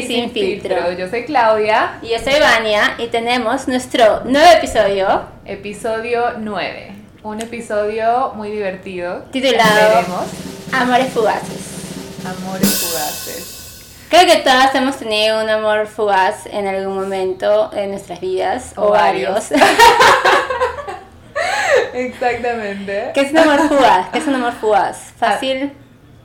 y 0.00 0.06
Sin 0.06 0.30
Filtro. 0.30 0.92
Yo 0.92 1.08
soy 1.08 1.24
Claudia. 1.24 1.98
Y 2.02 2.08
yo 2.08 2.18
soy 2.18 2.40
Vania 2.40 2.94
y 2.98 3.06
tenemos 3.08 3.68
nuestro 3.68 4.24
nuevo 4.24 4.50
episodio. 4.50 5.22
Episodio 5.44 6.34
9. 6.38 6.92
Un 7.22 7.40
episodio 7.40 8.32
muy 8.34 8.50
divertido. 8.50 9.24
Titulado 9.30 10.24
Amores 10.72 11.12
Fugaces. 11.12 12.24
Amores 12.24 12.80
Fugaces. 12.80 14.06
Creo 14.08 14.26
que 14.26 14.36
todas 14.38 14.74
hemos 14.74 14.96
tenido 14.96 15.42
un 15.42 15.50
amor 15.50 15.86
fugaz 15.86 16.46
en 16.46 16.66
algún 16.66 16.94
momento 16.94 17.70
en 17.74 17.90
nuestras 17.90 18.20
vidas. 18.20 18.72
O, 18.76 18.90
varios. 18.90 19.50
Exactamente. 21.94 23.10
¿Qué 23.14 23.20
es 23.20 23.32
un 23.32 23.38
amor 23.38 23.68
fugaz? 23.68 24.08
¿Qué 24.10 24.18
es 24.18 24.26
un 24.26 24.34
amor 24.36 24.52
fugaz? 24.54 25.12
Fácil. 25.18 25.72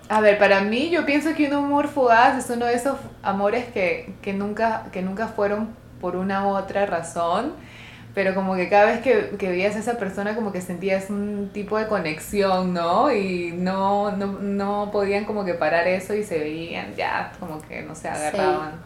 A, 0.10 0.22
ver, 0.22 0.38
para 0.38 0.62
mí 0.62 0.90
yo 0.90 1.06
pienso 1.06 1.34
que 1.34 1.48
un 1.48 1.54
amor 1.54 1.88
fugaz 1.88 2.38
es 2.38 2.50
uno 2.56 2.66
de 2.66 2.76
esos 2.76 2.98
amores 3.24 3.66
que, 3.74 4.14
que, 4.22 4.34
nunca, 4.34 4.86
que 4.92 5.02
nunca 5.02 5.28
fueron 5.28 5.76
por 6.00 6.16
una 6.16 6.48
u 6.48 6.56
otra 6.56 6.86
razón, 6.86 7.54
pero 8.14 8.34
como 8.36 8.56
que 8.56 8.70
cada 8.70 8.86
vez 8.86 9.02
que, 9.02 9.36
que 9.38 9.50
veías 9.50 9.76
a 9.76 9.80
esa 9.80 9.98
persona 9.98 10.36
como 10.36 10.52
que 10.52 10.62
sentías 10.62 11.10
un 11.10 11.50
tipo 11.54 11.78
de 11.78 11.88
conexión, 11.88 12.74
¿no? 12.74 13.12
Y 13.12 13.52
no, 13.52 14.12
no, 14.12 14.28
no 14.40 14.90
podían 14.92 15.26
como 15.26 15.44
que 15.44 15.54
parar 15.54 15.88
eso 15.88 16.14
y 16.14 16.24
se 16.24 16.40
veían 16.40 16.96
ya 16.96 17.34
como 17.40 17.62
que 17.62 17.82
no 17.82 17.96
se 17.96 18.08
agarraban. 18.08 18.82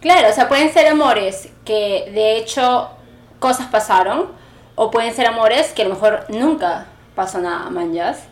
Claro, 0.00 0.28
o 0.30 0.32
sea, 0.32 0.48
pueden 0.48 0.72
ser 0.72 0.86
amores 0.86 1.48
que 1.64 2.10
de 2.12 2.36
hecho 2.36 2.90
cosas 3.38 3.66
pasaron, 3.66 4.28
o 4.74 4.90
pueden 4.90 5.12
ser 5.14 5.26
amores 5.26 5.72
que 5.72 5.82
a 5.82 5.84
lo 5.84 5.94
mejor 5.94 6.24
nunca 6.28 6.86
pasó 7.14 7.40
nada, 7.40 7.68
manjas. 7.70 8.24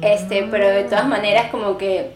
Este, 0.00 0.46
pero 0.50 0.68
de 0.68 0.84
todas 0.84 1.06
maneras 1.06 1.50
como 1.50 1.78
que 1.78 2.12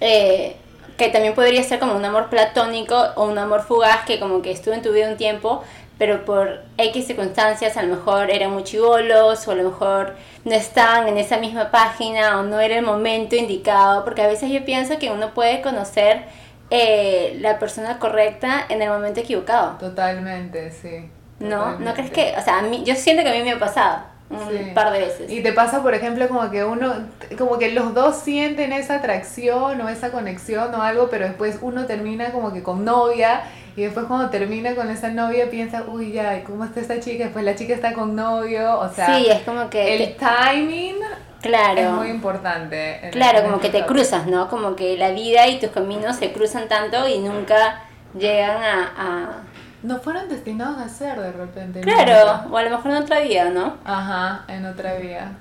eh, 0.00 0.56
que 0.96 1.08
también 1.08 1.34
podría 1.34 1.62
ser 1.62 1.78
como 1.78 1.94
un 1.94 2.04
amor 2.04 2.28
platónico 2.28 2.96
o 3.16 3.24
un 3.24 3.38
amor 3.38 3.62
fugaz 3.62 4.04
que 4.04 4.20
como 4.20 4.42
que 4.42 4.50
estuvo 4.50 4.74
en 4.74 4.82
tu 4.82 4.92
vida 4.92 5.08
un 5.08 5.16
tiempo, 5.16 5.62
pero 5.98 6.24
por 6.24 6.62
X 6.78 7.06
circunstancias 7.06 7.76
a 7.76 7.82
lo 7.82 7.96
mejor 7.96 8.30
eran 8.30 8.52
muy 8.52 8.64
chivolos 8.64 9.46
o 9.46 9.50
a 9.50 9.54
lo 9.54 9.64
mejor 9.64 10.14
no 10.44 10.52
estaban 10.52 11.08
en 11.08 11.18
esa 11.18 11.38
misma 11.38 11.70
página 11.70 12.38
o 12.38 12.42
no 12.42 12.60
era 12.60 12.76
el 12.76 12.84
momento 12.84 13.36
indicado, 13.36 14.04
porque 14.04 14.22
a 14.22 14.26
veces 14.26 14.50
yo 14.50 14.64
pienso 14.64 14.98
que 14.98 15.10
uno 15.10 15.34
puede 15.34 15.60
conocer 15.62 16.22
eh, 16.70 17.36
la 17.40 17.58
persona 17.58 17.98
correcta 17.98 18.64
en 18.68 18.82
el 18.82 18.88
momento 18.88 19.20
equivocado. 19.20 19.78
Totalmente, 19.78 20.70
sí. 20.70 21.10
¿No? 21.38 21.78
¿No 21.78 21.94
crees 21.94 22.10
que, 22.10 22.34
o 22.38 22.42
sea, 22.42 22.58
a 22.58 22.62
mí, 22.62 22.82
yo 22.84 22.94
siento 22.94 23.22
que 23.22 23.30
a 23.30 23.32
mí 23.32 23.42
me 23.42 23.52
ha 23.52 23.58
pasado 23.58 24.11
un 24.32 24.74
par 24.74 24.92
de 24.92 25.00
veces. 25.00 25.30
Y 25.30 25.42
te 25.42 25.52
pasa, 25.52 25.82
por 25.82 25.94
ejemplo, 25.94 26.26
como 26.28 26.50
que 26.50 26.64
uno, 26.64 26.94
como 27.38 27.58
que 27.58 27.72
los 27.72 27.94
dos 27.94 28.16
sienten 28.16 28.72
esa 28.72 28.96
atracción 28.96 29.80
o 29.80 29.88
esa 29.88 30.10
conexión 30.10 30.74
o 30.74 30.82
algo, 30.82 31.08
pero 31.10 31.26
después 31.26 31.58
uno 31.60 31.86
termina 31.86 32.30
como 32.32 32.52
que 32.52 32.62
con 32.62 32.84
novia 32.84 33.42
y 33.76 33.82
después 33.82 34.06
cuando 34.06 34.30
termina 34.30 34.74
con 34.74 34.90
esa 34.90 35.08
novia 35.08 35.50
piensa, 35.50 35.84
uy, 35.86 36.12
ya, 36.12 36.44
¿cómo 36.44 36.64
está 36.64 36.80
esta 36.80 37.00
chica? 37.00 37.24
Después 37.24 37.44
la 37.44 37.54
chica 37.54 37.74
está 37.74 37.92
con 37.92 38.14
novio, 38.14 38.78
o 38.78 38.88
sea... 38.88 39.16
Sí, 39.16 39.26
es 39.28 39.42
como 39.42 39.70
que... 39.70 39.96
El 39.96 40.16
timing... 40.16 40.96
Claro. 41.40 41.80
Es 41.80 41.90
muy 41.90 42.08
importante. 42.08 43.08
Claro, 43.10 43.42
como 43.42 43.58
que 43.58 43.68
te 43.68 43.84
cruzas, 43.84 44.28
¿no? 44.28 44.48
Como 44.48 44.76
que 44.76 44.96
la 44.96 45.10
vida 45.10 45.48
y 45.48 45.58
tus 45.58 45.70
caminos 45.70 46.16
se 46.16 46.32
cruzan 46.32 46.68
tanto 46.68 47.08
y 47.08 47.18
nunca 47.18 47.82
llegan 48.16 48.62
a 48.62 49.42
no 49.82 49.98
fueron 49.98 50.28
destinados 50.28 50.78
a 50.78 50.88
ser 50.88 51.20
de 51.20 51.32
repente. 51.32 51.80
Claro, 51.80 52.48
o 52.50 52.56
a 52.56 52.62
lo 52.62 52.70
mejor 52.70 52.92
en 52.92 52.96
otra 52.98 53.20
vida, 53.20 53.50
¿no? 53.50 53.78
Ajá, 53.84 54.44
en 54.48 54.64
otra 54.64 54.94
vida. 54.94 55.32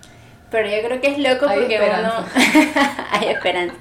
Pero 0.49 0.69
yo 0.69 0.85
creo 0.85 0.99
que 0.99 1.11
es 1.11 1.17
loco 1.17 1.45
porque 1.53 1.79
uno... 1.79 2.11
Hay 3.11 3.29
esperanza. 3.29 3.75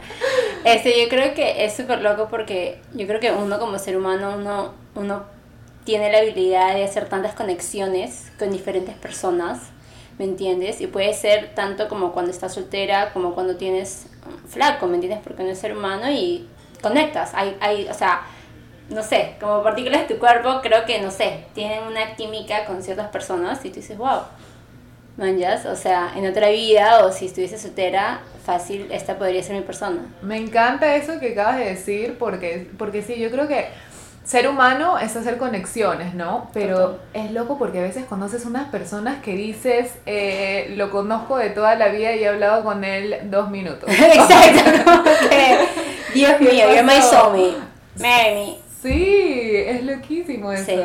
Este, 0.65 1.03
yo 1.03 1.09
creo 1.09 1.35
que 1.35 1.65
es 1.65 1.75
súper 1.75 2.01
loco 2.01 2.29
porque 2.31 2.81
yo 2.95 3.07
creo 3.07 3.19
que 3.19 3.33
uno 3.33 3.59
como 3.59 3.79
ser 3.79 3.97
humano, 3.97 4.35
uno, 4.39 4.75
uno 4.95 5.25
tiene 5.85 6.13
la 6.13 6.19
habilidad 6.19 6.75
de 6.75 6.85
hacer 6.85 7.09
tantas 7.09 7.35
conexiones 7.35 8.31
con 8.39 8.53
diferentes 8.53 8.95
personas, 8.95 9.59
¿me 10.19 10.25
entiendes? 10.25 10.81
Y 10.81 10.87
puede 10.87 11.13
ser 11.15 11.55
tanto 11.55 11.89
como 11.89 12.13
cuando 12.13 12.31
estás 12.31 12.55
soltera, 12.55 13.13
como 13.13 13.35
cuando 13.35 13.57
tienes 13.57 14.07
flaco, 14.49 14.87
¿me 14.87 14.95
entiendes? 14.95 15.21
Porque 15.25 15.43
uno 15.43 15.51
es 15.51 15.59
ser 15.59 15.77
humano 15.77 16.09
y 16.09 16.47
conectas. 16.81 17.33
Hay, 17.35 17.57
hay, 17.61 17.89
o 17.89 17.95
sea, 17.95 18.23
no 18.91 19.03
sé, 19.03 19.37
como 19.41 19.63
partículas 19.63 20.03
de 20.03 20.15
tu 20.15 20.21
cuerpo, 20.21 20.61
creo 20.63 20.85
que, 20.85 21.01
no 21.01 21.11
sé, 21.11 21.45
tienen 21.55 21.85
una 21.85 22.17
química 22.17 22.65
con 22.67 22.83
ciertas 22.83 23.09
personas 23.09 23.65
y 23.65 23.71
tú 23.71 23.77
dices, 23.77 23.97
wow, 23.97 24.23
manjas, 25.17 25.65
o 25.67 25.77
sea, 25.77 26.13
en 26.17 26.27
otra 26.29 26.49
vida 26.49 27.05
o 27.05 27.13
si 27.13 27.27
estuviese 27.27 27.57
soltera, 27.59 28.21
fácil, 28.45 28.89
esta 28.91 29.17
podría 29.17 29.43
ser 29.43 29.57
mi 29.57 29.63
persona. 29.63 30.03
Me 30.23 30.37
encanta 30.37 30.97
eso 30.97 31.21
que 31.21 31.33
acabas 31.33 31.59
de 31.59 31.67
decir 31.67 32.17
porque, 32.19 32.69
porque 32.79 33.03
sí, 33.03 33.19
yo 33.19 33.31
creo 33.31 33.47
que 33.47 33.69
ser 34.25 34.49
humano 34.49 34.99
es 34.99 35.15
hacer 35.17 35.39
conexiones, 35.39 36.15
¿no? 36.15 36.51
Pero 36.53 36.99
es 37.15 37.31
loco 37.31 37.59
porque 37.59 37.79
a 37.79 37.83
veces 37.83 38.05
conoces 38.07 38.45
unas 38.45 38.69
personas 38.71 39.23
que 39.23 39.35
dices, 39.35 39.93
eh, 40.07 40.73
lo 40.77 40.91
conozco 40.91 41.37
de 41.37 41.51
toda 41.51 41.77
la 41.77 41.89
vida 41.89 42.13
y 42.15 42.25
he 42.25 42.29
hablado 42.29 42.65
con 42.65 42.83
él 42.83 43.19
dos 43.25 43.51
minutos. 43.51 43.89
Exacto, 43.89 45.03
Dios 46.15 46.41
mío, 46.41 46.67
you're 46.73 46.83
my 46.83 47.01
soulmate. 47.01 47.71
Marry 47.99 48.35
me. 48.35 48.70
Sí, 48.83 49.53
es 49.57 49.85
loquísimo 49.85 50.53
eso. 50.53 50.65
Sí. 50.65 50.81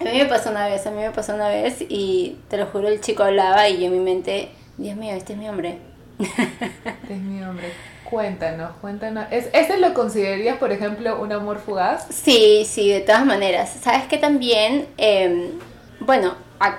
A 0.00 0.04
mí 0.04 0.18
me 0.18 0.26
pasó 0.26 0.50
una 0.50 0.66
vez, 0.66 0.86
a 0.86 0.90
mí 0.90 1.00
me 1.00 1.10
pasó 1.10 1.34
una 1.34 1.48
vez 1.48 1.76
y 1.88 2.36
te 2.48 2.56
lo 2.56 2.66
juro, 2.66 2.88
el 2.88 3.00
chico 3.00 3.22
hablaba 3.22 3.68
y 3.68 3.78
yo 3.78 3.86
en 3.86 3.92
mi 3.92 4.00
mente, 4.00 4.50
Dios 4.76 4.96
mío, 4.96 5.14
este 5.14 5.34
es 5.34 5.38
mi 5.38 5.48
hombre. 5.48 5.78
Este 6.18 7.14
es 7.14 7.20
mi 7.20 7.42
hombre. 7.42 7.66
Cuéntanos, 8.04 8.72
cuéntanos. 8.80 9.26
¿Es, 9.30 9.48
¿Este 9.52 9.78
lo 9.78 9.94
considerarías, 9.94 10.58
por 10.58 10.72
ejemplo, 10.72 11.20
un 11.20 11.32
amor 11.32 11.58
fugaz? 11.58 12.06
Sí, 12.10 12.66
sí, 12.68 12.90
de 12.90 13.00
todas 13.00 13.24
maneras. 13.24 13.76
¿Sabes 13.82 14.04
que 14.04 14.18
también? 14.18 14.86
Eh, 14.98 15.52
bueno, 16.00 16.34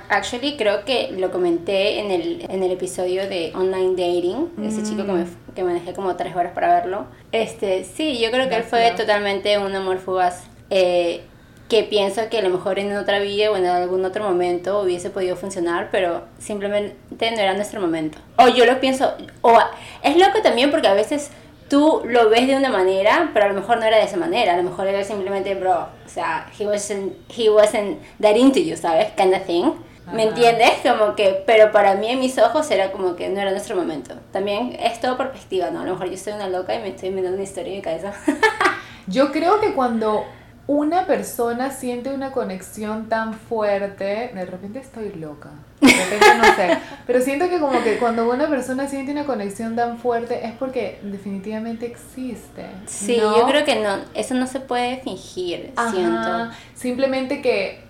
actually 0.09 0.57
creo 0.57 0.85
que 0.85 1.11
lo 1.17 1.31
comenté 1.31 1.99
en 1.99 2.11
el, 2.11 2.45
en 2.49 2.63
el 2.63 2.71
episodio 2.71 3.27
de 3.27 3.51
online 3.55 3.91
dating, 3.91 4.51
ese 4.63 4.83
chico 4.83 5.05
que 5.05 5.11
me, 5.11 5.23
mm. 5.23 5.53
que 5.55 5.63
manejé 5.63 5.93
como 5.93 6.15
tres 6.15 6.35
horas 6.35 6.53
para 6.53 6.73
verlo. 6.73 7.05
Este, 7.31 7.83
sí, 7.83 8.19
yo 8.19 8.31
creo 8.31 8.49
que 8.49 8.55
él 8.55 8.63
fue 8.63 8.91
totalmente 8.97 9.57
un 9.57 9.75
amor 9.75 9.99
fugaz. 9.99 10.43
Eh, 10.69 11.21
que 11.69 11.83
pienso 11.83 12.29
que 12.29 12.37
a 12.37 12.41
lo 12.41 12.49
mejor 12.49 12.77
en 12.77 12.95
otra 12.95 13.19
vida 13.19 13.49
o 13.49 13.57
en 13.57 13.65
algún 13.65 14.05
otro 14.05 14.23
momento 14.23 14.81
hubiese 14.81 15.09
podido 15.09 15.35
funcionar, 15.35 15.89
pero 15.91 16.23
simplemente 16.37 17.31
no 17.31 17.39
era 17.39 17.55
nuestro 17.55 17.81
momento. 17.81 18.19
O 18.37 18.47
yo 18.49 18.65
lo 18.65 18.79
pienso, 18.79 19.13
o 19.41 19.57
es 20.03 20.15
loco 20.15 20.41
también 20.43 20.69
porque 20.69 20.87
a 20.87 20.93
veces 20.93 21.31
tú 21.69 22.01
lo 22.05 22.29
ves 22.29 22.47
de 22.47 22.55
una 22.55 22.69
manera, 22.69 23.31
pero 23.33 23.45
a 23.45 23.49
lo 23.49 23.55
mejor 23.55 23.77
no 23.79 23.85
era 23.85 23.97
de 23.97 24.03
esa 24.03 24.17
manera, 24.17 24.53
a 24.53 24.57
lo 24.57 24.63
mejor 24.63 24.87
era 24.87 25.03
simplemente, 25.03 25.55
bro, 25.55 25.87
o 26.05 26.09
sea, 26.09 26.49
he 26.57 26.65
wasn't, 26.65 27.13
he 27.35 27.49
wasn't 27.49 27.99
that 28.21 28.35
into 28.35 28.59
you, 28.59 28.75
¿sabes? 28.75 29.11
Kind 29.15 29.33
of 29.33 29.43
thing. 29.45 29.71
¿Me 30.13 30.23
entiendes? 30.23 30.71
Como 30.83 31.15
que, 31.15 31.43
pero 31.47 31.71
para 31.71 31.95
mí 31.95 32.07
en 32.09 32.19
mis 32.19 32.37
ojos 32.37 32.69
era 32.69 32.91
como 32.91 33.15
que 33.15 33.27
no 33.29 33.41
era 33.41 33.49
nuestro 33.49 33.75
momento. 33.75 34.15
También 34.31 34.77
es 34.79 34.99
todo 35.01 35.17
perspectiva, 35.17 35.71
¿no? 35.71 35.81
A 35.81 35.85
lo 35.85 35.93
mejor 35.93 36.11
yo 36.11 36.17
soy 36.17 36.33
una 36.33 36.47
loca 36.47 36.75
y 36.75 36.79
me 36.79 36.89
estoy 36.89 37.09
inventando 37.09 37.37
una 37.37 37.43
historia 37.43 37.71
en 37.71 37.77
mi 37.77 37.81
cabeza. 37.81 38.13
yo 39.07 39.31
creo 39.31 39.59
que 39.59 39.73
cuando 39.73 40.23
una 40.67 41.05
persona 41.05 41.69
siente 41.69 42.11
una 42.11 42.31
conexión 42.31 43.07
tan 43.07 43.35
fuerte, 43.35 44.31
de 44.33 44.45
repente 44.45 44.79
estoy 44.79 45.13
loca. 45.13 45.51
De 45.79 45.87
repente 45.87 46.25
no 46.37 46.43
sé. 46.55 46.79
Pero 47.07 47.21
siento 47.21 47.49
que 47.49 47.59
como 47.59 47.83
que 47.83 47.97
cuando 47.97 48.27
una 48.27 48.47
persona 48.49 48.87
siente 48.87 49.11
una 49.11 49.25
conexión 49.25 49.75
tan 49.75 49.99
fuerte 49.99 50.47
es 50.47 50.53
porque 50.53 50.99
definitivamente 51.03 51.85
existe. 51.85 52.65
Sí, 52.87 53.17
yo 53.17 53.45
creo 53.47 53.63
que 53.63 53.75
no, 53.75 53.97
eso 54.15 54.33
no 54.33 54.47
se 54.47 54.59
puede 54.59 54.97
fingir, 55.01 55.71
siento. 55.91 56.49
Simplemente 56.73 57.43
que 57.43 57.81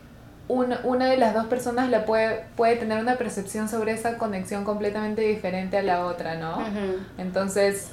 una, 0.49 0.81
una 0.83 1.05
de 1.05 1.15
las 1.15 1.33
dos 1.33 1.45
personas 1.45 1.89
la 1.89 2.03
puede, 2.05 2.43
puede 2.57 2.75
tener 2.75 2.99
una 2.99 3.15
percepción 3.15 3.69
sobre 3.69 3.93
esa 3.93 4.17
conexión 4.17 4.65
completamente 4.65 5.21
diferente 5.21 5.77
a 5.77 5.81
la 5.81 6.05
otra, 6.05 6.35
¿no? 6.35 6.57
Entonces, 7.17 7.91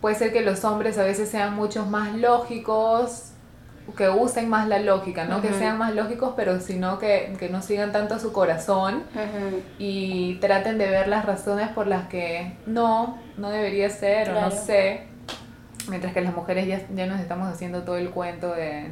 puede 0.00 0.14
ser 0.14 0.32
que 0.32 0.42
los 0.42 0.64
hombres 0.64 0.98
a 0.98 1.02
veces 1.02 1.28
sean 1.28 1.56
muchos 1.56 1.88
más 1.88 2.14
lógicos 2.14 3.27
que 3.96 4.08
usen 4.08 4.48
más 4.48 4.68
la 4.68 4.78
lógica, 4.78 5.24
no 5.24 5.40
que 5.40 5.52
sean 5.52 5.78
más 5.78 5.94
lógicos, 5.94 6.34
pero 6.36 6.60
sino 6.60 6.98
que, 6.98 7.34
que 7.38 7.48
no 7.48 7.62
sigan 7.62 7.92
tanto 7.92 8.18
su 8.18 8.32
corazón 8.32 9.04
y 9.78 10.34
traten 10.36 10.78
de 10.78 10.88
ver 10.88 11.08
las 11.08 11.24
razones 11.24 11.68
por 11.68 11.86
las 11.86 12.08
que 12.08 12.56
no, 12.66 13.18
no 13.36 13.50
debería 13.50 13.88
ser 13.90 14.30
o 14.30 14.40
no 14.40 14.50
sé. 14.50 15.04
Mientras 15.88 16.12
que 16.12 16.20
las 16.20 16.34
mujeres 16.34 16.66
ya, 16.66 16.82
ya 16.94 17.06
nos 17.06 17.18
estamos 17.18 17.48
haciendo 17.48 17.82
todo 17.82 17.96
el 17.96 18.10
cuento 18.10 18.52
de, 18.54 18.90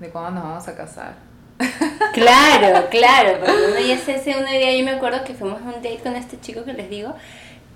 de 0.00 0.08
cuándo 0.10 0.32
nos 0.32 0.42
vamos 0.42 0.68
a 0.68 0.76
casar. 0.76 1.14
Claro, 2.12 2.86
claro, 2.88 3.40
porque 3.40 3.52
uno 3.52 3.78
ya 3.86 3.98
se 3.98 4.14
hace 4.14 4.34
una 4.38 4.56
idea, 4.56 4.74
yo 4.74 4.84
me 4.86 4.92
acuerdo 4.92 5.22
que 5.22 5.34
fuimos 5.34 5.60
a 5.60 5.64
un 5.64 5.74
date 5.74 6.00
con 6.02 6.16
este 6.16 6.40
chico 6.40 6.64
que 6.64 6.72
les 6.72 6.88
digo 6.88 7.14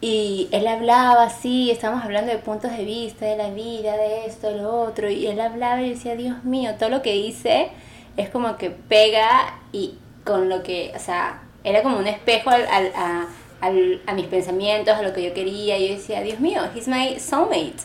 y 0.01 0.49
él 0.51 0.67
hablaba 0.67 1.25
así, 1.25 1.71
estábamos 1.71 2.05
hablando 2.05 2.33
de 2.33 2.39
puntos 2.39 2.73
de 2.73 2.85
vista, 2.85 3.27
de 3.27 3.37
la 3.37 3.51
vida, 3.51 3.97
de 3.97 4.27
esto, 4.27 4.49
de 4.49 4.63
lo 4.63 4.81
otro. 4.83 5.11
Y 5.11 5.27
él 5.27 5.41
hablaba 5.41 5.83
y 5.83 5.91
decía, 5.91 6.17
Dios 6.17 6.43
mío, 6.43 6.75
todo 6.79 6.89
lo 6.89 7.03
que 7.03 7.13
dice 7.13 7.69
es 8.17 8.31
como 8.31 8.57
que 8.57 8.71
pega 8.71 9.59
y 9.73 9.95
con 10.25 10.49
lo 10.49 10.63
que, 10.63 10.93
o 10.97 10.99
sea, 10.99 11.43
era 11.65 11.83
como 11.83 11.99
un 11.99 12.07
espejo 12.07 12.49
al, 12.49 12.65
a, 12.67 13.27
al, 13.61 14.01
a 14.07 14.15
mis 14.15 14.27
pensamientos, 14.27 14.95
a 14.95 15.03
lo 15.03 15.13
que 15.13 15.23
yo 15.23 15.35
quería. 15.35 15.77
Y 15.77 15.89
yo 15.89 15.95
decía, 15.95 16.23
Dios 16.23 16.41
mío, 16.41 16.63
he's 16.75 16.89
my 16.89 17.19
soulmate. 17.21 17.83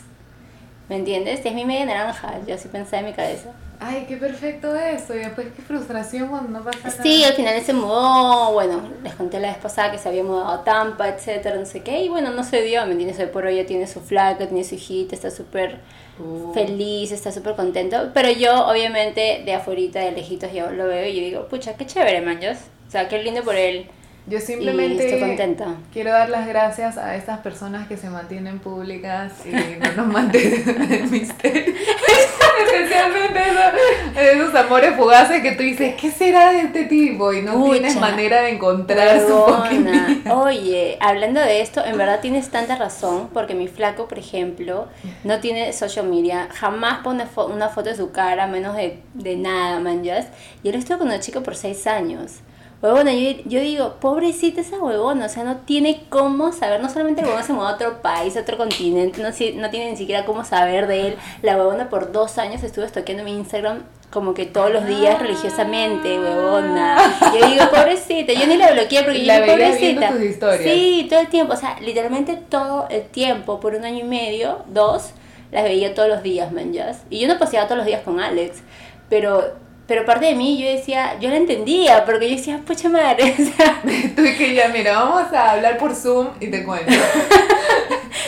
¿Me 0.88 0.96
entiendes? 0.96 1.46
Es 1.46 1.54
mi 1.54 1.66
media 1.66 1.86
naranja. 1.86 2.40
Yo 2.48 2.56
así 2.56 2.70
pensé 2.70 2.98
en 2.98 3.06
mi 3.06 3.14
cabeza. 3.14 3.52
Ay, 3.80 4.06
qué 4.07 4.18
perfecto 4.18 4.75
eso. 4.75 5.13
Y 5.16 5.19
después 5.19 5.48
qué 5.56 5.62
frustración 5.62 6.30
cuando 6.30 6.50
no 6.60 6.63
pasa 6.66 6.80
nada. 6.88 7.04
Sí, 7.04 7.24
al 7.24 7.33
final 7.33 7.62
se 7.62 7.74
mudó. 7.74 8.54
Bueno, 8.54 8.81
les 9.04 9.13
conté 9.16 9.39
la 9.39 9.50
vez 9.50 9.57
pasada 9.57 9.92
que 9.92 9.98
se 9.98 10.10
había 10.10 10.24
mudado 10.24 10.48
a 10.50 10.63
Tampa, 10.63 11.07
etcétera, 11.10 11.57
no 11.57 11.66
sé 11.66 11.81
qué. 11.81 12.01
Y 12.04 12.10
bueno, 12.10 12.31
no 12.31 12.44
se 12.44 12.62
dio, 12.62 12.86
¿me 12.86 12.92
entiendes? 12.94 13.19
Hoy 13.19 13.27
por 13.27 13.45
hoy 13.45 13.57
ya 13.57 13.66
tiene 13.66 13.88
su 13.88 14.01
flaca, 14.01 14.48
tiene 14.48 14.63
su 14.63 14.75
hijita, 14.75 15.16
está 15.16 15.30
súper 15.31 15.80
Uh. 16.18 16.54
feliz, 16.54 17.12
está 17.12 17.30
súper 17.33 17.56
contento. 17.56 18.12
Pero 18.13 18.31
yo, 18.31 18.68
obviamente, 18.68 19.42
de 19.45 19.54
afuera, 19.54 20.00
de 20.00 20.12
lejitos, 20.13 20.54
yo 20.54 20.71
lo 20.71 20.88
veo 20.88 21.06
y 21.10 21.13
yo 21.16 21.21
digo, 21.21 21.48
pucha, 21.50 21.74
qué 21.75 21.86
chévere, 21.86 22.21
manjos. 22.21 22.57
O 22.88 22.92
sea, 22.92 23.10
qué 23.10 23.21
lindo 23.21 23.44
por 23.44 23.56
él. 23.56 23.88
Yo 24.28 24.39
simplemente 24.39 25.06
estoy 25.06 25.19
contenta. 25.19 25.75
quiero 25.94 26.12
dar 26.12 26.30
las 26.30 26.48
gracias 26.48 26.98
a 26.98 27.16
estas 27.16 27.39
personas 27.39 27.88
que 27.88 27.98
se 27.98 28.10
mantienen 28.10 28.60
públicas 28.60 29.33
y 29.45 29.50
no 29.51 29.92
nos 29.92 30.07
mantienen 30.07 30.63
en 30.83 30.92
el 30.94 31.07
misterio. 31.12 31.74
Especialmente 32.74 33.40
esos, 33.40 34.22
esos 34.42 34.56
amores 34.56 34.96
fugaces 34.96 35.42
que 35.42 35.52
tú 35.54 35.63
dices, 35.63 35.96
¿qué 36.00 36.12
será 36.12 36.52
de 36.52 36.62
este 36.62 36.86
tipo? 36.86 37.34
Y 37.34 37.42
no 37.42 37.54
Pucha, 37.54 37.72
tienes 37.74 37.96
manera 37.98 38.42
de 38.42 38.50
encontrar 38.50 39.19
su 39.22 39.28
fucking 39.28 39.86
Huevona. 39.88 40.36
Oye, 40.36 40.98
hablando 41.02 41.40
de 41.42 41.62
esto, 41.62 41.84
en 41.86 41.98
verdad 41.98 42.19
tienes 42.22 42.50
tanta 42.50 42.75
razón, 42.75 43.30
porque 43.34 43.54
mi 43.56 43.68
flaco, 43.68 44.07
por 44.07 44.19
ejemplo, 44.19 44.88
no 45.24 45.40
tiene 45.40 45.74
social 45.74 46.07
media, 46.07 46.48
jamás 46.54 47.00
pone 47.04 47.25
fo- 47.25 47.52
una 47.52 47.69
foto 47.69 47.90
de 47.90 47.96
su 47.96 48.12
cara, 48.12 48.48
menos 48.48 48.75
de, 48.75 49.00
de 49.13 49.36
nada, 49.36 49.80
manjas. 49.80 50.28
Y 50.63 50.69
él 50.69 50.75
estuvo 50.75 51.00
con 51.00 51.07
una 51.07 51.19
chica 51.19 51.42
por 51.42 51.56
seis 51.56 51.86
años. 51.88 52.34
Huevona, 52.81 53.13
yo, 53.13 53.31
yo 53.45 53.60
digo, 53.62 53.95
pobrecita 54.00 54.62
esa 54.62 54.77
huevona, 54.77 55.25
o 55.25 55.30
sea, 55.30 55.44
no 55.44 55.57
tiene 55.57 56.04
cómo 56.10 56.51
saber, 56.51 56.81
no 56.81 56.89
solamente 56.89 57.22
el 57.22 57.27
huevón 57.27 57.44
se 57.44 57.54
mudó 57.54 57.68
a 57.68 57.74
otro 57.75 58.01
país, 58.01 58.38
a 58.38 58.42
otro 58.42 58.57
continente, 58.57 59.22
no, 59.24 59.31
si- 59.31 59.54
no 59.54 59.69
tiene 59.72 59.92
ni 59.92 59.98
siquiera 59.98 60.25
cómo 60.25 60.44
saber 60.45 60.86
de 60.88 61.07
él. 61.07 61.16
La 61.42 61.57
huevona 61.57 61.89
por 61.89 62.12
dos 62.12 62.38
años 62.38 62.62
estuvo 62.63 62.86
estoqueando 62.86 63.24
mi 63.24 63.31
Instagram 63.31 63.83
como 64.12 64.33
que 64.33 64.45
todos 64.45 64.72
los 64.72 64.86
días 64.86 65.19
religiosamente, 65.19 66.19
huevona. 66.19 66.98
Yo 67.39 67.48
digo, 67.48 67.69
pobrecita, 67.69 68.33
yo 68.33 68.45
ni 68.45 68.57
la 68.57 68.72
bloqueé 68.72 69.04
porque 69.04 69.21
yo 69.21 69.25
La 69.28 69.42
digo, 69.42 69.56
veías 69.56 69.80
viendo 69.80 70.01
pobrecita. 70.01 70.10
tus 70.19 70.21
historias. 70.30 70.74
Sí, 70.75 71.07
todo 71.10 71.19
el 71.21 71.28
tiempo, 71.28 71.54
o 71.54 71.57
sea, 71.57 71.80
literalmente 71.81 72.36
todo 72.50 72.88
el 72.89 73.04
tiempo, 73.07 73.60
por 73.60 73.74
un 73.75 73.83
año 73.83 74.00
y 74.00 74.07
medio, 74.07 74.60
dos, 74.68 75.10
las 75.51 75.63
veía 75.63 75.94
todos 75.95 76.07
los 76.07 76.21
días, 76.24 76.51
man, 76.51 76.71
just. 76.74 77.01
Y 77.10 77.19
yo 77.19 77.28
no 77.28 77.39
paseaba 77.39 77.66
todos 77.68 77.78
los 77.78 77.88
días 77.88 78.01
con 78.04 78.19
Alex, 78.19 78.62
pero, 79.10 79.54
pero 79.88 80.06
parte 80.06 80.26
de 80.26 80.36
mí 80.36 80.58
yo 80.62 80.68
decía, 80.70 81.18
yo 81.20 81.30
la 81.30 81.38
entendía, 81.38 82.06
porque 82.06 82.30
yo 82.30 82.36
decía, 82.38 82.60
pucha 82.66 82.90
madre, 82.90 83.36
o 83.40 83.56
sea, 83.58 83.82
Tú 84.16 84.24
y 84.26 84.36
que 84.36 84.54
ya, 84.56 84.68
mira, 84.70 85.00
vamos 85.00 85.32
a 85.34 85.52
hablar 85.52 85.78
por 85.78 85.96
Zoom 85.96 86.30
y 86.40 86.48
te 86.48 86.64
cuento. 86.64 86.92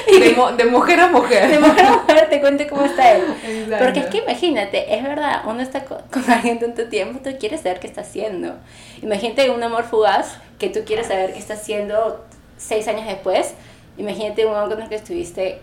De, 0.07 0.31
mo- 0.31 0.51
de 0.51 0.65
mujer 0.65 1.00
a 1.01 1.07
mujer. 1.07 1.50
de 1.50 1.59
mujer 1.59 1.86
a 1.86 1.92
mujer 1.92 2.30
te 2.30 2.39
cuente 2.39 2.68
cómo 2.68 2.83
está 2.86 3.12
él. 3.12 3.24
Exacto. 3.45 3.83
Porque 3.83 4.00
es 4.00 4.06
que 4.07 4.18
imagínate, 4.19 4.95
es 4.95 5.04
verdad, 5.04 5.42
uno 5.45 5.62
está 5.62 5.83
co- 5.86 6.01
con, 6.12 6.30
alguien 6.31 6.59
tanto 6.59 6.88
tiempo, 6.88 7.19
tú 7.24 7.36
quieres 7.38 7.62
saber 7.62 7.80
qué 7.80 7.88
está 7.88 8.01
haciendo. 8.01 8.56
Imagínate 9.01 9.50
un 9.50 9.62
amor 9.63 9.83
fugaz 9.83 10.38
que 10.60 10.69
tú 10.69 10.81
quieres 10.86 11.07
saber 11.07 11.33
qué 11.33 11.39
está 11.39 11.53
haciendo 11.56 12.25
seis 12.57 12.88
años 12.88 13.06
después. 13.06 13.53
Imagínate 13.98 14.45
un 14.45 14.56
amor 14.56 14.69
con 14.69 14.81
el 14.83 14.89
que 14.89 14.95
estuviste 14.95 15.60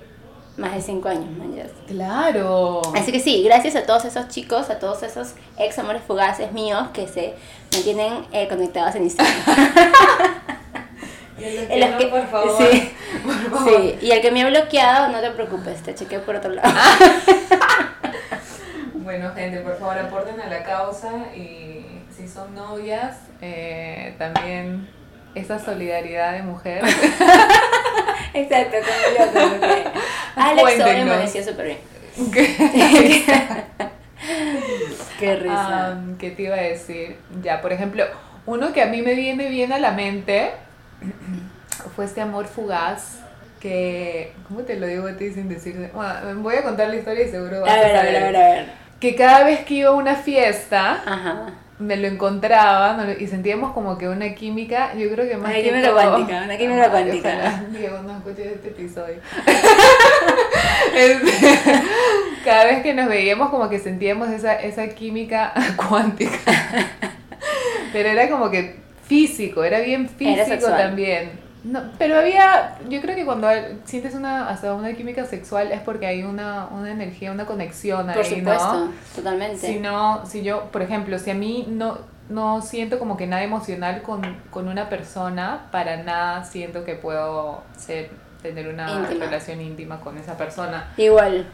más 0.56 0.72
de 0.74 0.80
cinco 0.82 1.08
años, 1.08 1.26
man, 1.36 1.54
ya. 1.54 1.66
Claro. 1.88 2.80
Así 2.94 3.10
que 3.12 3.20
sí, 3.20 3.42
gracias 3.42 3.74
a 3.76 3.84
todos 3.86 4.04
esos 4.04 4.28
chicos, 4.28 4.70
a 4.70 4.78
todos 4.78 5.02
esos 5.02 5.34
ex 5.58 5.78
amores 5.78 6.02
fugaces 6.06 6.52
míos 6.52 6.88
que 6.92 7.08
se 7.08 7.34
mantienen 7.72 8.24
eh, 8.32 8.46
conectados 8.48 8.94
en 8.94 9.02
Instagram. 9.04 9.34
Y 11.38 11.44
el 11.72 11.96
que- 11.98 12.06
por 12.06 12.26
favor. 12.28 12.56
Sí, 12.58 12.92
Por 13.24 13.50
favor. 13.58 13.80
sí. 13.80 13.98
Y 14.02 14.10
el 14.12 14.20
que 14.20 14.30
me 14.30 14.42
ha 14.42 14.48
bloqueado, 14.48 15.08
no 15.08 15.20
te 15.20 15.30
preocupes, 15.30 15.82
te 15.82 15.94
chequeo 15.94 16.22
por 16.24 16.36
otro 16.36 16.50
lado. 16.50 16.72
Bueno, 18.94 19.32
gente, 19.34 19.58
por 19.60 19.78
favor 19.78 19.98
aporten 19.98 20.40
a 20.40 20.46
la 20.46 20.62
causa 20.64 21.10
y 21.36 22.00
si 22.16 22.26
son 22.26 22.54
novias, 22.54 23.18
eh, 23.42 24.14
también 24.18 24.88
esa 25.34 25.58
solidaridad 25.58 26.32
de 26.32 26.42
mujer. 26.42 26.82
Exacto, 28.34 28.76
como 28.78 28.90
yo, 29.16 29.90
Alex 30.36 30.80
hoy 30.80 31.00
amaneció 31.00 31.44
súper 31.44 31.66
bien. 31.66 31.78
Qué 35.18 35.36
risa. 35.36 35.96
¿Qué 36.18 36.30
te 36.30 36.42
iba 36.42 36.56
a 36.56 36.60
decir? 36.60 37.16
Ya, 37.42 37.60
por 37.60 37.72
ejemplo, 37.72 38.04
uno 38.46 38.72
que 38.72 38.82
a 38.82 38.86
mí 38.86 39.02
me 39.02 39.14
viene 39.14 39.48
bien 39.48 39.72
a 39.72 39.78
la 39.78 39.92
mente 39.92 40.50
fue 41.96 42.04
este 42.04 42.20
amor 42.20 42.46
fugaz 42.46 43.20
que, 43.60 44.32
¿cómo 44.46 44.60
te 44.60 44.76
lo 44.76 44.86
digo 44.86 45.08
a 45.08 45.16
ti 45.16 45.32
sin 45.32 45.48
decir? 45.48 45.90
Bueno, 45.94 46.42
voy 46.42 46.56
a 46.56 46.62
contar 46.62 46.88
la 46.88 46.96
historia 46.96 47.24
y 47.26 47.30
seguro 47.30 47.62
vas 47.62 47.70
a 47.70 47.76
ver, 47.76 47.96
a 47.96 48.00
saber. 48.00 48.12
ver, 48.12 48.22
a 48.22 48.26
ver, 48.26 48.36
a 48.36 48.54
ver. 48.54 48.66
Que 49.00 49.14
cada 49.14 49.44
vez 49.44 49.60
que 49.64 49.74
iba 49.74 49.90
a 49.90 49.92
una 49.92 50.16
fiesta, 50.16 51.02
Ajá. 51.06 51.46
Me 51.78 51.96
lo 51.96 52.06
encontraba 52.06 52.94
¿no? 52.96 53.10
y 53.12 53.26
sentíamos 53.26 53.72
como 53.72 53.98
que 53.98 54.08
una 54.08 54.34
química, 54.34 54.94
yo 54.94 55.10
creo 55.10 55.28
que 55.28 55.36
más 55.36 55.46
Una 55.46 55.54
que 55.54 55.62
química 55.64 55.88
todo- 55.88 55.94
cuántica, 56.12 56.42
una 56.44 56.56
química 56.56 56.90
cuántica. 56.90 57.28
ojalá 57.28 57.64
Diego 57.70 57.98
no 58.02 58.16
escuche 58.18 58.52
este 58.54 58.68
episodio. 58.68 59.16
Este, 60.94 61.32
cada 62.44 62.66
vez 62.66 62.82
que 62.82 62.94
nos 62.94 63.08
veíamos 63.08 63.50
como 63.50 63.68
que 63.68 63.80
sentíamos 63.80 64.28
esa, 64.30 64.54
esa 64.54 64.86
química 64.88 65.52
cuántica. 65.88 66.38
Pero 67.92 68.08
era 68.10 68.28
como 68.28 68.50
que 68.50 68.76
físico, 69.06 69.64
era 69.64 69.80
bien 69.80 70.08
físico 70.08 70.66
también. 70.68 71.32
No, 71.64 71.82
pero 71.98 72.18
había, 72.18 72.78
yo 72.90 73.00
creo 73.00 73.16
que 73.16 73.24
cuando 73.24 73.48
sientes 73.84 74.14
una, 74.14 74.48
hasta 74.50 74.74
una 74.74 74.92
química 74.92 75.24
sexual 75.24 75.72
es 75.72 75.80
porque 75.80 76.06
hay 76.06 76.22
una, 76.22 76.66
una 76.66 76.90
energía, 76.90 77.32
una 77.32 77.46
conexión 77.46 78.10
ahí, 78.10 78.16
Por 78.16 78.26
supuesto, 78.26 78.74
¿no? 78.86 78.92
totalmente. 79.16 79.66
Si 79.66 79.78
no, 79.80 80.26
si 80.26 80.42
yo, 80.42 80.64
por 80.70 80.82
ejemplo, 80.82 81.18
si 81.18 81.30
a 81.30 81.34
mí 81.34 81.66
no, 81.68 81.98
no 82.28 82.60
siento 82.60 82.98
como 82.98 83.16
que 83.16 83.26
nada 83.26 83.42
emocional 83.42 84.02
con, 84.02 84.20
con 84.50 84.68
una 84.68 84.90
persona, 84.90 85.68
para 85.72 86.02
nada 86.02 86.44
siento 86.44 86.84
que 86.84 86.96
puedo 86.96 87.62
ser, 87.78 88.10
tener 88.42 88.68
una 88.68 88.90
Íntima. 89.00 89.24
relación 89.24 89.60
íntima 89.62 90.00
con 90.00 90.18
esa 90.18 90.36
persona. 90.36 90.92
Igual. 90.98 91.46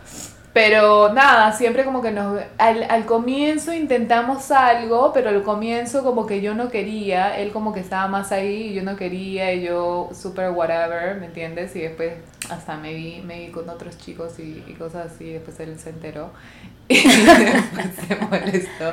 Pero 0.53 1.13
nada, 1.13 1.53
siempre 1.53 1.85
como 1.85 2.03
que 2.03 2.11
nos... 2.11 2.43
Al, 2.59 2.83
al 2.91 3.07
comienzo 3.07 3.73
intentamos 3.73 4.51
algo, 4.51 5.13
pero 5.13 5.29
al 5.29 5.43
comienzo 5.45 6.03
como 6.03 6.27
que 6.27 6.41
yo 6.41 6.55
no 6.55 6.71
quería, 6.71 7.39
él 7.39 7.53
como 7.53 7.73
que 7.73 7.79
estaba 7.79 8.09
más 8.09 8.33
ahí 8.33 8.71
y 8.71 8.75
yo 8.75 8.83
no 8.83 8.97
quería 8.97 9.53
y 9.55 9.63
yo 9.63 10.11
super 10.13 10.51
whatever, 10.51 11.17
¿me 11.21 11.27
entiendes? 11.27 11.77
Y 11.77 11.83
después 11.83 12.15
hasta 12.51 12.77
me 12.77 12.95
vi, 12.95 13.23
me 13.25 13.39
vi 13.39 13.53
con 13.53 13.69
otros 13.69 13.97
chicos 13.99 14.41
y, 14.41 14.65
y 14.67 14.75
cosas 14.75 15.13
así, 15.13 15.33
después 15.33 15.61
él 15.61 15.79
se 15.79 15.91
enteró 15.91 16.33
y 16.89 16.97
se 16.97 18.17
molestó. 18.29 18.93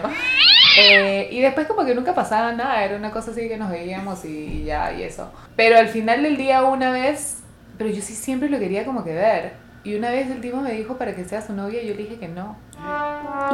Eh, 0.79 1.29
y 1.31 1.41
después 1.41 1.65
como 1.65 1.85
que 1.85 1.95
nunca 1.95 2.13
pasaba 2.13 2.51
nada, 2.51 2.83
era 2.83 2.95
una 2.95 3.09
cosa 3.09 3.31
así 3.31 3.47
que 3.47 3.57
nos 3.57 3.71
veíamos 3.71 4.23
y, 4.25 4.27
y 4.27 4.63
ya, 4.65 4.93
y 4.93 5.01
eso. 5.01 5.31
Pero 5.55 5.79
al 5.79 5.87
final 5.87 6.21
del 6.21 6.37
día 6.37 6.63
una 6.63 6.91
vez, 6.91 7.39
pero 7.79 7.89
yo 7.89 8.03
sí 8.03 8.13
siempre 8.13 8.47
lo 8.47 8.59
quería 8.59 8.85
como 8.85 9.03
que 9.03 9.13
ver. 9.15 9.66
Y 9.87 9.95
una 9.95 10.09
vez 10.11 10.29
el 10.29 10.41
tipo 10.41 10.57
me 10.57 10.73
dijo 10.73 10.97
para 10.97 11.15
que 11.15 11.23
sea 11.23 11.41
su 11.41 11.53
novia 11.53 11.81
y 11.81 11.87
yo 11.87 11.93
le 11.95 12.03
dije 12.03 12.17
que 12.17 12.27
no. 12.27 12.57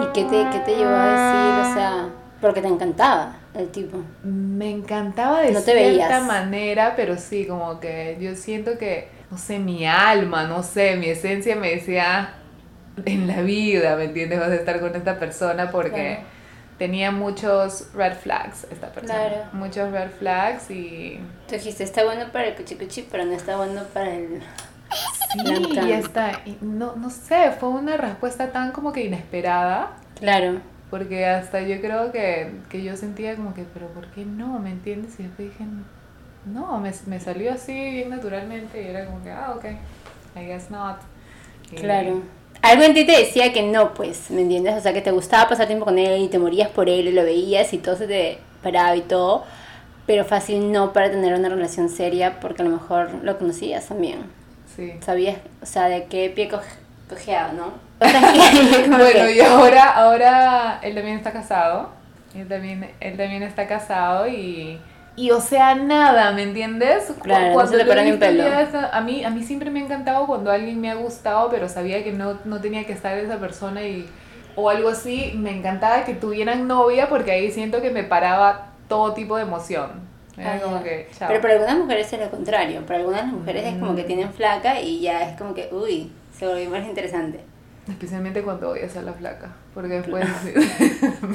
¿Y 0.02 0.06
qué 0.14 0.24
te, 0.24 0.50
qué 0.52 0.60
te 0.66 0.76
llevó 0.76 0.90
a 0.96 1.06
decir? 1.06 1.72
O 1.72 1.74
sea, 1.76 2.10
porque 2.42 2.62
te 2.62 2.68
encantaba 2.68 3.36
el 3.54 3.70
tipo. 3.70 4.00
Me 4.24 4.72
encantaba 4.72 5.42
de 5.42 5.52
No 5.52 5.60
te 5.62 5.74
cierta 5.74 5.90
veías. 5.90 6.24
manera, 6.26 6.94
pero 6.96 7.18
sí, 7.18 7.46
como 7.46 7.80
que 7.80 8.18
yo 8.20 8.34
siento 8.36 8.78
que, 8.80 9.10
no 9.30 9.38
sé, 9.38 9.60
mi 9.60 9.86
alma, 9.86 10.46
no 10.46 10.64
sé, 10.64 10.96
mi 10.96 11.08
esencia 11.08 11.56
me 11.56 11.70
decía 11.76 12.34
en 13.06 13.28
la 13.28 13.42
vida, 13.42 13.96
¿me 13.96 14.06
entiendes? 14.06 14.40
Vas 14.40 14.50
a 14.50 14.56
estar 14.56 14.80
con 14.80 14.96
esta 14.96 15.20
persona 15.20 15.70
porque 15.72 16.16
Claro. 16.18 16.28
tenía 16.80 17.12
muchos 17.12 17.94
red 17.94 18.14
flags 18.16 18.66
esta 18.72 18.88
persona. 18.88 19.14
Claro. 19.20 19.36
Muchos 19.54 19.92
red 19.92 20.10
flags 20.18 20.70
y... 20.72 21.20
Tú 21.48 21.54
dijiste, 21.56 21.84
está 21.84 22.04
bueno 22.04 22.26
para 22.32 22.48
el 22.48 22.56
cuchicuchi, 22.56 23.08
pero 23.10 23.24
no 23.26 23.34
está 23.34 23.56
bueno 23.58 23.84
para 23.94 24.14
el... 24.16 24.42
Sí, 25.32 25.40
y 26.46 26.50
y 26.50 26.58
no, 26.62 26.96
no 26.96 27.10
sé, 27.10 27.52
fue 27.60 27.70
una 27.70 27.98
respuesta 27.98 28.52
tan 28.52 28.72
como 28.72 28.92
que 28.94 29.06
inesperada. 29.06 29.92
Claro. 30.20 30.62
Porque 30.90 31.26
hasta 31.26 31.62
yo 31.62 31.82
creo 31.82 32.12
que, 32.12 32.52
que 32.70 32.84
yo 32.84 32.96
sentía 32.96 33.36
como 33.36 33.54
que, 33.54 33.64
pero 33.74 33.88
¿por 33.88 34.08
qué 34.12 34.26
no? 34.26 34.60
¿Me 34.60 34.70
entiendes? 34.70 35.20
Y 35.20 35.24
después 35.24 35.50
dije, 35.50 35.66
no, 36.46 36.80
me, 36.80 36.92
me 37.08 37.20
salió 37.20 37.54
así 37.54 37.74
bien 37.74 38.10
naturalmente 38.10 38.82
y 38.84 38.88
era 38.88 39.06
como 39.06 39.24
que, 39.24 39.32
ah, 39.32 39.54
ok, 39.58 39.66
I 40.36 40.46
guess 40.46 40.70
not. 40.70 40.98
Y- 41.72 41.76
Claro. 41.78 42.22
Algo 42.62 42.84
en 42.84 42.94
ti 42.94 43.06
te 43.06 43.12
decía 43.18 43.52
que 43.52 43.62
no, 43.64 43.94
pues, 43.94 44.32
¿me 44.32 44.42
entiendes? 44.42 44.76
O 44.78 44.80
sea, 44.82 44.94
que 44.94 45.02
te 45.02 45.12
gustaba 45.12 45.50
pasar 45.50 45.68
tiempo 45.68 45.86
con 45.86 46.00
él 46.00 46.22
y 46.22 46.30
te 46.30 46.40
morías 46.40 46.70
por 46.70 46.88
él 46.90 47.08
y 47.08 47.12
lo 47.12 47.24
veías 47.24 47.74
y 47.74 47.78
todo 47.80 47.98
se 47.98 48.08
te 48.08 48.40
paraba 48.62 48.96
y 48.96 49.02
todo, 49.02 49.44
pero 50.06 50.24
fácil 50.26 50.72
no 50.72 50.94
para 50.94 51.12
tener 51.12 51.34
una 51.34 51.50
relación 51.50 51.90
seria 51.90 52.40
porque 52.40 52.62
a 52.62 52.66
lo 52.66 52.72
mejor 52.72 53.10
lo 53.24 53.38
conocías 53.38 53.88
también. 53.88 54.20
Sí. 54.76 54.94
Sabías, 55.02 55.38
o 55.62 55.66
sea, 55.66 55.88
de 55.88 56.06
qué 56.06 56.32
pie 56.34 56.48
co- 56.50 56.60
cojeaba, 57.10 57.54
¿no? 57.54 57.74
Bueno, 58.90 59.04
que- 59.26 59.36
y 59.36 59.40
ahora, 59.42 59.92
ahora 59.92 60.80
él 60.82 60.96
también 60.96 61.18
está 61.18 61.32
casado. 61.32 61.90
Él 62.36 62.48
también, 62.48 62.90
él 63.00 63.18
también 63.18 63.44
está 63.44 63.68
casado 63.68 64.28
y, 64.28 64.80
y 65.16 65.30
o 65.32 65.40
sea, 65.40 65.76
nada, 65.76 66.32
¿me 66.32 66.42
entiendes? 66.44 67.14
Claro, 67.22 67.54
cuando 67.54 67.74
no 67.74 67.78
se 67.78 67.86
le 67.86 67.92
pelo. 68.18 68.44
a, 68.92 69.02
mí, 69.02 69.24
a 69.24 69.30
mí 69.30 69.44
siempre 69.44 69.70
me 69.70 69.82
ha 69.82 69.84
encantado 69.84 70.26
cuando 70.26 70.52
alguien 70.52 70.82
me 70.82 70.90
ha 70.90 70.96
gustado, 70.96 71.50
pero 71.52 71.70
sabía 71.70 72.04
que 72.04 72.12
no, 72.12 72.40
no 72.46 72.60
tenía 72.60 72.86
que 72.86 72.94
estar 72.94 73.16
esa 73.18 73.38
persona 73.40 73.84
y 73.84 74.10
o 74.56 74.70
algo 74.70 74.90
así, 74.90 75.34
me 75.36 75.52
encantaba 75.56 76.04
que 76.06 76.14
tuvieran 76.16 76.68
novia 76.68 77.10
porque 77.10 77.32
ahí 77.32 77.52
siento 77.52 77.82
que 77.82 77.92
me 77.92 78.04
paraba 78.04 78.70
todo 78.88 79.14
tipo 79.14 79.36
de 79.38 79.44
emoción. 79.44 79.92
Ah, 80.38 80.60
pero 81.28 81.42
para 81.42 81.54
algunas 81.54 81.78
mujeres 81.78 82.12
es 82.12 82.20
lo 82.20 82.30
contrario, 82.32 82.86
para 82.86 83.00
algunas 83.00 83.28
mujeres 83.28 83.66
es 83.68 83.78
como 83.78 83.96
que 83.96 84.04
mm. 84.04 84.08
tienen 84.08 84.34
flaca 84.34 84.82
y 84.82 85.00
ya 85.02 85.30
es 85.30 85.38
como 85.38 85.54
que, 85.54 85.70
uy, 85.72 86.12
se 86.36 86.48
volvió 86.48 86.70
más 86.72 86.86
interesante. 86.86 87.40
Especialmente 87.88 88.42
cuando 88.42 88.70
voy 88.70 88.80
a 88.80 88.90
ser 88.90 89.04
la 89.04 89.14
flaca, 89.14 89.52
porque 89.74 90.02
después... 90.02 90.26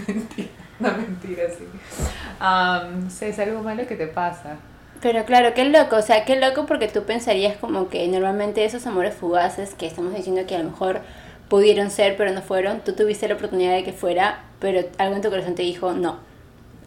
mentira, 0.09 0.49
no 0.81 0.91
mentira, 0.97 1.45
sí. 1.49 1.65
Um, 2.41 3.09
sé, 3.09 3.29
es 3.29 3.39
algo 3.39 3.63
malo 3.63 3.87
que 3.87 3.95
te 3.95 4.09
pasa. 4.09 4.57
Pero 5.01 5.25
claro, 5.25 5.55
qué 5.55 5.65
loco, 5.67 5.97
o 5.97 6.03
sea, 6.03 6.25
qué 6.25 6.41
loco 6.41 6.67
porque 6.67 6.89
tú 6.89 7.05
pensarías 7.05 7.57
como 7.57 7.89
que 7.89 8.09
normalmente 8.09 8.65
esos 8.65 8.85
amores 8.87 9.15
fugaces 9.15 9.75
que 9.75 9.87
estamos 9.87 10.13
diciendo 10.13 10.43
que 10.49 10.57
a 10.57 10.59
lo 10.59 10.71
mejor 10.71 11.03
pudieron 11.49 11.91
ser 11.91 12.17
pero 12.17 12.33
no 12.33 12.43
fueron, 12.43 12.81
tú 12.81 12.95
tuviste 12.95 13.29
la 13.29 13.35
oportunidad 13.35 13.75
de 13.75 13.85
que 13.85 13.93
fuera, 13.93 14.41
pero 14.59 14.81
algo 14.99 15.15
en 15.15 15.23
tu 15.23 15.31
corazón 15.31 15.55
te 15.55 15.63
dijo 15.63 15.93
no. 15.93 16.28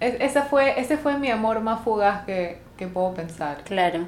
Esa 0.01 0.43
fue, 0.43 0.79
ese 0.79 0.98
fue 0.98 1.17
mi 1.17 1.29
amor 1.29 1.62
más 1.62 1.84
fugaz 1.84 2.25
que, 2.25 2.60
que 2.77 2.88
puedo 2.88 3.13
pensar. 3.13 3.63
Claro. 3.63 4.08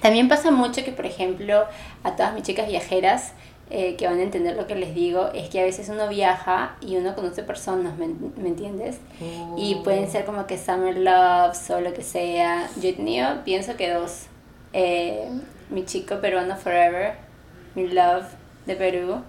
También 0.00 0.28
pasa 0.28 0.50
mucho 0.50 0.84
que, 0.84 0.92
por 0.92 1.06
ejemplo, 1.06 1.64
a 2.04 2.16
todas 2.16 2.34
mis 2.34 2.44
chicas 2.44 2.68
viajeras, 2.68 3.32
eh, 3.70 3.96
que 3.96 4.06
van 4.06 4.18
a 4.18 4.22
entender 4.22 4.56
lo 4.56 4.66
que 4.66 4.74
les 4.74 4.94
digo, 4.94 5.28
es 5.34 5.50
que 5.50 5.60
a 5.60 5.64
veces 5.64 5.90
uno 5.90 6.08
viaja 6.08 6.76
y 6.80 6.96
uno 6.96 7.14
conoce 7.14 7.42
personas, 7.42 7.98
¿me, 7.98 8.06
entiendes? 8.48 8.98
Y 9.58 9.74
oh. 9.74 9.82
pueden 9.82 10.10
ser 10.10 10.24
como 10.24 10.46
que 10.46 10.56
summer 10.56 10.96
loves 10.96 11.68
o 11.70 11.80
lo 11.80 11.92
que 11.92 12.02
sea. 12.02 12.68
Yo 12.80 12.88
he 12.88 12.92
tenido, 12.94 13.44
pienso 13.44 13.76
que 13.76 13.92
dos. 13.92 14.26
Eh, 14.72 15.28
mi 15.68 15.84
chico 15.84 16.18
peruano 16.20 16.56
forever, 16.56 17.14
mi 17.74 17.88
love 17.88 18.24
de 18.64 18.74
Perú. 18.74 19.22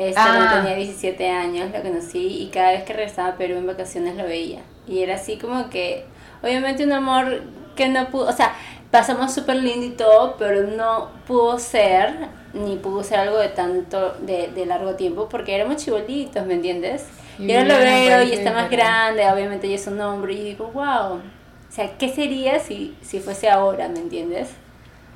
Este, 0.00 0.18
ah. 0.18 0.62
tenía 0.62 0.76
17 0.76 1.28
años, 1.28 1.70
lo 1.70 1.82
conocí 1.82 2.42
y 2.42 2.46
cada 2.48 2.70
vez 2.70 2.84
que 2.84 2.94
regresaba 2.94 3.28
a 3.28 3.36
Perú 3.36 3.58
en 3.58 3.66
vacaciones 3.66 4.16
lo 4.16 4.24
veía. 4.24 4.60
Y 4.88 5.02
era 5.02 5.16
así 5.16 5.36
como 5.36 5.68
que, 5.68 6.06
obviamente 6.42 6.84
un 6.84 6.92
amor 6.92 7.42
que 7.76 7.86
no 7.88 8.08
pudo, 8.08 8.30
o 8.30 8.32
sea, 8.32 8.54
pasamos 8.90 9.34
súper 9.34 9.56
lindo 9.56 9.84
y 9.84 9.90
todo, 9.90 10.36
pero 10.38 10.62
no 10.68 11.10
pudo 11.26 11.58
ser 11.58 12.28
ni 12.54 12.76
pudo 12.76 13.04
ser 13.04 13.18
algo 13.20 13.36
de 13.36 13.48
tanto, 13.48 14.14
de, 14.22 14.48
de 14.48 14.64
largo 14.64 14.94
tiempo, 14.94 15.28
porque 15.28 15.54
éramos 15.54 15.76
chibolitos, 15.76 16.46
¿me 16.46 16.54
entiendes? 16.54 17.04
Y, 17.38 17.52
ahora 17.52 17.68
lo 17.68 17.84
veo 17.84 18.22
y 18.22 18.32
está 18.32 18.52
más 18.52 18.70
grande, 18.70 19.30
obviamente 19.30 19.68
ya 19.68 19.74
es 19.74 19.86
un 19.86 20.00
hombre, 20.00 20.32
y 20.32 20.44
digo, 20.44 20.70
wow, 20.72 21.16
o 21.16 21.20
sea, 21.68 21.98
¿qué 21.98 22.08
sería 22.08 22.58
si, 22.58 22.96
si 23.02 23.20
fuese 23.20 23.50
ahora, 23.50 23.86
¿me 23.88 23.98
entiendes? 23.98 24.48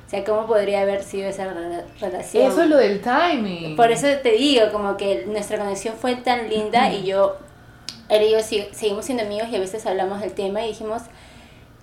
O 0.05 0.09
sea, 0.09 0.23
¿cómo 0.23 0.45
podría 0.45 0.81
haber 0.81 1.03
sido 1.03 1.27
esa 1.27 1.51
relación? 1.99 2.51
Eso 2.51 2.61
es 2.61 2.69
lo 2.69 2.77
del 2.77 3.01
timing. 3.01 3.75
Por 3.75 3.91
eso 3.91 4.07
te 4.21 4.31
digo, 4.33 4.71
como 4.71 4.97
que 4.97 5.25
nuestra 5.25 5.57
conexión 5.57 5.95
fue 5.95 6.15
tan 6.15 6.47
linda 6.49 6.93
y 6.93 7.05
yo, 7.05 7.37
él 8.09 8.23
y 8.23 8.31
yo 8.31 8.39
seguimos 8.41 9.05
siendo 9.05 9.23
amigos 9.23 9.47
y 9.51 9.55
a 9.55 9.59
veces 9.59 9.85
hablamos 9.85 10.21
del 10.21 10.33
tema 10.33 10.63
y 10.63 10.69
dijimos, 10.69 11.01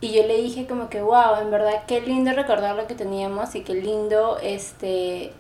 y 0.01 0.13
yo 0.13 0.27
le 0.27 0.37
dije 0.41 0.67
como 0.67 0.89
que, 0.89 1.03
wow, 1.03 1.41
en 1.41 1.51
verdad, 1.51 1.83
qué 1.87 2.01
lindo 2.01 2.33
recordar 2.33 2.77
lo 2.77 2.87
que 2.87 2.95
teníamos 2.95 3.55
y 3.55 3.63
qué 3.63 3.75
lindo 3.75 4.39
este 4.43 5.33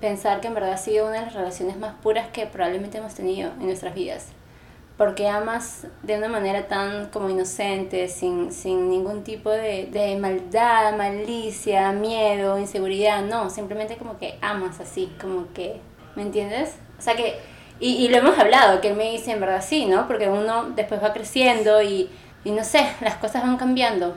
pensar 0.00 0.40
que 0.40 0.48
en 0.48 0.54
verdad 0.54 0.72
ha 0.72 0.78
sido 0.78 1.06
una 1.06 1.16
de 1.20 1.26
las 1.26 1.34
relaciones 1.34 1.76
más 1.76 1.94
puras 2.02 2.28
que 2.28 2.46
probablemente 2.46 2.98
hemos 2.98 3.14
tenido 3.14 3.50
en 3.60 3.66
nuestras 3.66 3.94
vidas. 3.94 4.28
Porque 5.00 5.28
amas 5.28 5.86
de 6.02 6.18
una 6.18 6.28
manera 6.28 6.68
tan 6.68 7.06
como 7.06 7.30
inocente, 7.30 8.06
sin, 8.06 8.52
sin 8.52 8.90
ningún 8.90 9.24
tipo 9.24 9.48
de, 9.48 9.88
de 9.90 10.14
maldad, 10.16 10.94
malicia, 10.94 11.90
miedo, 11.92 12.58
inseguridad. 12.58 13.22
No, 13.22 13.48
simplemente 13.48 13.96
como 13.96 14.18
que 14.18 14.36
amas 14.42 14.78
así, 14.78 15.10
como 15.18 15.50
que, 15.54 15.80
¿me 16.16 16.22
entiendes? 16.22 16.74
O 16.98 17.00
sea 17.00 17.16
que, 17.16 17.38
y, 17.80 17.92
y 17.94 18.08
lo 18.10 18.18
hemos 18.18 18.38
hablado, 18.38 18.82
que 18.82 18.88
él 18.88 18.94
me 18.94 19.10
dice 19.10 19.32
en 19.32 19.40
verdad 19.40 19.64
sí, 19.66 19.86
¿no? 19.86 20.06
Porque 20.06 20.28
uno 20.28 20.64
después 20.76 21.02
va 21.02 21.14
creciendo 21.14 21.80
y, 21.80 22.10
y 22.44 22.50
no 22.50 22.62
sé, 22.62 22.86
las 23.00 23.14
cosas 23.14 23.42
van 23.42 23.56
cambiando 23.56 24.14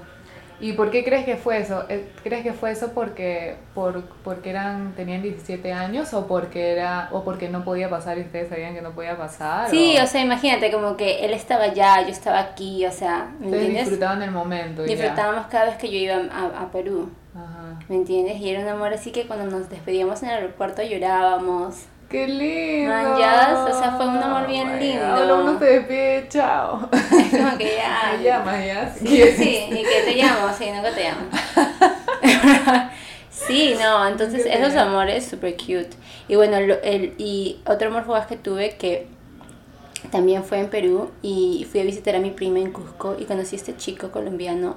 ¿Y 0.60 0.74
por 0.74 0.92
qué 0.92 1.04
crees 1.04 1.26
que 1.26 1.36
fue 1.36 1.60
eso? 1.60 1.86
Eh, 1.90 2.10
¿Crees 2.24 2.44
que 2.44 2.54
fue 2.54 2.72
eso 2.72 2.92
porque, 2.94 3.58
por, 3.74 4.04
porque 4.24 4.50
eran, 4.50 4.94
tenían 4.96 5.22
17 5.22 5.74
años 5.74 6.14
o 6.14 6.28
porque, 6.28 6.72
era, 6.72 7.10
o 7.12 7.24
porque 7.24 7.50
no 7.50 7.64
podía 7.64 7.90
pasar 7.90 8.18
y 8.18 8.22
ustedes 8.22 8.50
sabían 8.50 8.74
que 8.74 8.82
no 8.82 8.92
podía 8.92 9.18
pasar? 9.18 9.70
Sí, 9.70 9.98
o, 10.02 10.08
sea, 10.08 10.22
imagínate 10.22 10.72
como 10.72 10.96
que 10.96 11.26
él 11.26 11.34
estaba 11.34 11.66
allá, 11.66 12.02
yo 12.02 12.10
estaba 12.10 12.40
aquí, 12.40 12.86
o 12.86 12.92
sea, 12.92 13.32
¿me 13.40 13.48
entiendes? 13.48 13.86
disfrutaban 13.86 14.22
el 14.22 14.32
momento. 14.32 14.84
Disfrutábamos 14.84 15.48
cada 15.48 15.66
vez 15.66 15.76
que 15.76 15.90
yo 15.90 15.98
iba 15.98 16.16
a, 16.32 16.64
a 16.64 16.72
Perú. 16.72 17.10
Ajá. 17.36 17.80
¿Me 17.90 17.96
entiendes? 17.96 18.40
Y 18.40 18.50
era 18.50 18.62
un 18.62 18.68
amor 18.68 18.94
así 18.94 19.12
que 19.12 19.26
cuando 19.26 19.46
nos 19.46 19.70
despedíamos 19.70 20.22
en 20.24 20.30
el 20.30 20.36
aeropuerto 20.36 20.84
llorábamos. 20.84 21.88
¡Qué 22.14 22.28
lindo! 22.28 22.94
o 22.94 23.80
sea, 23.80 23.96
fue 23.98 24.08
un 24.08 24.18
amor 24.18 24.46
bien 24.46 24.80
lindo. 24.80 25.04
Ahora 25.04 25.34
uno 25.34 25.58
se 25.58 25.66
despide, 25.66 26.28
chao. 26.30 26.88
Es 26.92 27.42
como 27.42 27.58
que 27.58 27.76
ya. 27.76 28.14
Me 28.18 28.24
llamas 28.24 28.64
ya. 28.64 28.94
Sí, 28.94 29.24
sí, 29.36 29.66
y 29.72 29.82
que 29.82 30.02
te 30.06 30.16
llamo, 30.18 30.54
sí, 30.56 30.70
nunca 30.70 30.92
te 30.92 31.06
llamo. 31.06 32.92
sí, 33.32 33.74
no, 33.82 34.08
entonces 34.08 34.46
esos 34.46 34.76
amores 34.76 35.26
super 35.26 35.56
cute. 35.56 35.90
Y 36.28 36.36
bueno, 36.36 36.58
el, 36.58 37.16
y 37.18 37.60
otro 37.66 37.88
amor 37.88 38.06
fugaz 38.06 38.28
que 38.28 38.38
tuve 38.38 38.78
que 38.78 39.08
también 40.12 40.44
fue 40.44 40.60
en 40.60 40.70
Perú 40.70 41.10
y 41.24 41.66
fui 41.72 41.80
a 41.80 41.84
visitar 41.84 42.16
a 42.16 42.20
mi 42.20 42.30
prima 42.30 42.60
en 42.60 42.72
Cusco 42.72 43.16
y 43.20 43.26
conocí 43.26 43.56
a 43.56 43.58
este 43.58 43.76
chico 43.76 44.12
colombiano. 44.12 44.76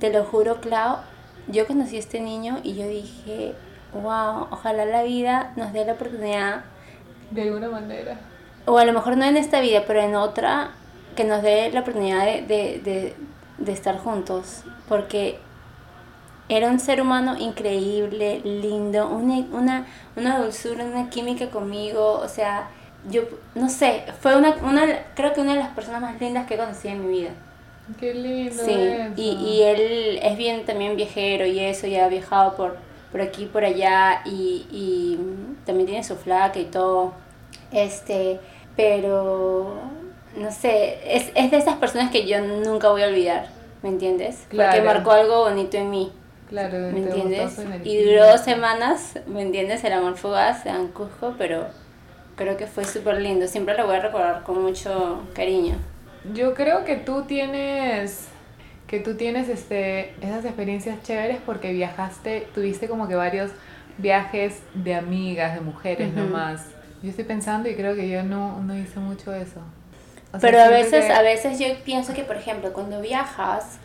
Te 0.00 0.12
lo 0.12 0.22
juro, 0.26 0.60
Clau, 0.60 0.98
yo 1.46 1.66
conocí 1.66 1.96
a 1.96 2.00
este 2.00 2.20
niño 2.20 2.60
y 2.62 2.74
yo 2.74 2.86
dije, 2.86 3.54
wow, 3.92 4.48
ojalá 4.50 4.84
la 4.84 5.02
vida 5.02 5.52
nos 5.56 5.72
dé 5.72 5.84
la 5.84 5.92
oportunidad. 5.94 6.64
De 7.30 7.42
alguna 7.42 7.68
manera. 7.68 8.18
O 8.66 8.78
a 8.78 8.84
lo 8.84 8.92
mejor 8.92 9.16
no 9.16 9.24
en 9.24 9.36
esta 9.36 9.60
vida, 9.60 9.84
pero 9.86 10.00
en 10.00 10.14
otra, 10.14 10.70
que 11.16 11.24
nos 11.24 11.42
dé 11.42 11.70
la 11.72 11.80
oportunidad 11.80 12.24
de, 12.24 12.42
de, 12.42 13.14
de, 13.58 13.72
estar 13.72 13.98
juntos. 13.98 14.62
Porque 14.88 15.38
era 16.48 16.68
un 16.68 16.80
ser 16.80 17.00
humano 17.00 17.36
increíble, 17.38 18.40
lindo, 18.44 19.08
una, 19.08 19.38
una, 19.52 19.86
una 20.16 20.38
dulzura, 20.38 20.84
una 20.84 21.10
química 21.10 21.50
conmigo, 21.50 22.20
o 22.20 22.28
sea, 22.28 22.68
yo 23.10 23.22
no 23.54 23.68
sé, 23.68 24.04
fue 24.20 24.36
una, 24.36 24.56
una, 24.62 24.82
creo 25.14 25.32
que 25.32 25.40
una 25.40 25.54
de 25.54 25.60
las 25.60 25.68
personas 25.70 26.00
más 26.00 26.20
lindas 26.20 26.46
que 26.46 26.56
conocí 26.56 26.88
en 26.88 27.06
mi 27.06 27.20
vida. 27.20 27.30
Qué 27.98 28.12
lindo. 28.14 28.62
Sí, 28.62 28.72
Y, 29.16 29.30
y 29.32 29.62
él 29.62 30.18
es 30.22 30.36
bien 30.36 30.64
también 30.66 30.96
viajero 30.96 31.46
y 31.46 31.58
eso, 31.60 31.86
ya 31.86 32.04
ha 32.04 32.08
viajado 32.08 32.54
por, 32.54 32.76
por 33.10 33.20
aquí 33.20 33.46
por 33.46 33.64
allá 33.64 34.22
y, 34.24 34.66
y 34.70 35.18
también 35.64 35.86
tiene 35.86 36.04
su 36.04 36.16
flaca 36.16 36.58
y 36.58 36.64
todo. 36.64 37.12
Este, 37.72 38.40
pero 38.76 39.74
no 40.36 40.52
sé, 40.52 40.98
es, 41.04 41.30
es 41.34 41.50
de 41.50 41.56
esas 41.56 41.76
personas 41.76 42.10
que 42.10 42.26
yo 42.26 42.40
nunca 42.40 42.90
voy 42.90 43.02
a 43.02 43.08
olvidar, 43.08 43.48
¿me 43.82 43.88
entiendes? 43.88 44.46
Porque 44.48 44.82
marcó 44.82 45.12
algo 45.12 45.40
bonito 45.44 45.76
en 45.76 45.90
mí. 45.90 46.12
Claro, 46.48 46.78
¿me 46.78 47.00
entiendes? 47.00 47.58
Y 47.84 48.02
duró 48.04 48.26
dos 48.26 48.40
semanas, 48.40 49.18
¿me 49.26 49.42
entiendes? 49.42 49.84
El 49.84 49.92
amor 49.92 50.16
fugaz 50.16 50.64
en 50.64 50.88
Cusco, 50.88 51.34
pero 51.36 51.66
creo 52.36 52.56
que 52.56 52.66
fue 52.66 52.84
súper 52.84 53.20
lindo. 53.20 53.46
Siempre 53.46 53.76
lo 53.76 53.86
voy 53.86 53.96
a 53.96 54.00
recordar 54.00 54.44
con 54.44 54.62
mucho 54.62 55.24
cariño. 55.34 55.74
Yo 56.32 56.54
creo 56.54 56.84
que 56.84 56.96
tú 56.96 57.24
tienes 57.24 58.27
que 58.88 59.00
tú 59.00 59.14
tienes 59.14 59.48
este, 59.48 60.14
esas 60.22 60.44
experiencias 60.44 61.00
chéveres 61.02 61.38
porque 61.44 61.72
viajaste, 61.72 62.48
tuviste 62.54 62.88
como 62.88 63.06
que 63.06 63.14
varios 63.14 63.50
viajes 63.98 64.62
de 64.74 64.94
amigas, 64.94 65.54
de 65.54 65.60
mujeres 65.60 66.12
nomás. 66.14 66.64
Yo 67.02 67.10
estoy 67.10 67.24
pensando 67.24 67.68
y 67.68 67.74
creo 67.74 67.94
que 67.94 68.08
yo 68.08 68.22
no, 68.22 68.60
no 68.62 68.76
hice 68.76 68.98
mucho 68.98 69.34
eso. 69.34 69.60
Pero 70.40 70.60
a 70.60 70.68
veces, 70.68 71.10
a 71.10 71.22
veces 71.22 71.58
yo 71.58 71.66
pienso 71.84 72.14
que, 72.14 72.24
por 72.24 72.36
ejemplo, 72.36 72.72
cuando 72.72 73.00
viajas, 73.00 73.78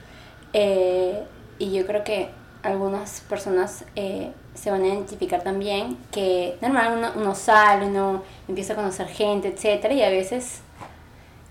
eh, 0.54 1.22
y 1.60 1.74
yo 1.74 1.86
creo 1.86 2.04
que 2.04 2.30
algunas 2.64 3.22
personas 3.22 3.86
eh, 3.96 4.32
se 4.54 4.72
van 4.72 4.84
a 4.84 4.88
identificar 4.88 5.44
también, 5.44 5.98
que 6.12 6.56
normal 6.62 6.98
uno, 6.98 7.12
uno 7.16 7.36
sale, 7.36 7.88
uno 7.88 8.24
empieza 8.48 8.74
a 8.74 8.76
conocer 8.76 9.08
gente, 9.08 9.50
etcétera, 9.50 9.94
y 9.94 10.02
a 10.02 10.10
veces 10.10 10.62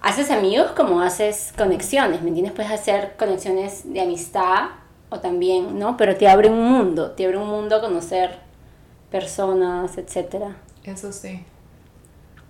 haces 0.03 0.31
amigos 0.31 0.73
como 0.73 1.01
haces 1.01 1.53
conexiones, 1.57 2.23
¿me 2.23 2.29
entiendes? 2.29 2.53
Puedes 2.53 2.73
hacer 2.73 3.15
conexiones 3.17 3.93
de 3.93 4.01
amistad 4.01 4.71
o 5.09 5.21
también, 5.21 5.79
¿no? 5.79 5.97
Pero 5.97 6.17
te 6.17 6.29
abre 6.29 6.51
un 6.51 6.65
mundo, 6.65 7.13
te 7.13 7.25
abre 7.25 7.39
un 7.39 7.49
mundo 7.49 7.77
a 7.77 7.81
conocer 7.81 8.39
personas, 9.11 9.97
etcétera. 9.97 10.57
Eso 10.85 11.13
sí. 11.13 11.45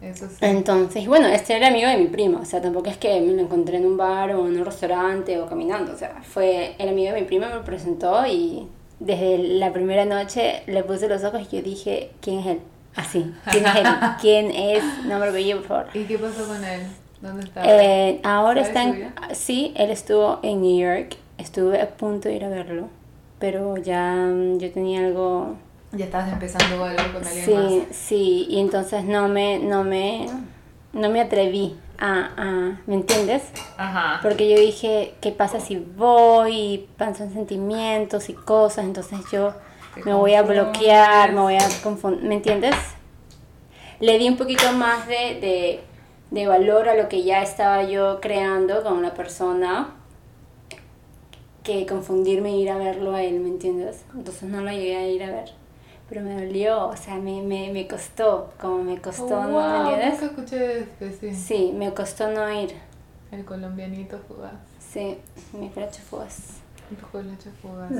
Eso 0.01 0.29
sí. 0.29 0.37
Entonces, 0.41 1.07
bueno, 1.07 1.29
este 1.29 1.57
era 1.57 1.69
amigo 1.69 1.89
de 1.89 1.97
mi 1.97 2.07
primo, 2.07 2.41
o 2.41 2.45
sea, 2.45 2.61
tampoco 2.61 2.89
es 2.89 2.97
que 2.97 3.21
me 3.21 3.35
lo 3.35 3.43
encontré 3.43 3.77
en 3.77 3.87
un 3.87 3.97
bar 3.97 4.35
o 4.35 4.49
en 4.49 4.59
un 4.59 4.65
restaurante 4.65 5.39
o 5.39 5.47
caminando, 5.47 5.93
o 5.93 5.97
sea, 5.97 6.23
fue 6.23 6.75
el 6.79 6.89
amigo 6.89 7.13
de 7.13 7.21
mi 7.21 7.27
primo, 7.27 7.47
me 7.47 7.61
presentó 7.61 8.27
y 8.27 8.67
desde 8.99 9.39
la 9.39 9.73
primera 9.73 10.05
noche 10.05 10.63
le 10.67 10.83
puse 10.83 11.09
los 11.09 11.23
ojos 11.23 11.43
y 11.51 11.57
yo 11.57 11.63
dije, 11.63 12.11
¿quién 12.21 12.41
es 12.41 12.47
él? 12.47 12.61
Así, 12.97 13.33
¿quién 13.51 13.67
es 13.67 13.77
él? 13.77 13.87
¿Quién 14.21 14.51
es? 14.51 14.83
No 15.05 15.19
me 15.19 15.27
lo 15.27 15.59
por 15.59 15.67
favor. 15.67 15.87
¿Y 15.95 16.05
qué 16.05 16.19
pasó 16.19 16.47
con 16.47 16.65
él? 16.65 16.83
¿Dónde 17.23 17.45
está? 17.45 17.63
Eh, 17.65 18.21
ahora 18.25 18.61
está 18.61 18.83
en, 18.83 19.15
sí, 19.33 19.73
él 19.77 19.91
estuvo 19.91 20.41
en 20.43 20.61
New 20.61 20.79
York, 20.79 21.17
estuve 21.39 21.81
a 21.81 21.89
punto 21.89 22.29
de 22.29 22.35
ir 22.35 22.45
a 22.45 22.49
verlo, 22.49 22.89
pero 23.39 23.77
ya 23.77 24.13
mm, 24.13 24.59
yo 24.59 24.73
tenía 24.73 25.07
algo... 25.07 25.55
Ya 25.93 26.07
estabas 26.07 26.33
empezando 26.33 26.85
algo 26.85 27.13
con 27.13 27.25
alguien 27.25 27.45
sí, 27.45 27.55
más. 27.55 27.97
Sí, 27.97 28.47
y 28.51 28.59
entonces 28.59 29.05
no 29.05 29.29
me, 29.29 29.61
no 29.61 29.85
me, 29.85 30.27
no 30.93 31.11
me 31.11 31.21
atreví 31.21 31.77
a, 31.99 32.31
a, 32.37 32.81
¿me 32.87 32.95
entiendes? 32.97 33.45
Ajá. 33.77 34.19
Porque 34.21 34.51
yo 34.51 34.59
dije, 34.59 35.15
¿qué 35.21 35.31
pasa 35.31 35.61
si 35.61 35.77
voy 35.77 36.57
y 36.57 36.89
pasan 36.97 37.33
sentimientos 37.33 38.29
y 38.31 38.33
cosas? 38.33 38.85
Entonces 38.85 39.21
yo 39.31 39.55
Te 39.95 40.03
me 40.05 40.13
voy 40.15 40.35
a 40.35 40.43
bloquear, 40.43 41.33
me 41.33 41.41
voy 41.41 41.55
a 41.55 41.69
confundir, 41.85 42.25
¿me 42.25 42.35
entiendes? 42.35 42.75
Le 44.01 44.19
di 44.19 44.29
un 44.29 44.37
poquito 44.37 44.73
más 44.73 45.07
de, 45.07 45.15
de, 45.41 45.81
de 46.33 46.47
valor 46.49 46.89
a 46.89 46.97
lo 46.97 47.09
que 47.09 47.23
ya 47.23 47.43
estaba 47.43 47.85
yo 47.85 48.19
creando 48.21 48.83
con 48.83 49.01
la 49.03 49.15
persona 49.15 49.95
que 51.63 51.87
confundirme 51.87 52.51
e 52.51 52.57
ir 52.57 52.71
a 52.71 52.77
verlo 52.77 53.15
a 53.15 53.23
él, 53.23 53.39
¿me 53.41 53.49
entiendes? 53.49 54.05
Entonces 54.15 54.49
no 54.49 54.61
lo 54.63 54.71
llegué 54.71 54.97
a 54.97 55.07
ir 55.09 55.23
a 55.23 55.31
ver. 55.31 55.53
Pero 56.09 56.23
me 56.23 56.35
dolió, 56.35 56.89
o 56.89 56.97
sea, 56.97 57.15
me, 57.17 57.41
me, 57.43 57.71
me 57.73 57.87
costó, 57.87 58.53
como 58.61 58.83
me 58.83 59.01
costó, 59.01 59.39
Oh, 59.39 59.45
¿no? 59.45 59.51
wow, 59.51 59.71
¿me 59.85 59.91
entiendes? 59.93 60.21
Nunca 60.23 60.27
escuché 60.27 60.79
este, 60.81 61.13
sí. 61.13 61.35
Sí, 61.35 61.73
me 61.77 61.95
costó 61.95 62.29
no 62.31 62.51
ir. 62.51 62.75
El 63.31 63.45
colombianito 63.45 64.19
fugaz. 64.27 64.53
Sí, 64.81 65.19
mi 65.53 65.69
cracho 65.71 66.03
fugaz. 66.03 66.59
El 66.91 66.97
colacho 66.99 67.51
fugaz. 67.63 67.93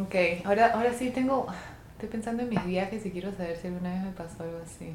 Ok, 0.00 0.14
ahora, 0.46 0.72
ahora 0.74 0.92
sí 0.92 1.10
tengo... 1.10 1.46
Estoy 1.94 2.10
pensando 2.10 2.42
en 2.44 2.48
mis 2.50 2.64
viajes 2.64 3.04
y 3.04 3.10
quiero 3.10 3.32
saber 3.32 3.56
si 3.56 3.66
alguna 3.66 3.92
vez 3.92 4.02
me 4.02 4.12
pasó 4.12 4.44
algo 4.44 4.58
así. 4.64 4.94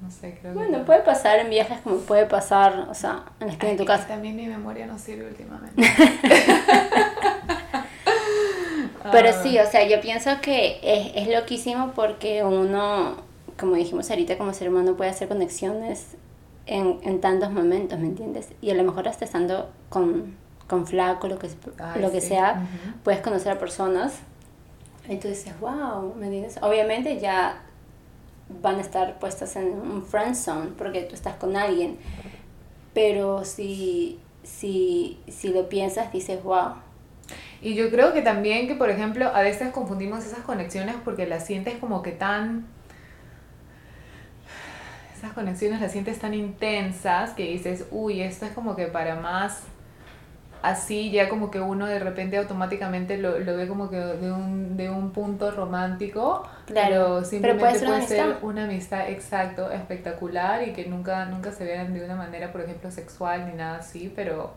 No 0.00 0.10
sé, 0.10 0.36
creo 0.40 0.52
que... 0.52 0.58
Bueno, 0.58 0.78
no. 0.78 0.84
puede 0.84 1.00
pasar 1.00 1.38
en 1.38 1.48
viajes 1.50 1.80
como 1.80 1.96
puede 1.98 2.26
pasar, 2.26 2.86
o 2.90 2.94
sea, 2.94 3.24
en 3.40 3.46
la 3.46 3.52
esquina 3.54 3.72
de 3.72 3.78
tu 3.78 3.84
que 3.84 3.88
casa. 3.88 4.06
También 4.06 4.36
mi 4.36 4.46
memoria 4.46 4.86
no 4.86 4.98
sirve 4.98 5.28
últimamente. 5.28 5.82
Pero 9.12 9.28
Ah, 9.28 9.32
sí, 9.42 9.58
o 9.58 9.66
sea, 9.66 9.86
yo 9.86 10.00
pienso 10.00 10.30
que 10.40 10.78
es, 10.82 11.12
es 11.26 11.28
loquísimo 11.34 11.92
porque 11.94 12.42
uno, 12.44 13.16
como 13.58 13.74
dijimos 13.76 14.10
ahorita, 14.10 14.38
como 14.38 14.52
ser 14.54 14.68
humano 14.68 14.94
puede 14.96 15.10
hacer 15.10 15.28
conexiones 15.28 16.16
en, 16.66 16.98
en 17.02 17.20
tantos 17.20 17.50
momentos, 17.50 17.98
¿me 17.98 18.06
entiendes? 18.06 18.48
Y 18.62 18.70
a 18.70 18.74
lo 18.74 18.82
mejor 18.82 19.06
hasta 19.08 19.24
estando 19.24 19.70
con, 19.90 20.34
con 20.66 20.86
flaco, 20.86 21.28
lo 21.28 21.38
que, 21.38 21.48
Ay, 21.78 22.00
lo 22.00 22.10
que 22.10 22.20
sí, 22.22 22.28
sea, 22.28 22.54
ujú. 22.62 22.98
puedes 23.04 23.20
conocer 23.20 23.52
a 23.52 23.58
personas. 23.58 24.14
Y 25.08 25.16
tú 25.16 25.28
dices, 25.28 25.52
wow, 25.60 26.14
¿me 26.16 26.26
entiendes? 26.26 26.58
Obviamente 26.62 27.20
ya 27.20 27.60
van 28.48 28.76
a 28.76 28.80
estar 28.80 29.18
puestas 29.18 29.56
en 29.56 29.68
un 29.68 30.04
friend 30.04 30.34
zone 30.34 30.70
porque 30.76 31.02
tú 31.02 31.14
estás 31.14 31.34
con 31.36 31.56
alguien. 31.56 31.98
Pero 32.92 33.44
si, 33.44 34.20
si, 34.42 35.18
si 35.28 35.48
lo 35.48 35.68
piensas, 35.68 36.12
dices, 36.12 36.42
wow. 36.42 36.74
Y 37.60 37.74
yo 37.74 37.90
creo 37.90 38.12
que 38.12 38.22
también 38.22 38.68
que, 38.68 38.74
por 38.74 38.90
ejemplo, 38.90 39.26
a 39.34 39.40
veces 39.40 39.72
confundimos 39.72 40.24
esas 40.24 40.40
conexiones 40.40 40.96
porque 41.04 41.26
las 41.26 41.46
sientes 41.46 41.76
como 41.78 42.02
que 42.02 42.12
tan... 42.12 42.66
Esas 45.16 45.32
conexiones 45.32 45.80
las 45.80 45.90
sientes 45.90 46.18
tan 46.18 46.34
intensas 46.34 47.30
que 47.30 47.44
dices, 47.44 47.86
uy, 47.90 48.20
esto 48.20 48.44
es 48.44 48.52
como 48.52 48.76
que 48.76 48.86
para 48.86 49.16
más 49.16 49.62
así, 50.64 51.10
ya 51.10 51.28
como 51.28 51.50
que 51.50 51.60
uno 51.60 51.86
de 51.86 51.98
repente 51.98 52.36
automáticamente 52.38 53.18
lo, 53.18 53.38
lo 53.38 53.56
ve 53.56 53.68
como 53.68 53.90
que 53.90 53.96
de 53.98 54.32
un, 54.32 54.76
de 54.76 54.90
un 54.90 55.12
punto 55.12 55.50
romántico, 55.50 56.44
Claro, 56.66 56.98
pero 57.10 57.24
pero 57.40 57.56
simplemente 57.56 57.58
puede 57.58 57.74
ser 57.74 57.88
una 57.88 57.96
puede 57.96 58.02
ser 58.02 58.20
amistad. 58.22 58.38
una 58.42 58.64
amistad 58.64 59.08
exacto, 59.10 59.70
espectacular 59.70 60.66
y 60.68 60.72
que 60.72 60.86
nunca, 60.86 61.26
nunca 61.26 61.52
se 61.52 61.64
vean 61.64 61.94
de 61.94 62.04
una 62.04 62.16
manera, 62.16 62.52
por 62.52 62.62
ejemplo, 62.62 62.90
sexual 62.90 63.46
ni 63.48 63.54
nada 63.54 63.78
así, 63.78 64.12
pero... 64.14 64.56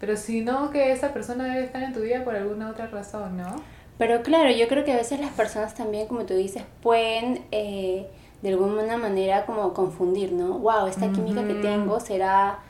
Pero 0.00 0.16
si 0.16 0.42
no, 0.42 0.70
que 0.70 0.92
esa 0.92 1.12
persona 1.12 1.44
debe 1.44 1.64
estar 1.64 1.82
en 1.82 1.92
tu 1.92 2.00
vida 2.00 2.24
por 2.24 2.36
alguna 2.36 2.70
otra 2.70 2.86
razón, 2.88 3.36
¿no? 3.36 3.66
Pero 3.98 4.22
claro, 4.22 4.50
yo 4.50 4.68
creo 4.68 4.84
que 4.84 4.92
a 4.92 4.96
veces 4.96 5.20
las 5.20 5.32
personas 5.32 5.74
también, 5.74 6.06
como 6.06 6.24
tú 6.24 6.34
dices, 6.34 6.62
pueden 6.82 7.44
eh, 7.50 8.06
de 8.42 8.48
alguna 8.50 8.96
manera 8.96 9.44
como 9.44 9.74
confundir, 9.74 10.32
¿no? 10.32 10.58
Wow, 10.58 10.86
esta 10.86 11.10
química 11.12 11.46
que 11.46 11.54
Ujú. 11.54 11.60
tengo 11.60 11.98
será, 12.00 12.60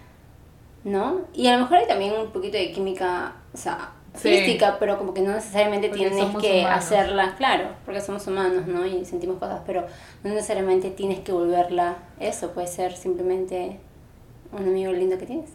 ¿no? 0.84 1.22
Y 1.34 1.46
a 1.48 1.54
lo 1.56 1.60
mejor 1.62 1.78
hay 1.78 1.86
también 1.86 2.12
un 2.14 2.30
poquito 2.30 2.56
de 2.58 2.72
química, 2.72 3.32
o 3.52 3.56
sea, 3.56 3.90
Sí. 4.14 4.30
física, 4.30 4.78
pero 4.80 4.98
como 4.98 5.14
que 5.14 5.20
no 5.20 5.32
necesariamente 5.32 5.88
Porque 5.88 6.08
tienes 6.08 6.36
que 6.36 6.60
humanos. 6.60 6.78
hacerla, 6.78 7.34
claro, 7.36 7.68
porque 7.84 8.00
somos 8.00 8.26
humanos, 8.26 8.66
¿no? 8.66 8.84
Y 8.84 9.04
sentimos 9.04 9.38
cosas, 9.38 9.60
pero 9.64 9.86
no 10.24 10.30
necesariamente 10.30 10.90
tienes 10.90 11.20
que 11.20 11.30
volverla 11.30 11.98
eso, 12.18 12.50
puede 12.52 12.66
ser 12.66 12.96
simplemente 12.96 13.78
un 14.50 14.62
amigo 14.66 14.90
lindo 14.92 15.18
que 15.18 15.26
tienes. 15.26 15.50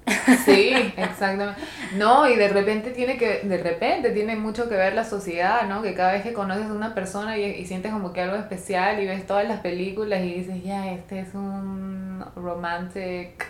Sí, 0.46 0.72
exactamente. 0.96 1.60
No, 1.96 2.30
y 2.30 2.36
de 2.38 2.48
repente 2.48 2.92
tiene 2.92 3.18
que, 3.18 3.40
de 3.44 3.58
repente 3.58 4.12
tiene 4.12 4.36
mucho 4.38 4.70
que 4.70 4.76
ver 4.76 4.94
la 4.94 5.04
sociedad, 5.04 5.68
¿no? 5.68 5.82
Que 5.82 5.94
cada 5.94 6.14
vez 6.14 6.22
que 6.24 6.32
conoces 6.32 6.68
a 6.68 6.74
una 6.74 6.94
persona 6.94 7.38
y, 7.38 7.44
y 7.44 7.66
sientes 7.66 7.92
como 7.92 8.14
que 8.14 8.22
algo 8.22 8.36
especial 8.38 9.02
y 9.02 9.08
ves 9.08 9.26
todas 9.28 9.46
las 9.48 9.60
películas 9.60 10.22
y 10.22 10.36
dices, 10.36 10.64
ya, 10.64 10.90
este 10.92 11.20
es 11.22 11.34
un 11.34 12.24
romantic, 12.36 13.46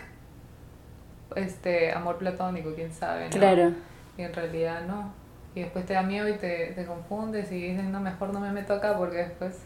este, 1.36 1.92
amor 1.92 2.16
platónico, 2.18 2.72
quién 2.74 2.92
sabe, 2.92 3.24
¿no? 3.24 3.30
Claro. 3.30 3.72
Y 4.16 4.22
en 4.22 4.32
realidad 4.32 4.82
no. 4.86 5.12
Y 5.54 5.60
después 5.60 5.86
te 5.86 5.94
da 5.94 6.02
miedo 6.02 6.28
y 6.28 6.34
te, 6.34 6.72
te 6.74 6.84
confundes 6.84 7.50
y 7.52 7.60
dices, 7.70 7.84
no, 7.84 8.00
mejor 8.00 8.32
no 8.32 8.40
me 8.40 8.50
meto 8.50 8.74
acá 8.74 8.96
porque 8.96 9.18
después... 9.18 9.58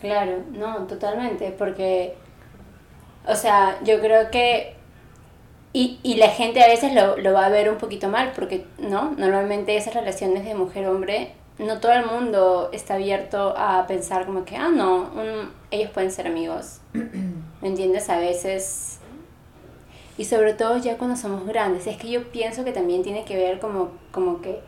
Claro, 0.00 0.38
no, 0.50 0.78
totalmente, 0.88 1.54
porque, 1.56 2.14
o 3.26 3.36
sea, 3.36 3.78
yo 3.84 4.00
creo 4.00 4.32
que, 4.32 4.74
y, 5.72 6.00
y 6.02 6.16
la 6.16 6.28
gente 6.28 6.62
a 6.62 6.66
veces 6.66 6.92
lo, 6.92 7.16
lo 7.18 7.32
va 7.32 7.46
a 7.46 7.48
ver 7.50 7.70
un 7.70 7.78
poquito 7.78 8.08
mal, 8.08 8.32
porque, 8.34 8.66
¿no? 8.78 9.12
Normalmente 9.16 9.76
esas 9.76 9.94
relaciones 9.94 10.44
de 10.44 10.56
mujer-hombre, 10.56 11.32
no 11.58 11.78
todo 11.78 11.92
el 11.92 12.04
mundo 12.04 12.70
está 12.72 12.94
abierto 12.94 13.54
a 13.56 13.86
pensar 13.86 14.26
como 14.26 14.44
que, 14.44 14.56
ah, 14.56 14.70
no, 14.74 15.10
un- 15.14 15.52
ellos 15.70 15.90
pueden 15.90 16.10
ser 16.10 16.26
amigos, 16.26 16.80
¿me 16.92 17.68
entiendes? 17.68 18.10
A 18.10 18.18
veces, 18.18 18.98
y 20.22 20.24
sobre 20.24 20.54
todo 20.54 20.76
ya 20.76 20.98
cuando 20.98 21.16
somos 21.16 21.44
grandes, 21.44 21.88
es 21.88 21.96
que 21.96 22.08
yo 22.08 22.30
pienso 22.30 22.62
que 22.62 22.70
también 22.70 23.02
tiene 23.02 23.24
que 23.24 23.36
ver 23.36 23.58
como, 23.58 23.90
como 24.12 24.40
que 24.40 24.60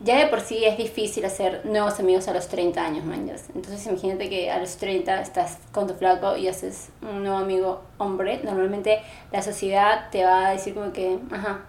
ya 0.00 0.18
de 0.18 0.26
por 0.26 0.42
sí 0.42 0.66
es 0.66 0.76
difícil 0.76 1.24
hacer 1.24 1.64
nuevos 1.64 1.98
amigos 1.98 2.28
a 2.28 2.34
los 2.34 2.46
30 2.48 2.84
años, 2.84 3.02
manjas. 3.02 3.48
Entonces 3.54 3.86
imagínate 3.86 4.28
que 4.28 4.50
a 4.50 4.58
los 4.58 4.76
30 4.76 5.22
estás 5.22 5.56
con 5.72 5.86
tu 5.86 5.94
flaco 5.94 6.36
y 6.36 6.46
haces 6.46 6.90
un 7.00 7.22
nuevo 7.22 7.38
amigo 7.38 7.80
hombre. 7.96 8.42
Normalmente 8.44 9.00
la 9.32 9.40
sociedad 9.40 10.10
te 10.10 10.26
va 10.26 10.48
a 10.48 10.50
decir 10.50 10.74
como 10.74 10.92
que, 10.92 11.18
ajá, 11.30 11.60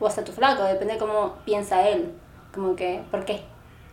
o 0.00 0.06
hasta 0.08 0.24
tu 0.24 0.32
flaco, 0.32 0.64
depende 0.64 0.94
de 0.94 0.98
cómo 0.98 1.36
piensa 1.44 1.88
él. 1.88 2.10
Como 2.52 2.74
que, 2.74 3.04
¿por 3.12 3.24
qué? 3.24 3.42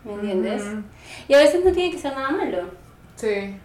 ¿Me 0.04 0.13
entiendes? 0.13 0.63
Ujú. 0.63 0.82
Y 1.28 1.36
a 1.36 1.38
veces 1.38 1.63
no 1.63 1.71
tiene 1.71 1.91
que 1.91 1.99
ser 1.99 2.13
nada 2.13 2.32
malo, 2.32 2.71
Sí, 3.17 3.56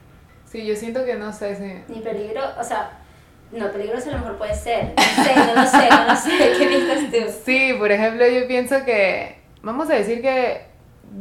sí, 0.44 0.66
yo 0.66 0.76
siento 0.76 1.02
que 1.02 1.14
no 1.14 1.32
sé 1.32 1.56
si... 1.56 1.94
ni 1.94 2.00
peligro, 2.02 2.42
o 2.60 2.62
sea, 2.62 3.03
no, 3.52 3.70
peligroso 3.70 4.08
a 4.10 4.12
lo 4.12 4.18
mejor 4.18 4.36
puede 4.38 4.54
ser. 4.54 4.92
No 4.96 5.24
sé, 5.24 5.36
no 5.36 5.54
lo 5.62 5.66
sé, 5.68 5.88
no 5.90 6.04
lo 6.06 6.16
sé. 6.16 6.52
¿Qué 6.58 6.66
piensas 6.66 7.10
tú? 7.10 7.40
Sí, 7.44 7.74
por 7.78 7.92
ejemplo, 7.92 8.26
yo 8.28 8.46
pienso 8.48 8.84
que, 8.84 9.38
vamos 9.62 9.88
a 9.90 9.94
decir 9.94 10.20
que, 10.22 10.62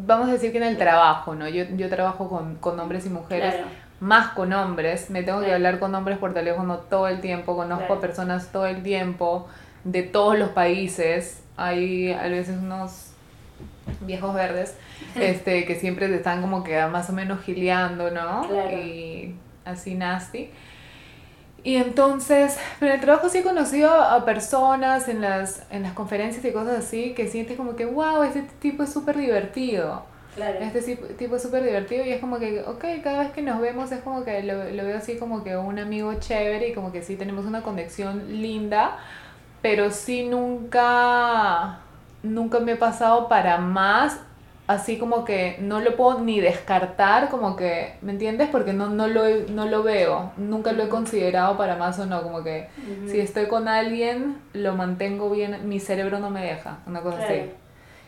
vamos 0.06 0.30
a 0.30 0.34
decir 0.34 0.52
que 0.52 0.58
en 0.58 0.64
el 0.64 0.78
trabajo, 0.78 1.36
¿no? 1.36 1.48
Yo, 1.48 1.66
yo 1.76 1.90
trabajo 1.90 2.30
con, 2.30 2.56
con 2.56 2.80
hombres 2.80 3.06
y 3.06 3.10
mujeres, 3.10 3.54
Claro. 3.54 3.70
más 4.00 4.30
con 4.30 4.52
hombres, 4.54 5.10
me 5.12 5.22
tengo 5.24 5.42
que 5.42 5.54
hablar 5.54 5.80
con 5.80 5.94
hombres 5.94 6.18
por 6.18 6.34
teléfono 6.34 6.78
todo 6.78 7.08
el 7.08 7.22
tiempo, 7.22 7.56
conozco 7.56 7.86
Claro. 7.86 8.00
a 8.00 8.02
personas 8.02 8.48
todo 8.52 8.66
el 8.66 8.82
tiempo, 8.82 9.48
de 9.84 10.02
todos 10.04 10.38
los 10.40 10.50
países, 10.50 11.44
hay 11.58 12.12
a 12.14 12.24
veces 12.30 12.58
unos 12.58 13.12
viejos 14.02 14.34
verdes, 14.34 14.76
este, 15.16 15.66
que 15.66 15.76
siempre 15.76 16.08
te 16.08 16.16
están 16.16 16.42
como 16.42 16.64
que 16.64 16.84
más 16.88 17.10
o 17.10 17.14
menos 17.14 17.42
gileando, 17.44 18.10
¿no? 18.10 18.48
Claro. 18.48 18.72
Y 18.72 19.36
así 19.66 19.94
nasty. 19.96 20.50
Y 21.64 21.78
entonces, 21.78 22.58
pero 22.80 22.92
en 22.94 23.00
el 23.00 23.06
trabajo 23.06 23.30
sí 23.30 23.38
he 23.40 23.44
conocido 23.44 23.94
a 23.94 24.26
personas 24.26 25.08
en 25.08 25.22
las, 25.22 25.64
en 25.72 25.84
las 25.84 25.94
conferencias 25.94 26.44
y 26.44 26.52
cosas 26.52 26.80
así 26.80 27.14
que 27.14 27.28
sientes 27.30 27.56
como 27.58 27.76
que, 27.78 27.86
wow, 27.86 28.24
este 28.24 28.42
tipo 28.60 28.84
es 28.84 28.92
súper 28.92 29.18
divertido. 29.18 30.06
Claro. 30.36 30.60
Este 30.60 30.82
tip- 30.82 31.16
tipo 31.18 31.38
es 31.38 31.42
súper 31.44 31.64
divertido 31.64 32.06
y 32.06 32.12
es 32.12 32.20
como 32.20 32.38
que, 32.40 32.62
ok, 32.64 32.84
cada 33.04 33.20
vez 33.20 33.32
que 33.32 33.42
nos 33.42 33.62
vemos 33.62 33.92
es 33.94 34.02
como 34.02 34.24
que 34.26 34.44
lo, 34.44 34.66
lo 34.72 34.84
veo 34.86 34.98
así 34.98 35.18
como 35.18 35.44
que 35.44 35.56
un 35.58 35.80
amigo 35.80 36.14
chévere 36.16 36.70
y 36.70 36.74
como 36.74 36.92
que 36.92 37.02
sí 37.02 37.16
tenemos 37.16 37.46
una 37.46 37.62
conexión 37.64 38.42
linda, 38.42 38.98
pero 39.62 39.92
sí 39.92 40.26
nunca, 40.28 41.80
nunca 42.24 42.60
me 42.60 42.74
he 42.74 42.76
pasado 42.78 43.30
para 43.30 43.58
más, 43.58 44.20
así 44.68 44.98
como 44.98 45.26
que 45.26 45.58
no 45.60 45.80
lo 45.80 45.96
puedo 45.96 46.20
ni 46.22 46.40
descartar, 46.40 47.30
como 47.30 47.56
que, 47.56 47.96
¿me 48.02 48.12
entiendes? 48.12 48.50
Porque 48.50 48.74
no, 48.74 48.90
no, 48.90 49.08
lo, 49.08 49.24
no 49.50 49.66
lo 49.66 49.84
veo, 49.84 50.32
nunca 50.38 50.72
lo 50.72 50.84
he 50.84 50.90
considerado 50.90 51.58
para 51.58 51.76
más 51.76 52.00
o 52.00 52.06
no, 52.06 52.24
como 52.24 52.44
que 52.44 52.68
si 53.08 53.20
estoy 53.20 53.48
con 53.48 53.68
alguien, 53.68 54.38
lo 54.54 54.76
mantengo 54.76 55.30
bien, 55.30 55.68
mi 55.68 55.80
cerebro 55.80 56.20
no 56.20 56.30
me 56.30 56.44
deja, 56.46 56.80
una 56.86 57.02
cosa 57.02 57.18
así. 57.26 57.52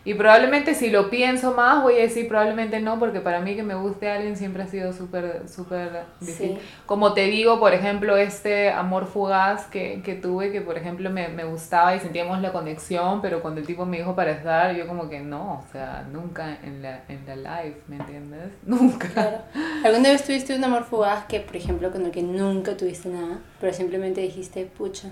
Y 0.05 0.13
probablemente 0.13 0.75
si 0.75 0.91
lo 0.91 1.09
pienso 1.09 1.53
más 1.53 1.81
voy 1.81 1.95
a 1.95 2.01
decir 2.01 2.27
probablemente 2.27 2.79
no, 2.79 2.99
porque 2.99 3.21
para 3.21 3.41
mí 3.41 3.55
que 3.55 3.63
me 3.63 3.73
guste 3.73 4.07
a 4.07 4.15
alguien 4.15 4.37
siempre 4.37 4.61
ha 4.61 4.67
sido 4.67 4.93
súper, 4.93 5.49
súper 5.49 6.03
difícil. 6.19 6.59
Como 6.85 7.13
te 7.13 7.21
digo, 7.21 7.59
por 7.59 7.73
ejemplo, 7.73 8.15
este 8.15 8.69
amor 8.69 9.07
fugaz 9.07 9.65
que, 9.65 10.03
que 10.05 10.13
tuve, 10.13 10.51
que 10.51 10.61
por 10.61 10.77
ejemplo 10.77 11.09
me, 11.09 11.27
me, 11.29 11.43
gustaba 11.43 11.95
y 11.95 11.99
sentíamos 11.99 12.39
la 12.39 12.51
conexión, 12.51 13.19
pero 13.19 13.41
cuando 13.41 13.61
el 13.61 13.65
tipo 13.65 13.83
me 13.87 13.97
dijo 13.97 14.15
para 14.15 14.31
estar, 14.31 14.75
yo 14.75 14.85
como 14.85 15.09
que 15.09 15.21
no, 15.21 15.65
o 15.67 15.71
sea, 15.71 16.07
nunca 16.11 16.59
en 16.63 16.83
la, 16.83 17.01
en 17.07 17.25
la 17.25 17.35
live, 17.35 17.77
¿me 17.87 17.95
entiendes? 17.95 18.51
Nunca. 18.63 19.07
Claro. 19.07 19.37
¿Alguna 19.83 20.09
vez 20.09 20.23
tuviste 20.23 20.55
un 20.55 20.63
amor 20.63 20.83
fugaz 20.83 21.25
que, 21.25 21.39
por 21.39 21.55
ejemplo, 21.55 21.91
con 21.91 22.05
el 22.05 22.11
que 22.11 22.21
nunca 22.21 22.77
tuviste 22.77 23.09
nada, 23.09 23.39
pero 23.59 23.73
simplemente 23.73 24.21
dijiste, 24.21 24.65
pucha? 24.65 25.09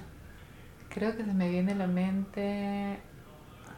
Creo 0.89 1.17
que 1.17 1.23
se 1.23 1.33
me 1.33 1.49
viene 1.49 1.71
a 1.71 1.75
la 1.75 1.87
mente 1.87 2.99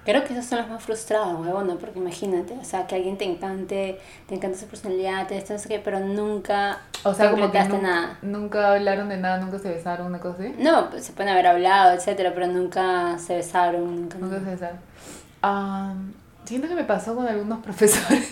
Creo 0.05 0.23
que 0.23 0.33
esos 0.33 0.45
son 0.45 0.59
los 0.59 0.69
más 0.69 0.83
frustrados, 0.83 1.39
huevón, 1.39 1.77
porque 1.79 1.97
imagínate, 1.97 2.53
o 2.53 2.63
sea, 2.63 2.85
que 2.85 2.95
alguien 2.95 3.17
te 3.17 3.25
encante, 3.25 3.99
te 4.27 4.35
encanta 4.35 4.57
su 4.57 4.67
personalidad, 4.67 5.27
te 5.27 5.35
esto, 5.35 5.55
que, 5.67 5.79
pero 5.79 5.99
nunca 5.99 6.79
o 7.03 7.13
sea, 7.13 7.31
como 7.31 7.51
que 7.51 7.59
nada. 7.59 8.17
Nunca 8.21 8.73
hablaron 8.73 9.09
de 9.09 9.17
nada, 9.17 9.37
nunca 9.37 9.59
se 9.59 9.69
besaron, 9.69 10.07
una 10.07 10.19
cosa 10.19 10.37
así. 10.39 10.55
No, 10.57 10.89
pues 10.89 11.05
se 11.05 11.13
pueden 11.13 11.31
haber 11.31 11.47
hablado, 11.47 11.93
etcétera, 11.93 12.33
pero 12.33 12.47
nunca 12.47 13.17
se 13.19 13.35
besaron, 13.35 13.95
nunca. 13.95 14.17
Nunca 14.19 14.39
se 14.39 14.45
besaron. 14.45 16.13
siento 16.45 16.67
que 16.67 16.75
me 16.75 16.83
pasó 16.83 17.15
con 17.15 17.27
algunos 17.27 17.59
profesores. 17.63 18.29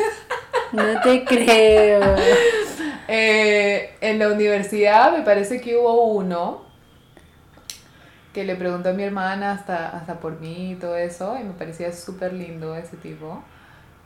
No 0.71 1.01
te 1.01 1.23
creo. 1.23 2.01
eh, 3.07 3.95
en 4.01 4.19
la 4.19 4.29
universidad 4.29 5.11
me 5.15 5.23
parece 5.23 5.61
que 5.61 5.75
hubo 5.75 6.03
uno 6.05 6.72
que 8.33 8.43
le 8.43 8.55
preguntó 8.55 8.89
a 8.89 8.93
mi 8.93 9.03
hermana 9.03 9.51
hasta, 9.51 9.89
hasta 9.89 10.19
por 10.19 10.39
mí 10.39 10.71
y 10.71 10.75
todo 10.75 10.97
eso, 10.97 11.37
y 11.39 11.43
me 11.43 11.53
parecía 11.53 11.93
súper 11.93 12.33
lindo 12.33 12.75
ese 12.75 12.97
tipo. 12.97 13.43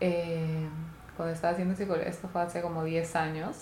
Eh, 0.01 0.67
cuando 1.15 1.33
estaba 1.33 1.53
haciendo 1.53 1.75
psicología, 1.75 2.09
esto 2.09 2.27
fue 2.27 2.41
hace 2.41 2.61
como 2.61 2.83
10 2.83 3.15
años, 3.15 3.55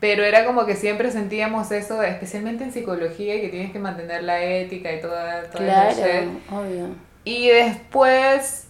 pero 0.00 0.24
era 0.24 0.44
como 0.46 0.64
que 0.64 0.74
siempre 0.74 1.10
sentíamos 1.10 1.70
eso, 1.70 2.02
especialmente 2.02 2.64
en 2.64 2.72
psicología, 2.72 3.36
y 3.36 3.42
que 3.42 3.48
tienes 3.50 3.72
que 3.72 3.78
mantener 3.78 4.24
la 4.24 4.42
ética 4.42 4.92
y 4.92 5.00
toda, 5.00 5.44
toda 5.50 5.90
claro, 5.90 6.30
obvio. 6.50 6.88
Y 7.24 7.48
después, 7.48 8.68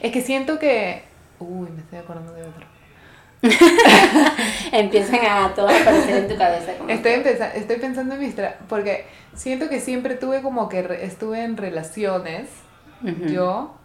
es 0.00 0.12
que 0.12 0.20
siento 0.22 0.60
que, 0.60 1.02
uy, 1.40 1.68
me 1.70 1.80
estoy 1.80 1.98
acordando 1.98 2.32
de 2.32 2.42
otro. 2.42 2.67
Empiezan 4.72 5.20
a 5.24 5.54
todo 5.54 5.68
aparecer 5.68 6.24
en 6.24 6.28
tu 6.28 6.36
cabeza. 6.36 6.72
estoy, 6.88 7.12
estoy 7.54 7.76
pensando 7.76 8.14
en 8.14 8.20
mis... 8.20 8.34
porque 8.68 9.06
siento 9.34 9.68
que 9.68 9.80
siempre 9.80 10.14
tuve 10.16 10.42
como 10.42 10.68
que 10.68 10.80
estuve 11.02 11.44
en 11.44 11.56
relaciones, 11.56 12.48
yo, 13.28 13.76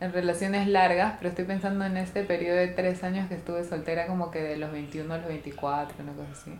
en 0.00 0.12
relaciones 0.12 0.68
largas, 0.68 1.14
pero 1.18 1.30
estoy 1.30 1.46
pensando 1.46 1.84
en 1.86 1.96
este 1.96 2.22
periodo 2.24 2.56
de 2.56 2.68
tres 2.68 3.02
años 3.02 3.28
que 3.28 3.34
estuve 3.34 3.64
soltera 3.64 4.06
como 4.06 4.30
que 4.30 4.42
de 4.42 4.56
los 4.56 4.70
21 4.70 5.14
a 5.14 5.18
los 5.18 5.28
24, 5.28 6.02
una 6.02 6.12
cosa 6.12 6.32
así. 6.32 6.52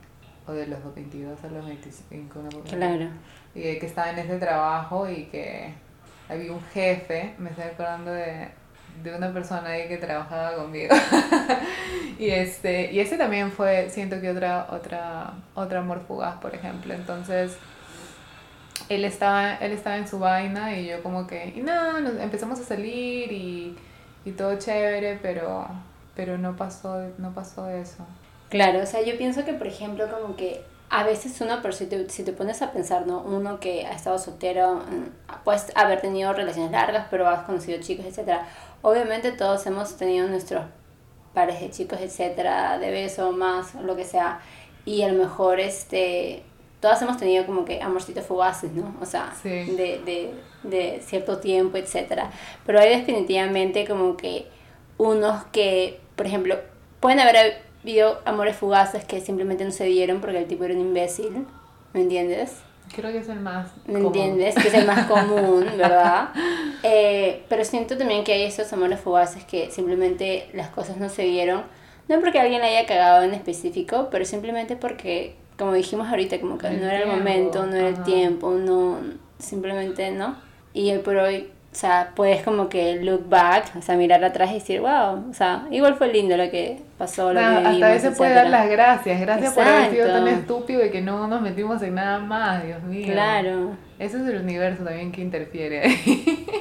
O 0.47 0.53
de 0.53 0.66
los 0.66 0.83
22 0.95 1.45
a 1.45 1.49
los 1.49 1.66
25, 1.66 2.38
una 2.38 2.49
cosa 2.49 2.77
Claro. 2.77 3.09
Y 3.55 3.79
que 3.79 3.87
estaba 3.87 4.11
en 4.11 4.18
ese 4.18 4.38
trabajo 4.38 5.09
y 5.09 5.25
que 5.27 5.75
había 6.29 6.53
un 6.53 6.62
jefe, 6.73 7.35
me 7.38 7.51
estoy 7.51 7.64
acordando 7.64 8.11
de 8.11 8.49
de 9.02 9.14
una 9.14 9.33
persona 9.33 9.70
ahí 9.70 9.88
que 9.88 9.96
trabajaba 9.96 10.55
conmigo. 10.57 10.94
y 12.18 12.31
este, 12.31 12.92
y 12.92 13.00
ese 13.00 13.16
también 13.16 13.50
fue, 13.50 13.90
siento 13.90 14.20
que 14.20 14.31
otra, 14.31 14.68
otra, 14.70 15.35
otra 15.55 15.81
amor 15.81 16.02
fugaz, 16.07 16.37
por 16.37 16.55
ejemplo. 16.55 16.94
Entonces, 16.94 17.57
él 18.88 19.05
estaba, 19.05 19.55
él 19.55 19.72
estaba 19.72 19.96
en 19.96 20.07
su 20.07 20.18
vaina 20.18 20.76
y 20.76 20.87
yo 20.87 21.02
como 21.02 21.26
que, 21.26 21.52
y 21.57 21.61
no, 21.61 21.98
empezamos 21.98 22.61
a 22.61 22.64
salir 22.64 23.33
y, 23.33 23.76
y 24.24 24.33
todo 24.33 24.57
chévere, 24.59 25.18
pero, 25.20 25.66
pero 26.14 26.38
no 26.38 26.57
pasó, 26.57 27.09
no 27.18 27.33
pasó 27.33 27.68
eso. 27.68 28.07
Claro, 28.50 28.81
o 28.81 28.87
sea, 28.87 29.02
yo 29.02 29.16
pienso 29.16 29.44
que, 29.44 29.55
por 29.55 29.66
ejemplo, 29.66 30.09
como 30.11 30.37
que 30.37 30.62
a 30.90 31.05
veces 31.05 31.40
uno, 31.40 31.61
pero 31.62 31.72
si 31.72 31.87
te, 31.87 32.11
si 32.11 32.22
te 32.22 32.35
pones 32.35 32.61
a 32.61 32.70
pensar, 32.70 33.07
¿no? 33.07 33.22
Uno 33.22 33.59
que 33.61 33.87
ha 33.87 33.92
estado 33.92 34.18
soltero, 34.18 34.74
mm, 34.74 35.42
puedes 35.42 35.74
haber 35.74 36.02
tenido 36.02 36.35
relaciones 36.35 36.70
largas, 36.70 37.07
pero 37.11 37.26
has 37.26 37.44
conocido 37.44 37.81
chicos, 37.81 38.05
etcétera 38.05 38.46
Obviamente 38.83 39.33
todos 39.33 39.64
hemos 39.66 39.97
tenido 39.97 40.27
nuestros 40.29 40.64
pares 41.35 41.61
de 41.61 41.71
chicos, 41.71 42.01
etcétera, 42.01 42.79
de 42.79 42.90
beso, 42.90 43.33
más, 43.33 43.75
lo 43.77 43.97
que 43.97 44.05
sea. 44.05 44.40
Y 44.85 45.03
a 45.03 45.09
lo 45.09 45.23
mejor, 45.23 45.61
este, 45.61 46.42
todas 46.81 47.01
hemos 47.03 47.16
tenido 47.16 47.47
como 47.47 47.64
que 47.64 47.81
amorcitos 47.81 48.27
fugaces, 48.27 48.73
¿no? 48.73 48.95
O 49.01 49.07
sea, 49.07 49.33
de, 49.45 50.01
de, 50.05 50.35
de 50.64 51.01
cierto 51.05 51.38
tiempo, 51.38 51.79
etcétera. 51.79 52.31
Pero 52.66 52.81
hay 52.81 52.90
definitivamente 52.99 53.87
como 53.87 54.16
que 54.16 54.47
unos 54.99 55.45
que, 55.47 56.01
por 56.16 56.27
ejemplo, 56.27 56.59
pueden 57.01 57.21
haber 57.21 57.62
habido 57.83 58.21
amores 58.25 58.57
fugaces 58.57 59.05
que 59.05 59.21
simplemente 59.21 59.64
no 59.64 59.71
se 59.71 59.85
dieron 59.85 60.21
porque 60.21 60.38
el 60.38 60.47
tipo 60.47 60.64
era 60.64 60.75
un 60.75 60.81
imbécil, 60.81 61.47
¿me 61.92 62.01
entiendes? 62.01 62.62
Creo 62.94 63.11
que 63.11 63.18
es 63.18 63.28
el 63.28 63.40
más 63.40 63.68
¿Me 63.87 64.00
entiendes? 64.00 64.55
Que 64.55 64.68
es 64.68 64.74
el 64.74 64.87
más 64.87 65.07
común, 65.09 65.66
¿verdad? 65.76 66.31
Eh, 66.83 67.44
pero 67.48 67.64
siento 67.64 67.96
también 67.96 68.24
que 68.24 68.33
hay 68.33 68.42
esos 68.42 68.72
amores 68.72 69.00
fugaces 69.00 69.44
que 69.44 69.70
simplemente 69.70 70.48
las 70.52 70.68
cosas 70.68 70.98
no 70.98 71.09
se 71.09 71.22
dieron. 71.22 71.62
No 72.09 72.20
porque 72.20 72.40
alguien 72.40 72.61
la 72.61 72.66
haya 72.66 72.85
cagado 72.87 73.22
en 73.22 73.33
específico, 73.33 74.09
pero 74.11 74.24
simplemente 74.24 74.76
porque, 74.76 75.37
como 75.57 75.72
dijimos 75.72 76.09
ahorita, 76.09 76.40
como 76.40 76.59
que 76.59 76.68
no 76.70 76.87
era 76.87 77.02
el 77.02 77.07
momento, 77.07 77.64
no 77.64 77.74
era 77.76 77.88
el 77.88 78.02
tiempo, 78.02 78.50
no, 78.50 78.98
simplemente 79.38 80.11
no. 80.11 80.37
Y 80.74 80.90
hoy 80.90 80.98
por 80.98 81.16
hoy 81.16 81.48
o 81.73 81.75
sea, 81.75 82.13
puedes 82.15 82.43
como 82.43 82.69
que 82.69 82.97
look 82.97 83.31
back, 83.31 83.75
o 83.79 83.81
sea, 83.81 83.97
mirar 83.97 84.23
atrás 84.23 84.51
y 84.51 84.55
decir, 84.55 84.81
wow, 84.81 85.31
o 85.31 85.33
sea, 85.33 85.67
igual 85.71 85.95
fue 85.95 86.13
lindo 86.13 86.37
lo 86.37 86.51
que 86.51 86.83
pasó, 86.99 87.33
lo 87.33 87.41
que 87.41 87.47
vivimos, 87.47 87.73
Hasta 87.73 87.87
a 87.87 87.93
veces 87.93 88.19
puede 88.19 88.35
dar 88.35 88.51
las 88.51 88.69
gracias, 88.69 89.19
gracias 89.19 89.55
por 89.55 89.67
haber 89.67 89.91
sido 89.91 90.07
tan 90.09 90.29
estúpido 90.29 90.85
y 90.85 90.91
que 90.91 91.01
no 91.01 91.27
nos 91.29 91.41
metimos 91.41 91.83
en 91.83 91.95
nada 91.95 92.19
más, 92.19 92.63
Dios 92.63 92.83
mío. 92.83 93.07
Claro. 93.11 93.71
Ese 93.99 94.19
es 94.19 94.27
el 94.27 94.43
universo 94.43 94.85
también 94.85 95.13
que 95.13 95.23
interfiere 95.23 95.97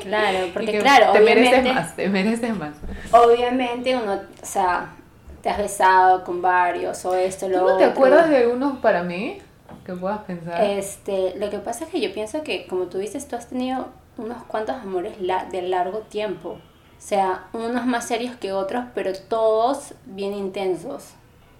Claro, 0.04 0.48
porque 0.54 0.80
claro, 0.80 1.12
te 1.12 1.20
mereces 1.20 1.74
más, 1.74 1.96
te 1.96 2.08
mereces 2.08 2.56
más. 2.56 2.76
Obviamente 3.12 3.94
uno, 3.98 4.14
o 4.14 4.46
sea, 4.46 4.94
te 5.42 5.50
has 5.50 5.58
besado 5.58 6.24
con 6.24 6.42
varios 6.42 7.04
o 7.04 7.16
esto, 7.16 7.50
lo 7.50 7.60
¿Tú 7.60 7.66
no 7.66 7.78
te 7.78 7.84
acuerdas 7.84 8.30
de 8.30 8.38
algunos 8.38 8.78
para 8.78 9.04
mí 9.04 9.40
que 9.86 9.94
puedas 9.94 10.20
pensar? 10.20 10.64
Este, 10.64 11.34
lo 11.38 11.50
que 11.50 11.58
pasa 11.58 11.84
es 11.84 11.90
que 11.90 12.00
yo 12.00 12.14
pienso 12.14 12.44
que, 12.44 12.66
como 12.66 12.86
tú 12.86 12.98
dices, 12.98 13.28
tú 13.28 13.36
has 13.36 13.50
tenido 13.50 13.90
unos 14.22 14.44
cuantos 14.44 14.76
amores 14.76 15.16
de 15.20 15.62
largo 15.64 16.00
tiempo. 16.00 16.50
O 16.52 17.04
sea, 17.04 17.48
unos 17.54 17.86
más 17.86 18.08
serios 18.08 18.36
que 18.36 18.54
otros, 18.54 18.86
pero 18.94 19.12
todos 19.14 19.96
bien 20.06 20.34
intensos. 20.34 21.14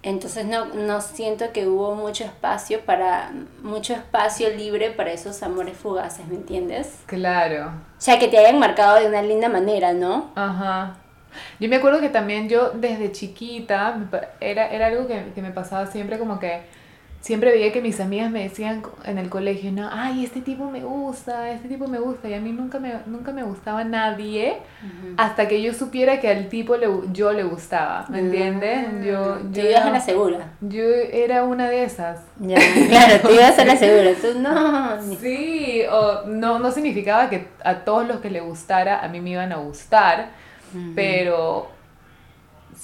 Entonces 0.04 0.46
no, 0.46 0.66
no 0.66 1.00
siento 1.00 1.52
que 1.52 1.68
hubo 1.68 1.94
mucho 1.94 2.24
espacio 2.24 2.80
para 2.80 3.30
mucho 3.62 3.92
espacio 3.92 4.50
libre 4.50 4.90
para 4.90 5.12
esos 5.12 5.42
amores 5.44 5.76
fugaces, 5.76 6.26
¿me 6.26 6.34
entiendes? 6.34 6.98
Claro. 7.06 7.68
O 7.68 8.00
sea, 8.00 8.18
que 8.18 8.26
te 8.26 8.38
hayan 8.38 8.58
marcado 8.58 8.98
de 8.98 9.06
una 9.06 9.22
linda 9.22 9.48
manera, 9.48 9.92
¿no? 9.92 10.30
Ajá. 10.34 10.96
Yo 11.60 11.68
me 11.68 11.76
acuerdo 11.76 12.00
que 12.00 12.08
también 12.08 12.48
yo 12.48 12.70
desde 12.70 13.12
chiquita 13.12 13.96
era, 14.40 14.68
era 14.68 14.86
algo 14.86 15.06
que, 15.06 15.32
que 15.34 15.42
me 15.42 15.50
pasaba 15.50 15.86
siempre 15.86 16.18
como 16.18 16.38
que 16.40 16.62
siempre 17.22 17.52
veía 17.52 17.72
que 17.72 17.80
mis 17.80 18.00
amigas 18.00 18.30
me 18.30 18.42
decían 18.42 18.82
en 19.04 19.16
el 19.16 19.28
colegio, 19.28 19.70
no, 19.70 19.88
ay, 19.90 20.24
este 20.24 20.40
tipo 20.40 20.68
me 20.70 20.80
gusta, 20.80 21.50
este 21.50 21.68
tipo 21.68 21.86
me 21.86 22.00
gusta, 22.00 22.28
y 22.28 22.34
a 22.34 22.40
mí 22.40 22.50
nunca 22.50 22.80
me, 22.80 22.96
nunca 23.06 23.32
me 23.32 23.44
gustaba 23.44 23.84
nadie 23.84 24.56
hasta 25.16 25.46
que 25.46 25.62
yo 25.62 25.72
supiera 25.72 26.20
que 26.20 26.28
al 26.28 26.48
tipo 26.48 26.76
le, 26.76 26.88
yo 27.12 27.32
le 27.32 27.44
gustaba, 27.44 28.06
¿me 28.08 28.18
entiendes? 28.18 28.92
Mm. 28.92 29.04
Yo, 29.04 29.38
yo 29.52 29.62
ibas 29.62 29.86
a 29.86 29.90
la 29.90 30.00
segura. 30.00 30.48
Yo 30.60 30.82
era 30.82 31.44
una 31.44 31.68
de 31.68 31.84
esas. 31.84 32.20
Ya, 32.40 32.58
claro, 32.88 33.20
tú 33.22 33.30
ibas 33.32 33.56
a 33.56 33.64
la 33.64 33.76
segura, 33.76 34.10
tú 34.20 34.40
no. 34.40 35.00
Sí, 35.20 35.82
o 35.88 36.26
no, 36.26 36.58
no 36.58 36.72
significaba 36.72 37.30
que 37.30 37.46
a 37.62 37.76
todos 37.84 38.06
los 38.06 38.18
que 38.18 38.30
le 38.30 38.40
gustara 38.40 38.98
a 39.02 39.06
mí 39.06 39.20
me 39.20 39.30
iban 39.30 39.52
a 39.52 39.56
gustar, 39.56 40.30
pero 40.96 41.70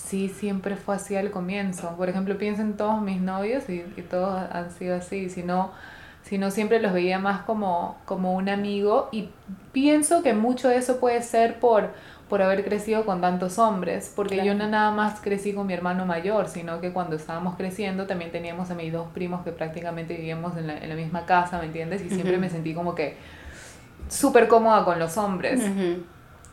sí 0.06 0.28
siempre 0.28 0.76
fue 0.76 0.96
así 0.96 1.16
al 1.16 1.30
comienzo. 1.30 1.96
Por 1.96 2.08
ejemplo, 2.08 2.38
pienso 2.38 2.62
en 2.62 2.76
todos 2.76 3.00
mis 3.02 3.20
novios 3.20 3.68
y, 3.68 3.80
todos 4.08 4.42
han 4.50 4.70
sido 4.70 4.96
así, 4.96 5.28
si 5.28 5.42
no, 5.42 5.72
si 6.22 6.38
no 6.38 6.50
siempre 6.50 6.80
los 6.80 6.92
veía 6.92 7.18
más 7.18 7.42
como, 7.42 7.98
como 8.04 8.34
un 8.34 8.48
amigo 8.48 9.08
y 9.12 9.30
pienso 9.72 10.22
que 10.22 10.34
mucho 10.34 10.68
de 10.68 10.76
eso 10.76 10.98
puede 10.98 11.22
ser 11.22 11.58
por, 11.58 11.90
por 12.28 12.42
haber 12.42 12.64
crecido 12.64 13.04
con 13.04 13.20
tantos 13.20 13.58
hombres, 13.58 14.12
porque 14.14 14.44
yo 14.44 14.54
no 14.54 14.68
nada 14.68 14.92
más 14.92 15.20
crecí 15.20 15.52
con 15.52 15.66
mi 15.66 15.74
hermano 15.74 16.06
mayor, 16.06 16.48
sino 16.48 16.80
que 16.80 16.92
cuando 16.92 17.16
estábamos 17.16 17.56
creciendo 17.56 18.06
también 18.06 18.30
teníamos 18.30 18.70
a 18.70 18.74
mis 18.74 18.92
dos 18.92 19.08
primos 19.12 19.42
que 19.44 19.52
prácticamente 19.52 20.14
vivíamos 20.14 20.56
en 20.56 20.68
la, 20.68 20.78
en 20.78 20.88
la 20.88 20.94
misma 20.94 21.26
casa, 21.26 21.58
¿me 21.58 21.66
entiendes? 21.66 22.02
Y 22.02 22.08
siempre 22.08 22.38
me 22.38 22.48
sentí 22.48 22.72
como 22.72 22.94
que 22.94 23.16
súper 24.08 24.48
cómoda 24.48 24.84
con 24.84 24.98
los 24.98 25.16
hombres. 25.18 25.60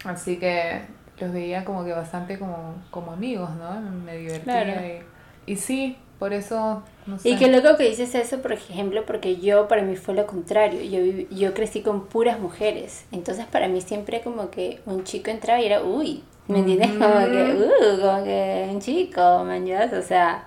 Así 0.04 0.38
que 0.38 0.82
los 1.20 1.32
veía 1.32 1.64
como 1.64 1.86
que 1.86 1.92
bastante 1.92 2.38
como, 2.38 2.76
como 2.92 3.12
amigos, 3.12 3.50
¿no? 3.56 3.80
Me 3.82 4.18
divertía. 4.18 5.04
Y, 5.46 5.54
y, 5.54 5.56
sí, 5.56 5.98
Por 6.20 6.34
eso, 6.34 6.84
no 7.06 7.18
sé. 7.20 7.30
Y 7.30 7.38
qué 7.38 7.48
loco 7.50 7.78
que 7.78 7.90
dices 7.90 8.14
eso, 8.16 8.42
por 8.42 8.54
ejemplo, 8.54 9.06
porque 9.06 9.38
yo, 9.38 9.68
para 9.68 9.82
mí 9.82 9.96
fue 9.96 10.14
lo 10.14 10.28
contrario. 10.28 10.82
Yo, 10.82 11.26
yo 11.30 11.54
crecí 11.54 11.82
con 11.82 12.08
puras 12.08 12.40
mujeres. 12.40 13.06
Entonces, 13.12 13.46
para 13.46 13.68
mí 13.68 13.82
siempre 13.82 14.22
como 14.22 14.50
que 14.50 14.82
un 14.86 15.04
chico 15.04 15.32
entraba 15.32 15.62
y 15.62 15.66
era, 15.66 15.84
uy, 15.84 16.24
¿me 16.48 16.60
entiendes? 16.60 16.92
Como 16.92 17.20
que, 17.26 17.54
uh, 17.54 18.02
como 18.02 18.24
que 18.24 18.70
un 18.72 18.82
chico, 18.82 19.44
man, 19.46 19.66
O 19.98 20.02
sea, 20.02 20.46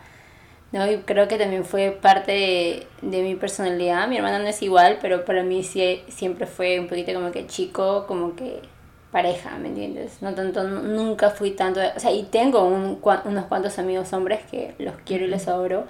no, 0.71 0.91
y 0.91 0.99
creo 0.99 1.29
que 1.29 1.39
también 1.39 1.65
fue 1.65 1.93
parte 1.93 2.33
de, 2.33 2.87
de, 3.01 3.23
mi 3.23 3.35
personalidad. 3.37 4.07
Mi 4.07 4.17
hermana 4.17 4.39
no 4.39 4.47
es 4.47 4.61
igual, 4.63 4.99
pero 5.01 5.25
para 5.25 5.43
mí 5.43 5.63
sí, 5.63 6.03
siempre 6.09 6.47
fue 6.47 6.79
un 6.79 6.89
poquito 6.89 7.15
como 7.15 7.31
que 7.31 7.47
chico, 7.47 8.07
como 8.07 8.37
que 8.37 8.61
pareja, 9.11 9.57
¿me 9.59 9.69
entiendes? 9.69 10.21
No 10.21 10.35
tanto, 10.35 10.65
nunca 10.65 11.31
fui 11.31 11.53
tanto, 11.53 11.81
o 11.97 12.01
sea, 12.01 12.13
y 12.13 12.25
tengo 12.25 12.65
un, 12.65 13.01
unos 13.25 13.45
cuantos 13.47 13.79
amigos 13.79 14.13
hombres 14.13 14.41
que 14.51 14.75
los 14.79 14.95
quiero 15.05 15.25
y 15.25 15.29
les 15.29 15.49
adoro, 15.49 15.87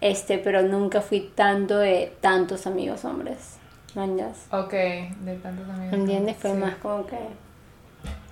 este, 0.00 0.38
pero 0.38 0.62
nunca 0.62 1.00
fui 1.00 1.20
tanto 1.34 1.78
de 1.78 2.14
tantos 2.20 2.66
amigos 2.66 3.04
hombres, 3.04 3.56
¿manjas? 3.94 4.46
Ok, 4.50 4.72
de 4.72 5.38
tantos 5.42 5.68
amigos 5.68 5.92
¿Me 5.92 5.98
entiendes? 5.98 6.36
Fue 6.36 6.54
más 6.54 6.74
como 6.76 7.06
que... 7.06 7.18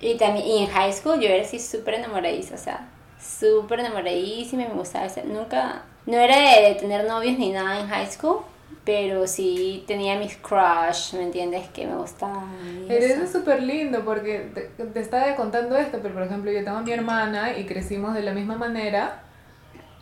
Y 0.01 0.17
también, 0.17 0.47
y 0.47 0.65
en 0.65 0.71
high 0.71 0.93
school 0.93 1.21
yo 1.21 1.29
era 1.29 1.45
así 1.45 1.59
súper 1.59 1.95
enamoradiza, 1.95 2.57
o 2.57 2.59
sea, 2.59 2.89
súper 3.21 3.81
enamoradísima 3.81 4.65
y 4.65 4.69
me 4.69 4.75
gustaba, 4.75 5.07
nunca, 5.25 5.83
no 6.07 6.17
era 6.17 6.37
de 6.61 6.75
tener 6.75 7.07
novios 7.07 7.39
ni 7.39 7.51
nada 7.51 7.81
en 7.81 7.89
high 7.89 8.11
school, 8.11 8.41
pero 8.85 9.27
sí 9.27 9.85
tenía 9.87 10.19
mis 10.19 10.37
crush, 10.37 11.15
¿me 11.15 11.23
entiendes? 11.23 11.69
Que 11.69 11.87
me 11.87 11.97
gustaba. 11.97 12.45
Eres 12.89 13.31
súper 13.33 13.63
lindo 13.63 14.05
porque 14.05 14.51
te, 14.93 15.01
estaba 15.01 15.35
contando 15.37 15.77
esto, 15.77 15.99
pero 16.03 16.15
por 16.15 16.23
ejemplo 16.25 16.53
yo 16.53 16.63
tengo 16.63 16.79
a 16.79 16.83
mi 16.83 16.93
hermana 16.93 17.57
y 17.59 17.65
crecimos 17.65 18.15
de 18.15 18.23
la 18.23 18.33
misma 18.33 18.57
manera 18.57 19.23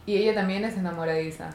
y 0.05 0.17
ella 0.17 0.35
también 0.35 0.65
es 0.65 0.77
enamoradiza. 0.77 1.51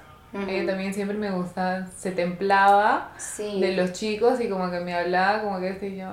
Ella 0.47 0.67
también 0.67 0.93
siempre 0.93 1.17
me 1.17 1.31
gusta, 1.31 1.87
se 1.97 2.11
templaba 2.11 3.11
de 3.39 3.75
los 3.75 3.93
chicos 3.93 4.39
y 4.39 4.49
como 4.49 4.69
que 4.69 4.81
me 4.81 4.93
hablaba 4.93 5.41
como 5.41 5.59
que 5.59 5.69
este 5.69 5.87
y 5.87 5.97
yo, 5.97 6.09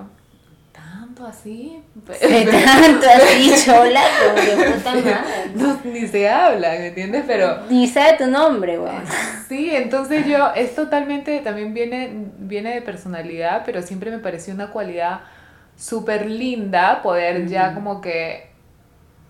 tanto 0.75 1.27
así. 1.27 1.81
tanto 2.07 3.07
así, 3.15 3.65
chola, 3.65 4.03
como 4.21 4.75
puta 4.75 4.95
madre. 4.95 5.17
No, 5.55 5.79
ni 5.85 6.07
se 6.07 6.29
habla, 6.29 6.71
¿me 6.73 6.89
entiendes? 6.89 7.25
Pero. 7.27 7.61
Ni 7.71 7.87
sabe 7.87 8.19
tu 8.19 8.27
nombre, 8.27 8.79
güey. 8.79 8.93
Sí, 9.49 9.71
entonces 9.73 10.27
yo, 10.27 10.53
es 10.55 10.75
totalmente, 10.75 11.39
también 11.41 11.75
viene, 11.75 12.11
viene 12.39 12.75
de 12.75 12.83
personalidad, 12.83 13.63
pero 13.65 13.83
siempre 13.83 14.11
me 14.11 14.19
pareció 14.19 14.53
una 14.53 14.71
cualidad 14.71 15.21
súper 15.77 16.27
linda 16.31 17.03
poder 17.03 17.47
ya 17.47 17.75
como 17.75 18.01
que 18.01 18.51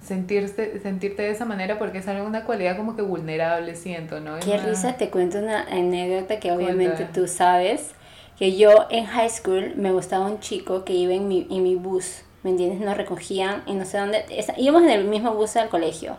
sentirse, 0.03 0.81
sentirte 0.81 1.23
de 1.23 1.31
esa 1.31 1.45
manera 1.45 1.79
porque 1.79 1.99
es 1.99 2.09
algo, 2.09 2.27
una 2.27 2.45
cualidad 2.45 2.77
como 2.77 2.97
que 2.97 3.03
vulnerable, 3.03 3.75
siento, 3.75 4.21
¿no? 4.21 4.39
Qué 4.41 4.59
risa, 4.59 4.97
te 4.97 5.11
cuento 5.11 5.39
una 5.39 5.63
anécdota 5.63 6.41
que 6.41 6.53
obviamente 6.53 7.07
tú 7.13 7.27
sabes 7.27 7.95
que 8.39 8.57
yo 8.57 8.87
en 8.91 9.07
high 9.07 9.31
school 9.31 9.75
me 9.77 9.93
gustaba 9.93 10.27
un 10.27 10.41
chico 10.41 10.85
que 10.85 10.93
iba 10.93 11.15
en 11.15 11.29
mi, 11.29 11.47
en 11.51 11.63
mi 11.63 11.77
bus, 11.77 12.23
¿me 12.43 12.51
entiendes? 12.51 12.81
Nos 12.81 12.97
recogían 12.97 13.63
y 13.67 13.73
no 13.73 13.85
sé 13.85 13.99
dónde, 13.99 14.25
íbamos 14.59 14.83
en 14.83 14.91
el 14.91 15.05
mismo 15.05 15.33
bus 15.35 15.57
al 15.57 15.69
colegio. 15.69 16.17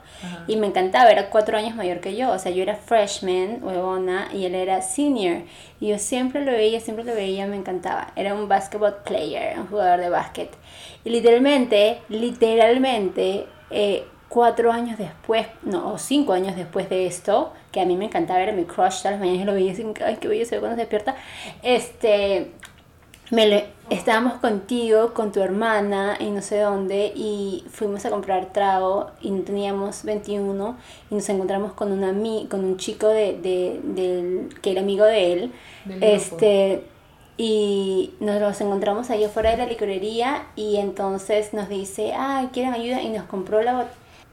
Y 0.48 0.56
me 0.56 0.68
encantaba, 0.68 1.12
era 1.12 1.30
cuatro 1.30 1.58
años 1.58 1.76
mayor 1.76 2.00
que 2.00 2.16
yo, 2.16 2.32
o 2.32 2.40
sea, 2.40 2.52
yo 2.52 2.64
era 2.64 2.76
freshman, 2.76 3.60
huevona, 3.62 4.30
y 4.34 4.46
él 4.46 4.56
era 4.56 4.82
senior. 4.82 5.44
Y 5.80 5.90
yo 5.90 6.00
siempre 6.00 6.44
lo 6.44 6.52
veía, 6.52 6.80
siempre 6.80 7.06
lo 7.06 7.14
veía, 7.14 7.46
me 7.46 7.58
encantaba, 7.58 8.12
era 8.16 8.34
un 8.34 8.48
basketball 8.48 8.96
player, 9.04 9.60
un 9.60 9.68
jugador 9.68 10.00
de 10.00 10.10
básquet. 10.10 10.50
Y 11.04 11.12
literalmente, 11.12 12.00
literalmente, 12.10 13.46
eh, 13.70 14.06
cuatro 14.36 14.70
años 14.70 14.98
después, 14.98 15.48
no, 15.64 15.94
o 15.94 15.98
cinco 15.98 16.34
años 16.34 16.58
después 16.58 16.90
de 16.90 17.06
esto, 17.08 17.54
que 17.72 17.80
a 17.80 17.86
mí 17.86 17.96
me 17.96 18.04
encantaba, 18.04 18.42
era 18.42 18.52
mi 18.52 18.66
crush, 18.66 18.98
todas 18.98 19.12
las 19.12 19.20
mañanas 19.22 19.46
lo 19.46 19.54
veía 19.54 19.72
así, 19.72 19.86
ay, 20.06 20.18
qué 20.20 20.28
bello 20.28 20.46
se 20.46 20.56
ve 20.56 20.60
cuando 20.60 20.76
se 20.76 20.82
despierta, 20.82 21.16
este, 21.64 22.52
me 23.32 23.48
le, 23.48 23.68
estábamos 23.90 24.34
contigo, 24.40 25.14
con 25.14 25.32
tu 25.32 25.40
hermana 25.40 26.18
y 26.20 26.32
no 26.32 26.42
sé 26.42 26.60
dónde, 26.60 27.14
y 27.16 27.64
fuimos 27.70 28.06
a 28.06 28.10
comprar 28.10 28.52
trago 28.52 29.12
y 29.22 29.32
teníamos 29.40 30.04
21 30.04 30.76
y 31.12 31.16
nos 31.16 31.30
encontramos 31.30 31.72
con, 31.72 31.94
una, 31.94 32.10
con 32.50 32.66
un 32.66 32.76
chico 32.76 33.08
de, 33.08 33.40
de, 33.42 34.50
que 34.62 34.72
era 34.72 34.82
amigo 34.82 35.06
de 35.06 35.32
él, 35.32 35.54
este 36.02 36.84
y 37.38 38.14
nos 38.20 38.42
los 38.42 38.60
encontramos 38.60 39.10
ahí 39.10 39.24
afuera 39.24 39.52
de 39.52 39.58
la 39.58 39.66
licorería 39.66 40.48
y 40.58 40.76
entonces 40.76 41.54
nos 41.54 41.70
dice, 41.70 42.14
ah, 42.16 42.50
¿quieren 42.52 42.74
ayuda? 42.74 43.02
Y 43.02 43.10
nos 43.10 43.26
compró 43.26 43.62
la, 43.62 43.90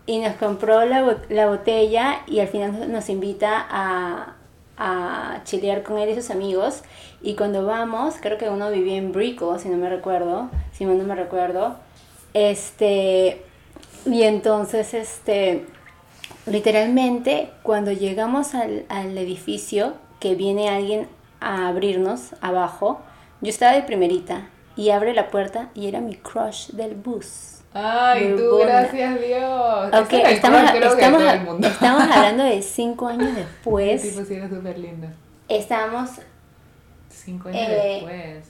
y 0.06 0.18
nos 0.18 0.34
compró 0.34 0.84
la, 0.84 1.18
la 1.28 1.46
botella 1.48 2.22
y 2.26 2.40
al 2.40 2.48
final 2.48 2.90
nos 2.90 3.08
invita 3.08 3.66
a, 3.70 4.34
a 4.76 5.40
chilear 5.44 5.82
con 5.82 5.98
él 5.98 6.10
y 6.10 6.14
sus 6.14 6.30
amigos. 6.30 6.82
Y 7.22 7.34
cuando 7.34 7.64
vamos, 7.64 8.16
creo 8.20 8.38
que 8.38 8.48
uno 8.48 8.70
vivía 8.70 8.96
en 8.96 9.12
Brico, 9.12 9.58
si 9.58 9.68
no 9.68 9.76
me 9.76 9.88
recuerdo, 9.88 10.50
si 10.72 10.84
no 10.84 10.94
me 10.94 11.14
recuerdo. 11.14 11.76
Este, 12.34 13.42
y 14.06 14.22
entonces, 14.22 14.94
este, 14.94 15.66
literalmente, 16.46 17.50
cuando 17.62 17.92
llegamos 17.92 18.54
al, 18.54 18.84
al 18.88 19.16
edificio, 19.16 19.94
que 20.18 20.34
viene 20.34 20.68
alguien 20.68 21.08
a 21.40 21.68
abrirnos 21.68 22.34
abajo, 22.40 23.00
yo 23.40 23.50
estaba 23.50 23.72
de 23.72 23.82
primerita 23.82 24.48
y 24.76 24.90
abre 24.90 25.14
la 25.14 25.30
puerta 25.30 25.70
y 25.74 25.88
era 25.88 26.00
mi 26.00 26.16
crush 26.16 26.68
del 26.70 26.94
bus. 26.94 27.51
Ay, 27.74 28.34
tú, 28.36 28.58
gracias 28.58 29.20
Dios. 29.20 29.86
Ok, 29.94 30.12
estamos, 30.12 30.62
estamos, 30.74 31.22
estamos 31.64 32.02
hablando 32.10 32.44
de 32.44 32.60
cinco 32.60 33.06
años 33.06 33.34
después. 33.34 34.02
Sí, 34.02 34.34
era 34.34 34.48
súper 34.48 34.78
lindo. 34.78 35.06
Estamos. 35.48 36.10
Cinco 37.08 37.48
años 37.48 37.62
eh, 37.62 38.02
después. 38.02 38.46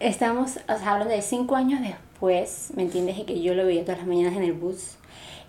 Estamos 0.00 0.56
o 0.68 0.78
sea, 0.78 0.92
hablando 0.92 1.14
de 1.14 1.22
cinco 1.22 1.54
años 1.54 1.80
después, 1.80 2.72
¿me 2.74 2.82
entiendes? 2.82 3.18
Y 3.18 3.24
que 3.24 3.40
yo 3.40 3.54
lo 3.54 3.64
veía 3.64 3.82
todas 3.82 3.98
las 3.98 4.06
mañanas 4.08 4.36
en 4.36 4.42
el 4.42 4.52
bus. 4.52 4.96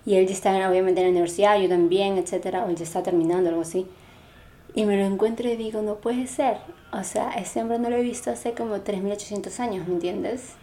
Y 0.06 0.16
él 0.16 0.28
ya 0.28 0.34
estaba 0.34 0.70
obviamente 0.70 1.00
en 1.02 1.08
la 1.08 1.12
universidad, 1.12 1.58
yo 1.60 1.70
también, 1.70 2.18
etcétera, 2.18 2.66
o 2.66 2.70
él 2.70 2.76
ya 2.76 2.84
está 2.84 3.02
terminando, 3.02 3.50
algo 3.50 3.62
así. 3.62 3.88
Y 4.76 4.86
me 4.86 4.98
lo 4.98 5.06
encuentro 5.06 5.50
y 5.50 5.56
digo, 5.56 5.82
no 5.82 5.96
puede 5.96 6.28
ser. 6.28 6.58
O 6.92 7.04
sea, 7.04 7.32
ese 7.32 7.62
hombre 7.62 7.80
no 7.80 7.90
lo 7.90 7.96
he 7.96 8.02
visto 8.02 8.30
hace 8.30 8.54
como 8.54 8.76
3.800 8.76 9.60
años, 9.60 9.88
¿me 9.88 9.96
entiendes? 9.96 10.56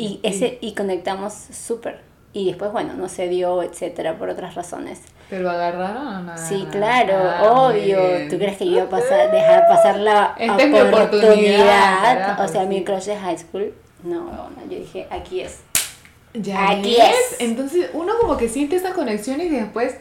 Y, 0.00 0.20
ese, 0.22 0.58
y 0.60 0.72
conectamos 0.74 1.32
súper. 1.32 2.00
Y 2.32 2.46
después, 2.46 2.72
bueno, 2.72 2.94
no 2.94 3.08
se 3.08 3.28
dio, 3.28 3.62
etcétera, 3.62 4.16
por 4.16 4.28
otras 4.28 4.54
razones. 4.54 5.00
¿Pero 5.28 5.50
agarraron 5.50 6.28
o 6.28 6.38
Sí, 6.38 6.66
claro, 6.70 7.14
ah, 7.16 7.68
obvio. 7.68 7.98
¿Tú 8.28 8.36
crees 8.38 8.56
que 8.56 8.66
yo 8.66 8.72
iba 8.72 8.82
a 8.84 8.88
pasar, 8.88 9.30
dejar 9.30 9.68
pasar 9.68 9.96
la 9.98 10.34
Esta 10.38 10.64
oportunidad? 10.84 12.40
o 12.44 12.48
sea, 12.48 12.64
mi 12.66 12.84
crush 12.84 13.04
de 13.04 13.16
high 13.16 13.38
school. 13.38 13.74
No, 14.02 14.24
no, 14.24 14.50
yo 14.68 14.78
dije, 14.78 15.06
aquí 15.10 15.40
es. 15.40 15.60
Ya 16.34 16.70
aquí 16.70 16.96
es. 16.96 17.40
Entonces, 17.40 17.90
uno 17.92 18.12
como 18.20 18.36
que 18.36 18.48
siente 18.48 18.76
esa 18.76 18.92
conexión 18.92 19.40
y 19.40 19.48
después 19.48 19.96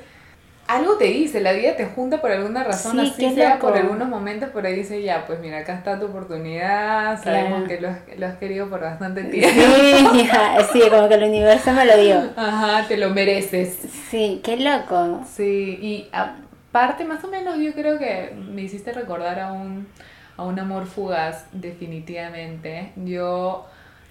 algo 0.69 0.97
te 0.97 1.05
dice, 1.05 1.41
la 1.41 1.53
vida 1.53 1.75
te 1.75 1.85
junta 1.85 2.21
por 2.21 2.31
alguna 2.31 2.63
razón, 2.63 2.99
así 2.99 3.33
sea 3.33 3.57
por 3.57 3.75
algunos 3.75 4.07
momentos, 4.07 4.49
por 4.49 4.67
ahí 4.67 4.75
dice, 4.75 5.01
ya, 5.01 5.25
pues 5.25 5.39
mira, 5.39 5.57
acá 5.57 5.73
está 5.73 5.99
tu 5.99 6.05
oportunidad, 6.05 7.21
sabemos 7.23 7.67
que 7.67 7.81
lo 7.81 7.89
has, 7.89 8.37
querido 8.37 8.69
por 8.69 8.81
bastante 8.81 9.23
tiempo. 9.23 9.59
Sí, 9.59 10.29
sí, 10.73 10.81
como 10.91 11.09
que 11.09 11.15
el 11.15 11.23
universo 11.23 11.71
me 11.71 11.85
lo 11.85 11.97
dio. 11.97 12.21
Ajá, 12.35 12.87
te 12.87 12.97
lo 12.97 13.09
mereces. 13.09 13.79
Sí, 14.11 14.41
qué 14.43 14.57
loco. 14.57 15.25
Sí, 15.35 15.79
y 15.81 16.07
aparte, 16.11 17.03
más 17.03 17.23
o 17.23 17.29
menos, 17.29 17.57
yo 17.57 17.73
creo 17.73 17.97
que 17.97 18.35
me 18.35 18.61
hiciste 18.61 18.93
recordar 18.93 19.39
a 19.39 19.51
un, 19.51 19.87
a 20.37 20.43
un 20.43 20.59
amor 20.59 20.85
fugaz, 20.85 21.45
definitivamente. 21.51 22.91
Yo 22.95 23.65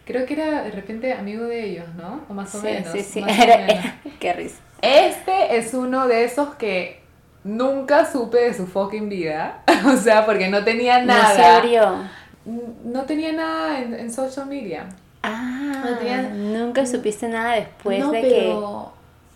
creo 0.05 0.27
que 0.27 0.35
era 0.35 0.65
de 0.65 0.73
repente 0.73 1.13
amigo 1.13 1.45
de 1.45 1.67
ellos, 1.67 1.87
¿no? 1.97 2.23
O 2.29 2.35
más 2.35 2.53
o 2.57 2.63
menos. 2.63 2.91
Sí, 2.91 3.05
sí, 3.05 3.23
qué 4.19 4.33
risa. 4.33 4.59
Este 4.83 5.57
es 5.57 5.75
uno 5.75 6.07
de 6.07 6.25
esos 6.25 6.55
que 6.55 7.01
nunca 7.45 8.11
supe 8.11 8.39
de 8.39 8.55
su 8.55 8.67
fucking 8.67 9.09
vida. 9.09 9.63
o 9.87 9.97
sea, 9.97 10.27
porque 10.27 10.49
no 10.49 10.65
tenía 10.65 11.05
nada. 11.05 11.31
¿En 11.31 11.63
serio? 11.63 11.95
No 12.85 13.03
tenía 13.03 13.33
nada 13.33 13.81
en, 13.81 14.13
social 14.13 14.47
media. 14.47 14.87
Ah, 15.23 15.83
nunca 16.35 16.87
supiste 16.87 17.29
nada 17.29 17.55
después 17.55 18.11
de 18.11 18.21
que 18.23 18.57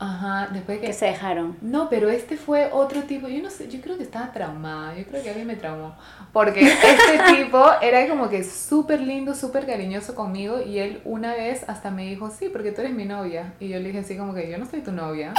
Ajá, 0.03 0.49
después 0.53 0.81
que, 0.81 0.89
que 0.89 0.93
se 0.93 1.07
dejaron. 1.07 1.57
No, 1.61 1.89
pero 1.89 2.11
este 2.11 2.37
fue 2.37 2.71
otro 2.73 3.03
tipo, 3.03 3.29
yo 3.29 3.41
no 3.41 3.51
sé, 3.51 3.69
yo 3.69 3.81
creo 3.81 3.97
que 3.97 4.03
estaba 4.03 4.33
traumada, 4.33 4.97
yo 4.97 5.05
creo 5.05 5.23
que 5.23 5.29
alguien 5.29 5.47
me 5.47 5.55
traumó, 5.55 5.95
porque 6.33 6.61
este 6.67 7.35
tipo 7.37 7.65
era 7.81 8.09
como 8.09 8.29
que 8.29 8.43
súper 8.43 9.01
lindo, 9.01 9.35
súper 9.35 9.65
cariñoso 9.65 10.17
conmigo 10.17 10.61
y 10.61 10.79
él 10.79 11.01
una 11.05 11.35
vez 11.35 11.65
hasta 11.69 11.91
me 11.91 12.05
dijo, 12.07 12.31
sí, 12.31 12.49
porque 12.49 12.73
tú 12.73 12.81
eres 12.81 12.95
mi 12.95 13.05
novia. 13.05 13.55
Y 13.61 13.69
yo 13.69 13.79
le 13.79 13.87
dije 13.87 14.01
así 14.01 14.17
como 14.17 14.35
que 14.35 14.51
yo 14.51 14.59
no 14.59 14.67
soy 14.67 14.81
tu 14.81 14.91
novia. 14.91 15.35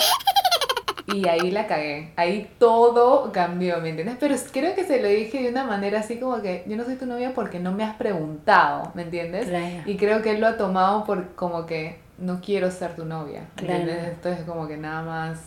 Y 1.13 1.27
ahí 1.27 1.51
la 1.51 1.67
cagué, 1.67 2.13
ahí 2.15 2.49
todo 2.57 3.33
cambió, 3.33 3.81
¿me 3.81 3.89
entiendes? 3.89 4.15
Pero 4.19 4.35
creo 4.53 4.73
que 4.73 4.85
se 4.85 5.01
lo 5.01 5.09
dije 5.09 5.43
de 5.43 5.49
una 5.49 5.65
manera 5.65 5.99
así 5.99 6.17
como 6.17 6.41
que 6.41 6.63
yo 6.65 6.77
no 6.77 6.85
soy 6.85 6.95
tu 6.95 7.05
novia 7.05 7.33
porque 7.35 7.59
no 7.59 7.73
me 7.73 7.83
has 7.83 7.97
preguntado, 7.97 8.93
¿me 8.95 9.01
entiendes? 9.01 9.49
Y 9.85 9.97
creo 9.97 10.21
que 10.21 10.31
él 10.31 10.39
lo 10.39 10.47
ha 10.47 10.55
tomado 10.55 11.03
por 11.03 11.35
como 11.35 11.65
que 11.65 12.02
no 12.17 12.41
quiero 12.41 12.71
ser 12.71 12.95
tu 12.95 13.05
novia. 13.05 13.47
Claro. 13.55 13.91
Entonces 13.91 14.45
como 14.45 14.67
que 14.67 14.77
nada 14.77 15.03
más 15.03 15.39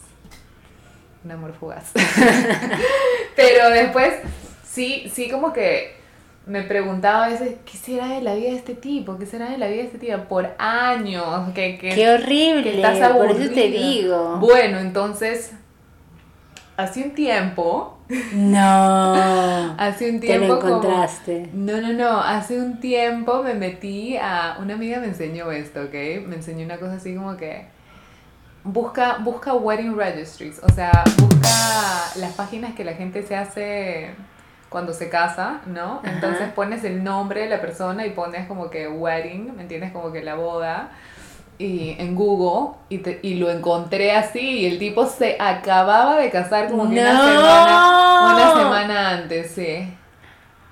un 1.25 1.31
amor 1.33 1.53
fugaz. 1.53 1.93
Pero 3.37 3.71
después, 3.71 4.15
sí, 4.65 5.11
sí 5.13 5.29
como 5.29 5.53
que 5.53 5.97
me 6.47 6.63
preguntaba 6.63 7.25
a 7.25 7.29
veces, 7.29 7.57
¿qué 7.65 7.77
será 7.77 8.07
de 8.07 8.23
la 8.23 8.35
vida 8.35 8.51
de 8.51 8.57
este 8.57 8.75
tipo? 8.75 9.19
¿Qué 9.19 9.27
será 9.27 9.51
de 9.51 9.59
la 9.59 9.67
vida 9.67 9.79
de 9.79 9.87
este 9.87 9.99
tipo? 9.99 10.17
Por 10.29 10.55
años. 10.59 11.53
Que, 11.55 11.77
que, 11.77 11.91
Qué 11.91 12.09
horrible, 12.09 12.83
por 13.13 13.31
eso 13.31 13.53
te 13.53 13.69
digo. 13.69 14.37
Bueno, 14.37 14.79
entonces, 14.79 15.53
hace 16.77 17.03
un 17.03 17.11
tiempo... 17.11 17.96
No. 18.33 19.75
hace 19.79 20.11
un 20.11 20.21
tiempo... 20.21 20.42
Te 20.42 20.49
lo 20.49 20.57
encontraste. 20.57 21.51
no, 21.53 21.81
no, 21.81 21.92
no. 21.92 22.21
Hace 22.21 22.61
un 22.61 22.81
tiempo 22.81 23.42
me 23.42 23.55
metí 23.55 24.16
a... 24.16 24.57
Una 24.61 24.75
amiga 24.75 25.01
me 25.01 25.07
enseñó 25.07 25.51
esto, 25.51 25.83
¿ok? 25.83 25.95
Me 26.27 26.37
enseñó 26.37 26.64
una 26.64 26.79
cosa 26.79 26.95
así 26.95 27.14
como 27.14 27.37
que... 27.37 27.66
Busca, 28.64 29.19
busca 29.19 29.55
wedding 29.55 29.97
registries, 29.97 30.61
o 30.61 30.69
sea, 30.73 31.05
busca 31.19 31.49
las 32.16 32.33
páginas 32.33 32.75
que 32.75 32.83
la 32.83 32.95
gente 32.95 33.23
se 33.23 33.37
hace 33.37 34.11
cuando 34.69 34.92
se 34.92 35.09
casa, 35.09 35.61
¿no? 35.66 36.01
Entonces 36.05 36.51
pones 36.53 36.83
el 36.83 37.05
nombre 37.05 37.42
de 37.42 37.49
la 37.49 37.61
persona 37.61 38.05
y 38.07 38.11
pones 38.11 38.49
como 38.49 38.69
que 38.69 38.88
wedding, 38.88 39.55
¿me 39.55 39.62
entiendes? 39.62 39.92
Como 39.92 40.12
que 40.12 40.23
la 40.23 40.35
boda. 40.35 40.90
Y 41.59 41.97
en 41.99 42.14
Google 42.14 42.77
y, 42.90 43.01
y 43.23 43.35
lo 43.35 43.51
encontré 43.51 44.12
así 44.12 44.40
y 44.40 44.66
el 44.66 44.79
tipo 44.79 45.07
se 45.07 45.37
acababa 45.40 46.19
de 46.19 46.31
casar 46.31 46.71
como 46.71 46.88
que 46.88 47.01
una 47.01 47.12
semana 47.12 47.97
una 48.35 48.55
semana 48.55 49.11
antes, 49.11 49.51
sí. 49.53 49.88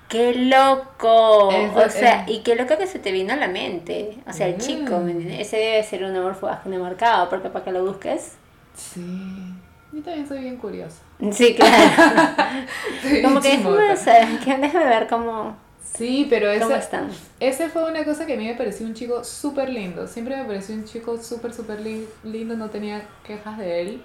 ¡Qué 0.07 0.35
loco! 0.35 1.47
o 1.47 1.89
sea, 1.89 2.25
y 2.27 2.39
qué 2.39 2.55
loco 2.55 2.77
que 2.77 2.87
se 2.87 2.99
te 2.99 3.11
vino 3.11 3.33
a 3.33 3.37
la 3.37 3.47
mente. 3.47 4.17
O 4.27 4.33
sea, 4.33 4.47
el 4.47 4.57
chico, 4.57 4.99
¿me 4.99 5.11
entiendes? 5.11 5.47
Ese 5.47 5.57
debe 5.57 5.83
ser 5.83 6.03
un 6.03 6.15
amor 6.15 6.35
fugaz 6.35 6.65
marcado, 6.65 7.29
porque 7.29 7.49
para 7.49 7.65
que 7.65 7.71
lo 7.71 7.83
busques. 7.85 8.33
Sí. 8.75 9.53
Yo 9.91 10.01
también 10.03 10.27
soy 10.27 10.39
bien 10.39 10.57
curiosa. 10.57 11.01
Sí, 11.31 11.55
claro. 11.55 11.73
como 13.23 13.41
que 13.41 13.57
déjame, 13.57 14.39
que 14.43 14.57
déjame 14.57 14.85
ver 14.85 15.07
cómo, 15.07 15.55
sí, 15.97 16.27
pero 16.29 16.49
ese, 16.49 16.63
cómo 16.63 16.75
están. 16.75 17.09
Ese 17.39 17.69
fue 17.69 17.89
una 17.89 18.03
cosa 18.03 18.25
que 18.25 18.33
a 18.33 18.37
mí 18.37 18.45
me 18.45 18.55
pareció 18.55 18.85
un 18.85 18.93
chico 18.93 19.23
súper 19.23 19.69
lindo. 19.69 20.07
Siempre 20.07 20.35
me 20.37 20.45
pareció 20.45 20.75
un 20.75 20.85
chico 20.85 21.17
súper, 21.21 21.53
súper 21.53 21.79
lindo. 22.23 22.55
No 22.55 22.69
tenía 22.69 23.07
quejas 23.23 23.57
de 23.57 23.81
él. 23.81 24.01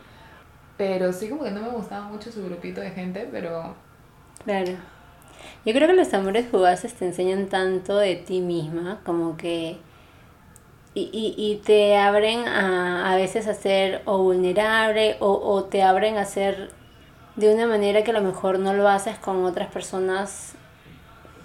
Pero 0.76 1.12
sí 1.12 1.28
como 1.28 1.44
que 1.44 1.50
no 1.50 1.60
me 1.60 1.68
gustaba 1.68 2.08
mucho 2.08 2.32
su 2.32 2.42
grupito 2.44 2.80
de 2.80 2.90
gente, 2.90 3.28
pero... 3.30 3.74
Claro. 4.44 4.72
Yo 5.64 5.74
creo 5.74 5.88
que 5.88 5.94
los 5.94 6.12
amores 6.14 6.46
fugaces 6.48 6.94
te 6.94 7.04
enseñan 7.06 7.48
tanto 7.48 7.98
de 7.98 8.16
ti 8.16 8.40
misma, 8.40 9.00
como 9.04 9.36
que 9.36 9.78
y, 10.94 11.02
y, 11.12 11.34
y, 11.36 11.56
te 11.58 11.96
abren 11.96 12.48
a, 12.48 13.12
a 13.12 13.16
veces 13.16 13.46
a 13.46 13.54
ser 13.54 14.02
o 14.06 14.18
vulnerable 14.18 15.16
o, 15.20 15.32
o 15.32 15.64
te 15.64 15.82
abren 15.82 16.16
a 16.16 16.24
ser 16.24 16.70
de 17.36 17.54
una 17.54 17.66
manera 17.66 18.02
que 18.02 18.10
a 18.10 18.14
lo 18.14 18.22
mejor 18.22 18.58
no 18.58 18.72
lo 18.74 18.88
haces 18.88 19.16
con 19.18 19.44
otras 19.44 19.70
personas. 19.70 20.54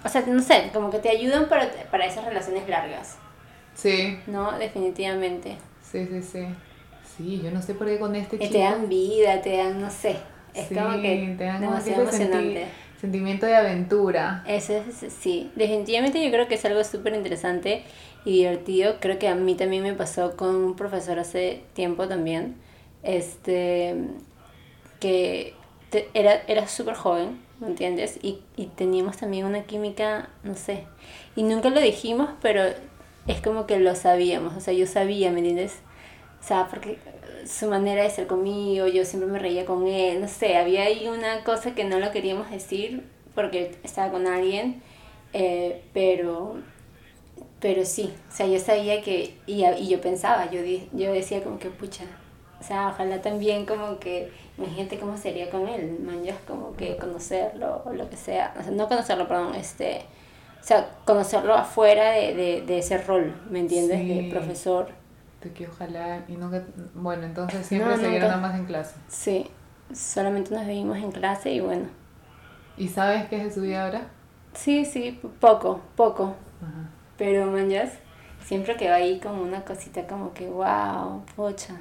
O 0.06 0.08
sea, 0.08 0.22
no 0.26 0.40
sé, 0.40 0.70
como 0.72 0.88
que 0.90 1.00
te 1.00 1.10
ayudan 1.10 1.48
para, 1.48 1.68
para 1.90 2.06
esas 2.06 2.24
relaciones 2.24 2.68
largas. 2.68 3.16
Sí. 3.74 4.18
¿No? 4.28 4.56
Definitivamente. 4.56 5.58
Sí, 5.82 6.06
sí, 6.06 6.22
sí. 6.22 6.46
Sí, 7.16 7.40
yo 7.42 7.50
no 7.50 7.60
sé 7.60 7.74
por 7.74 7.88
qué 7.88 7.98
con 7.98 8.14
este 8.14 8.38
chico. 8.38 8.52
te 8.52 8.58
dan 8.60 8.88
vida, 8.88 9.42
te 9.42 9.56
dan, 9.56 9.80
no 9.80 9.90
sé. 9.90 10.16
Es 10.54 10.68
como 10.68 11.02
que 11.02 11.34
te 11.36 11.44
dan 11.44 11.60
demasiado 11.60 12.02
emocionante. 12.02 12.66
sentimiento 13.00 13.46
de 13.46 13.56
aventura. 13.56 14.44
Ese 14.46 14.78
es, 14.78 15.12
sí. 15.12 15.50
Definitivamente 15.56 16.22
yo 16.24 16.30
creo 16.30 16.46
que 16.46 16.54
es 16.54 16.64
algo 16.64 16.84
súper 16.84 17.14
interesante 17.14 17.82
y 18.24 18.38
divertido. 18.38 18.96
Creo 19.00 19.18
que 19.18 19.28
a 19.28 19.34
mí 19.34 19.54
también 19.54 19.82
me 19.82 19.94
pasó 19.94 20.36
con 20.36 20.54
un 20.54 20.76
profesor 20.76 21.18
hace 21.18 21.62
tiempo 21.74 22.06
también, 22.06 22.56
este, 23.02 23.96
que 25.00 25.54
era, 26.14 26.42
era 26.46 26.68
súper 26.68 26.94
joven, 26.94 27.40
¿me 27.60 27.68
entiendes? 27.68 28.18
Y, 28.22 28.40
y 28.56 28.66
teníamos 28.66 29.16
también 29.18 29.46
una 29.46 29.64
química, 29.64 30.28
no 30.44 30.54
sé, 30.54 30.84
y 31.36 31.42
nunca 31.42 31.70
lo 31.70 31.80
dijimos, 31.80 32.30
pero 32.42 32.62
es 33.26 33.40
como 33.42 33.66
que 33.66 33.78
lo 33.80 33.94
sabíamos, 33.94 34.56
o 34.56 34.60
sea, 34.60 34.74
yo 34.74 34.86
sabía, 34.86 35.30
¿me 35.30 35.38
entiendes? 35.38 35.80
O 36.40 36.44
sea, 36.46 36.68
porque 36.68 36.98
su 37.46 37.68
manera 37.68 38.02
de 38.02 38.10
ser 38.10 38.26
conmigo, 38.26 38.86
yo 38.86 39.04
siempre 39.04 39.30
me 39.30 39.38
reía 39.38 39.64
con 39.64 39.86
él, 39.86 40.20
no 40.20 40.28
sé, 40.28 40.56
había 40.56 40.84
ahí 40.84 41.08
una 41.08 41.44
cosa 41.44 41.74
que 41.74 41.84
no 41.84 41.98
lo 42.00 42.10
queríamos 42.12 42.50
decir 42.50 43.04
porque 43.34 43.76
estaba 43.84 44.10
con 44.12 44.26
alguien, 44.26 44.82
eh, 45.32 45.82
pero 45.92 46.56
pero 47.60 47.84
sí, 47.84 48.12
o 48.28 48.32
sea, 48.32 48.46
yo 48.46 48.58
sabía 48.58 49.02
que, 49.02 49.38
y, 49.46 49.64
y 49.64 49.88
yo 49.88 50.00
pensaba, 50.00 50.50
yo, 50.50 50.60
yo 50.92 51.12
decía 51.12 51.42
como 51.42 51.58
que, 51.58 51.70
pucha, 51.70 52.04
o 52.60 52.62
sea, 52.62 52.88
ojalá 52.88 53.22
también 53.22 53.66
como 53.66 53.98
que, 53.98 54.30
imagínate 54.58 54.98
cómo 54.98 55.16
sería 55.16 55.50
con 55.50 55.68
él, 55.68 55.98
man, 56.00 56.20
como 56.46 56.74
que 56.74 56.96
conocerlo 56.96 57.82
o 57.84 57.92
lo 57.92 58.08
que 58.08 58.16
sea, 58.16 58.54
o 58.58 58.62
sea, 58.62 58.72
no 58.72 58.88
conocerlo, 58.88 59.28
perdón, 59.28 59.54
este, 59.54 60.04
o 60.60 60.64
sea, 60.64 60.88
conocerlo 61.04 61.54
afuera 61.54 62.10
de, 62.10 62.34
de, 62.34 62.62
de 62.62 62.78
ese 62.78 62.98
rol, 62.98 63.34
¿me 63.50 63.60
entiendes? 63.60 63.98
De 63.98 64.28
profesor. 64.30 64.88
De 65.42 65.52
que 65.52 65.68
ojalá, 65.68 66.24
y 66.28 66.32
nunca, 66.32 66.64
bueno, 66.94 67.24
entonces 67.24 67.66
siempre 67.66 67.96
se 67.96 68.18
nada 68.18 68.38
más 68.38 68.58
en 68.58 68.64
clase. 68.64 68.96
Sí, 69.08 69.50
solamente 69.92 70.54
nos 70.54 70.66
vimos 70.66 70.96
en 70.96 71.12
clase 71.12 71.52
y 71.52 71.60
bueno. 71.60 71.86
¿Y 72.76 72.88
sabes 72.88 73.26
qué 73.28 73.38
es 73.38 73.44
de 73.44 73.50
su 73.52 73.60
vida 73.62 73.84
ahora? 73.84 74.08
Sí, 74.54 74.84
sí, 74.84 75.20
poco, 75.40 75.80
poco. 75.96 76.34
Ajá. 76.62 76.90
Pero, 77.16 77.46
manjas, 77.50 77.92
siempre 78.44 78.76
quedó 78.76 78.94
ahí 78.94 79.20
como 79.20 79.42
una 79.42 79.64
cosita 79.64 80.06
como 80.06 80.32
que, 80.32 80.48
wow, 80.48 81.22
pocha. 81.34 81.74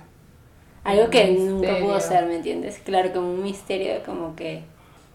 Algo 0.86 1.10
que 1.10 1.26
nunca 1.32 1.80
pudo 1.80 2.00
ser, 2.00 2.28
¿me 2.28 2.36
entiendes? 2.36 2.80
Claro, 2.86 3.12
como 3.12 3.32
un 3.32 3.44
misterio, 3.44 4.04
como 4.06 4.36
que... 4.36 4.64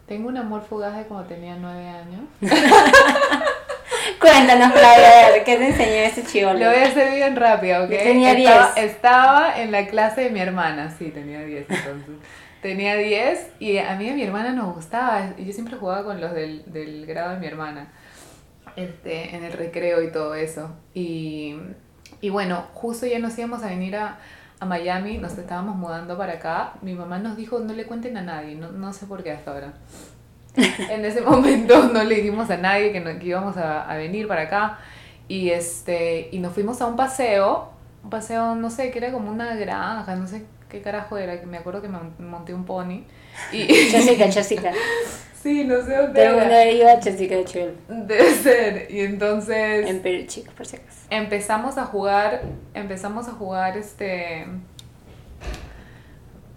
Tengo 0.07 0.29
un 0.29 0.37
amor 0.37 0.63
fugaz 0.69 0.97
de 0.97 1.05
cuando 1.05 1.29
tenía 1.29 1.55
nueve 1.55 1.89
años. 1.89 2.23
Cuéntanos, 4.21 4.73
Claudia, 4.73 5.45
¿qué 5.45 5.57
te 5.57 5.67
enseñó 5.69 5.93
ese 5.93 6.25
chivo? 6.25 6.53
Lo 6.53 6.67
voy 6.67 6.81
a 6.81 6.89
hacer 6.89 7.15
bien 7.15 7.37
rápido, 7.37 7.85
¿ok? 7.85 7.91
tenía 7.91 8.33
estaba, 8.33 8.73
Estaba 8.75 9.63
en 9.63 9.71
la 9.71 9.87
clase 9.87 10.23
de 10.23 10.31
mi 10.31 10.41
hermana, 10.41 10.93
sí, 10.99 11.11
tenía 11.11 11.41
diez 11.43 11.67
entonces. 11.69 12.17
tenía 12.61 12.97
diez 12.97 13.47
y 13.61 13.79
a 13.79 13.95
mí 13.95 14.07
y 14.07 14.11
a 14.11 14.15
mi 14.15 14.25
hermana 14.25 14.53
nos 14.53 14.75
gustaba. 14.75 15.35
y 15.39 15.45
Yo 15.45 15.53
siempre 15.53 15.77
jugaba 15.77 16.03
con 16.03 16.21
los 16.21 16.33
del, 16.33 16.65
del 16.67 17.07
grado 17.07 17.35
de 17.35 17.39
mi 17.39 17.47
hermana 17.47 17.93
este, 18.75 19.37
en 19.37 19.45
el 19.45 19.53
recreo 19.53 20.03
y 20.03 20.11
todo 20.11 20.35
eso. 20.35 20.75
Y, 20.93 21.55
y 22.21 22.31
bueno, 22.31 22.65
justo 22.75 23.07
ya 23.07 23.21
nos 23.21 23.39
íbamos 23.39 23.63
a 23.63 23.69
venir 23.69 23.95
a, 23.95 24.19
a, 24.61 24.67
Miami, 24.67 25.19
nos 25.19 25.37
estábamos 25.37 25.77
mudando 25.77 26.17
para 26.17 26.35
acá. 26.35 26.75
Mi 26.83 26.95
mamá 26.95 27.19
nos 27.19 27.37
dijo, 27.37 27.59
no 27.59 27.73
le 27.73 27.87
cuenten 27.87 28.17
a 28.17 28.23
nadie, 28.23 28.55
no, 28.55 28.71
no 28.71 28.93
sé 28.93 29.07
por 29.07 29.23
qué 29.23 29.33
hasta 29.33 29.53
ahora. 29.53 29.73
en 30.57 31.05
ese 31.05 31.21
momento 31.21 31.85
no 31.93 32.05
le 32.05 32.17
dijimos 32.17 32.51
a 32.51 32.57
nadie 32.57 32.93
que, 32.93 33.01
no, 33.01 33.19
que 33.19 33.27
íbamos 33.27 33.57
a, 33.57 33.91
a, 33.91 33.97
venir 33.97 34.29
para 34.29 34.43
acá. 34.43 34.79
Y, 35.29 35.51
este, 35.51 36.29
y 36.33 36.39
nos 36.39 36.53
fuimos 36.53 36.81
a 36.81 36.87
un 36.87 36.97
paseo, 36.97 37.71
un 38.03 38.11
paseo, 38.11 38.55
no 38.55 38.71
sé, 38.71 38.91
que 38.91 38.99
era 38.99 39.13
como 39.13 39.31
una 39.31 39.55
granja, 39.55 40.17
no 40.17 40.27
sé 40.27 40.45
qué 40.69 40.83
carajo 40.83 41.19
era, 41.19 41.41
que 41.41 41.47
me 41.47 41.59
acuerdo 41.59 41.83
que 41.83 41.89
me 41.89 41.99
monté 42.19 42.55
un 42.55 42.65
pony. 42.65 43.05
Y... 43.53 43.67
Chasica, 43.91 44.29
chasica. 44.29 44.73
Sí, 45.43 45.65
no 45.65 45.77
sé 45.83 45.97
dónde 45.97 46.13
Pero 46.13 46.39
era. 46.39 46.71
iba 46.71 46.93
a 46.93 47.01
Chasica 47.01 47.35
de 47.35 47.45
Chul. 47.45 47.75
Debe 47.89 48.35
ser. 48.35 48.91
Y 48.91 49.01
entonces. 49.01 49.89
En 49.89 50.03
Perú, 50.03 50.27
chicos, 50.27 50.53
por 50.53 50.67
si 50.67 50.77
acaso. 50.77 50.99
Empezamos 51.09 51.79
a 51.79 51.87
jugar. 51.87 52.43
Empezamos 52.75 53.27
a 53.27 53.33
jugar 53.33 53.79
este. 53.79 54.47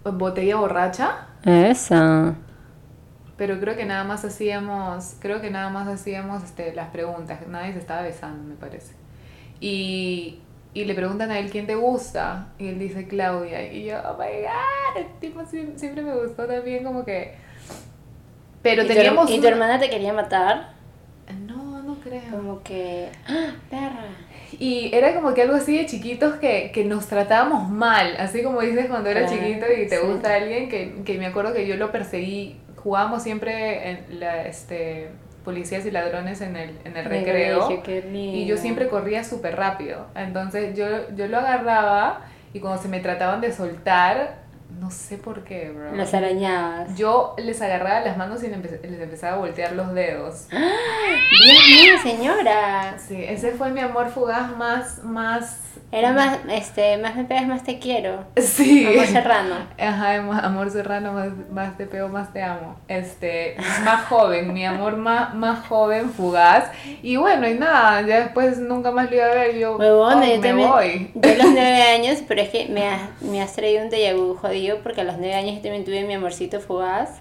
Botella 0.04 0.56
borracha. 0.56 1.28
Esa. 1.46 2.34
Pero 3.38 3.58
creo 3.58 3.74
que 3.74 3.86
nada 3.86 4.04
más 4.04 4.22
hacíamos. 4.26 5.14
Creo 5.18 5.40
que 5.40 5.50
nada 5.50 5.70
más 5.70 5.88
hacíamos 5.88 6.44
este, 6.44 6.74
las 6.74 6.90
preguntas. 6.90 7.40
Nadie 7.48 7.72
se 7.72 7.78
estaba 7.78 8.02
besando, 8.02 8.44
me 8.44 8.54
parece. 8.54 8.92
Y, 9.60 10.40
y 10.74 10.84
le 10.84 10.94
preguntan 10.94 11.30
a 11.30 11.38
él 11.38 11.50
quién 11.50 11.66
te 11.66 11.76
gusta. 11.76 12.48
Y 12.58 12.68
él 12.68 12.78
dice 12.78 13.06
Claudia. 13.06 13.72
Y 13.72 13.84
yo, 13.84 13.96
oh 14.06 14.18
my 14.18 14.42
god. 14.42 14.96
El 14.96 15.20
tipo 15.20 15.40
siempre 15.46 16.02
me 16.02 16.14
gustó 16.14 16.46
también, 16.46 16.84
como 16.84 17.04
que 17.04 17.34
pero 18.64 18.82
¿Y 18.82 18.86
teníamos. 18.88 19.26
Tu, 19.26 19.34
¿Y 19.34 19.40
tu 19.40 19.46
hermana 19.46 19.78
te 19.78 19.90
quería 19.90 20.12
matar? 20.14 20.72
No, 21.46 21.82
no 21.82 21.96
creo. 22.00 22.22
Como 22.30 22.62
que. 22.62 23.10
¡Ah, 23.28 23.52
perra! 23.70 24.06
Y 24.58 24.90
era 24.94 25.14
como 25.14 25.34
que 25.34 25.42
algo 25.42 25.54
así 25.54 25.76
de 25.76 25.84
chiquitos 25.86 26.36
que, 26.36 26.72
que 26.72 26.84
nos 26.84 27.06
tratábamos 27.06 27.68
mal. 27.68 28.16
Así 28.18 28.42
como 28.42 28.62
dices 28.62 28.86
cuando 28.88 29.10
eras 29.10 29.30
chiquito 29.30 29.66
y 29.70 29.86
te 29.86 29.98
gusta 29.98 30.34
alguien, 30.34 30.70
que, 30.70 31.02
que 31.04 31.18
me 31.18 31.26
acuerdo 31.26 31.52
que 31.52 31.66
yo 31.66 31.76
lo 31.76 31.92
perseguí. 31.92 32.58
Jugábamos 32.76 33.22
siempre 33.22 33.90
en 33.90 34.20
la, 34.20 34.46
este, 34.46 35.10
policías 35.44 35.84
y 35.86 35.90
ladrones 35.90 36.40
en 36.40 36.56
el, 36.56 36.78
en 36.84 36.96
el 36.96 37.04
recreo. 37.04 37.68
y 38.12 38.46
yo 38.46 38.56
siempre 38.56 38.88
corría 38.88 39.22
súper 39.24 39.56
rápido. 39.56 40.06
Entonces 40.14 40.76
yo, 40.76 40.86
yo 41.14 41.28
lo 41.28 41.38
agarraba 41.38 42.22
y 42.52 42.60
cuando 42.60 42.80
se 42.82 42.88
me 42.88 43.00
trataban 43.00 43.40
de 43.40 43.52
soltar, 43.52 44.43
No 44.80 44.90
sé 44.90 45.16
por 45.18 45.44
qué, 45.44 45.70
bro. 45.70 45.94
Los 45.96 46.12
arañabas. 46.14 46.94
Yo 46.96 47.34
les 47.38 47.60
agarraba 47.62 48.00
las 48.00 48.16
manos 48.16 48.42
y 48.42 48.48
les, 48.48 48.58
empe- 48.58 48.80
les 48.82 49.00
empezaba 49.00 49.36
a 49.36 49.38
voltear 49.38 49.72
los 49.72 49.94
dedos. 49.94 50.46
Dios 50.50 51.66
mío, 51.68 51.94
señora. 52.02 52.96
Sí, 52.98 53.22
ese 53.26 53.52
fue 53.52 53.70
mi 53.70 53.80
amor 53.80 54.10
fugaz 54.10 54.56
más, 54.56 55.02
más... 55.04 55.60
Era 55.92 56.12
más, 56.12 56.38
este, 56.50 56.96
más 56.98 57.14
me 57.14 57.22
pegas, 57.24 57.46
más 57.46 57.62
te 57.62 57.78
quiero. 57.78 58.24
Sí. 58.36 58.84
Amor 58.84 59.06
serrano. 59.06 59.54
Ajá, 59.78 60.14
am- 60.16 60.30
amor 60.32 60.70
serrano, 60.70 61.12
más, 61.12 61.28
más 61.52 61.76
te 61.76 61.86
pego, 61.86 62.08
más 62.08 62.32
te 62.32 62.42
amo. 62.42 62.74
Este, 62.88 63.56
más 63.84 64.04
joven, 64.06 64.52
mi 64.52 64.66
amor 64.66 64.96
más, 64.96 65.34
más 65.34 65.64
joven, 65.68 66.10
fugaz. 66.10 66.64
Y 67.00 67.14
bueno, 67.16 67.48
y 67.48 67.54
nada, 67.54 68.02
ya 68.02 68.20
después 68.20 68.58
nunca 68.58 68.90
más 68.90 69.08
lo 69.08 69.16
iba 69.16 69.26
a 69.26 69.34
ver. 69.34 69.56
Yo, 69.56 69.76
Huevona, 69.76 70.22
oh, 70.22 70.24
yo 70.24 70.40
me 70.40 70.48
también. 70.48 70.68
voy. 70.68 71.10
Yo 71.14 71.30
a 71.30 71.34
los 71.36 71.46
nueve 71.52 71.82
años, 71.82 72.18
pero 72.26 72.40
es 72.42 72.48
que 72.48 72.66
me 72.66 72.88
has, 72.88 73.22
me 73.22 73.40
has 73.40 73.52
traído 73.54 73.84
un 73.84 73.90
déjà 73.90 74.16
vu 74.16 74.34
jodido 74.34 74.63
porque 74.82 75.02
a 75.02 75.04
los 75.04 75.18
nueve 75.18 75.34
años 75.34 75.56
yo 75.56 75.62
también 75.62 75.84
tuve 75.84 76.04
mi 76.04 76.14
amorcito 76.14 76.60
fugaz 76.60 77.20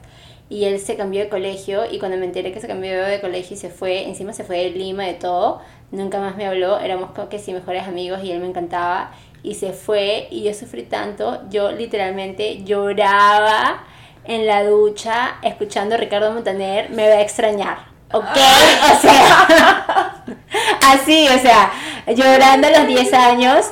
y 0.50 0.66
él 0.66 0.80
se 0.80 0.96
cambió 0.96 1.22
de 1.22 1.30
colegio 1.30 1.84
y 1.90 2.00
cuando 2.00 2.18
me 2.18 2.26
enteré 2.26 2.52
que 2.52 2.60
se 2.60 2.68
cambió 2.68 3.04
de 3.04 3.22
colegio 3.22 3.56
y 3.56 3.60
se 3.60 3.70
fue, 3.70 4.08
encima 4.08 4.34
se 4.34 4.44
fue 4.44 4.58
de 4.58 4.70
Lima, 4.72 5.04
de 5.04 5.14
todo, 5.14 5.62
nunca 5.92 6.20
más 6.20 6.36
me 6.36 6.46
habló, 6.46 6.80
éramos 6.80 7.12
como 7.12 7.30
que 7.30 7.40
sí 7.40 7.54
mejores 7.54 7.88
amigos 7.88 8.24
y 8.24 8.32
él 8.32 8.40
me 8.40 8.48
encantaba 8.48 9.12
y 9.42 9.56
se 9.56 9.74
fue 9.74 10.28
y 10.32 10.44
yo 10.44 10.54
sufrí 10.54 10.84
tanto, 10.84 11.42
yo 11.50 11.72
literalmente 11.72 12.64
lloraba 12.64 13.84
en 14.26 14.46
la 14.46 14.64
ducha 14.64 15.36
escuchando 15.42 15.96
a 15.96 15.98
Ricardo 15.98 16.32
Montaner, 16.32 16.90
me 16.92 17.08
va 17.10 17.16
a 17.16 17.22
extrañar. 17.22 17.94
¿Ok? 18.12 18.26
O 18.96 19.02
sea, 19.02 20.24
así, 20.92 21.28
o 21.28 21.40
sea, 21.40 21.72
llorando 22.16 22.68
a 22.68 22.72
los 22.72 22.88
10 22.88 23.14
años, 23.14 23.66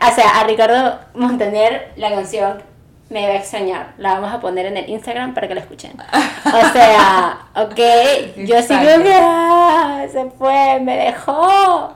o 0.00 0.14
sea, 0.14 0.40
a 0.40 0.44
Ricardo 0.44 0.98
Montaner, 1.14 1.92
la 1.96 2.10
canción 2.10 2.62
me 3.08 3.26
va 3.26 3.34
a 3.34 3.36
extrañar. 3.36 3.94
La 3.98 4.14
vamos 4.14 4.32
a 4.32 4.40
poner 4.40 4.66
en 4.66 4.76
el 4.76 4.88
Instagram 4.88 5.34
para 5.34 5.48
que 5.48 5.54
la 5.54 5.60
escuchen. 5.60 5.92
O 6.00 6.72
sea, 6.72 7.46
ok, 7.54 7.78
yo 8.36 8.62
sí 8.62 8.78
que 8.78 9.14
ah, 9.14 10.04
se 10.10 10.30
fue, 10.30 10.80
me 10.80 10.96
dejó. 10.96 11.94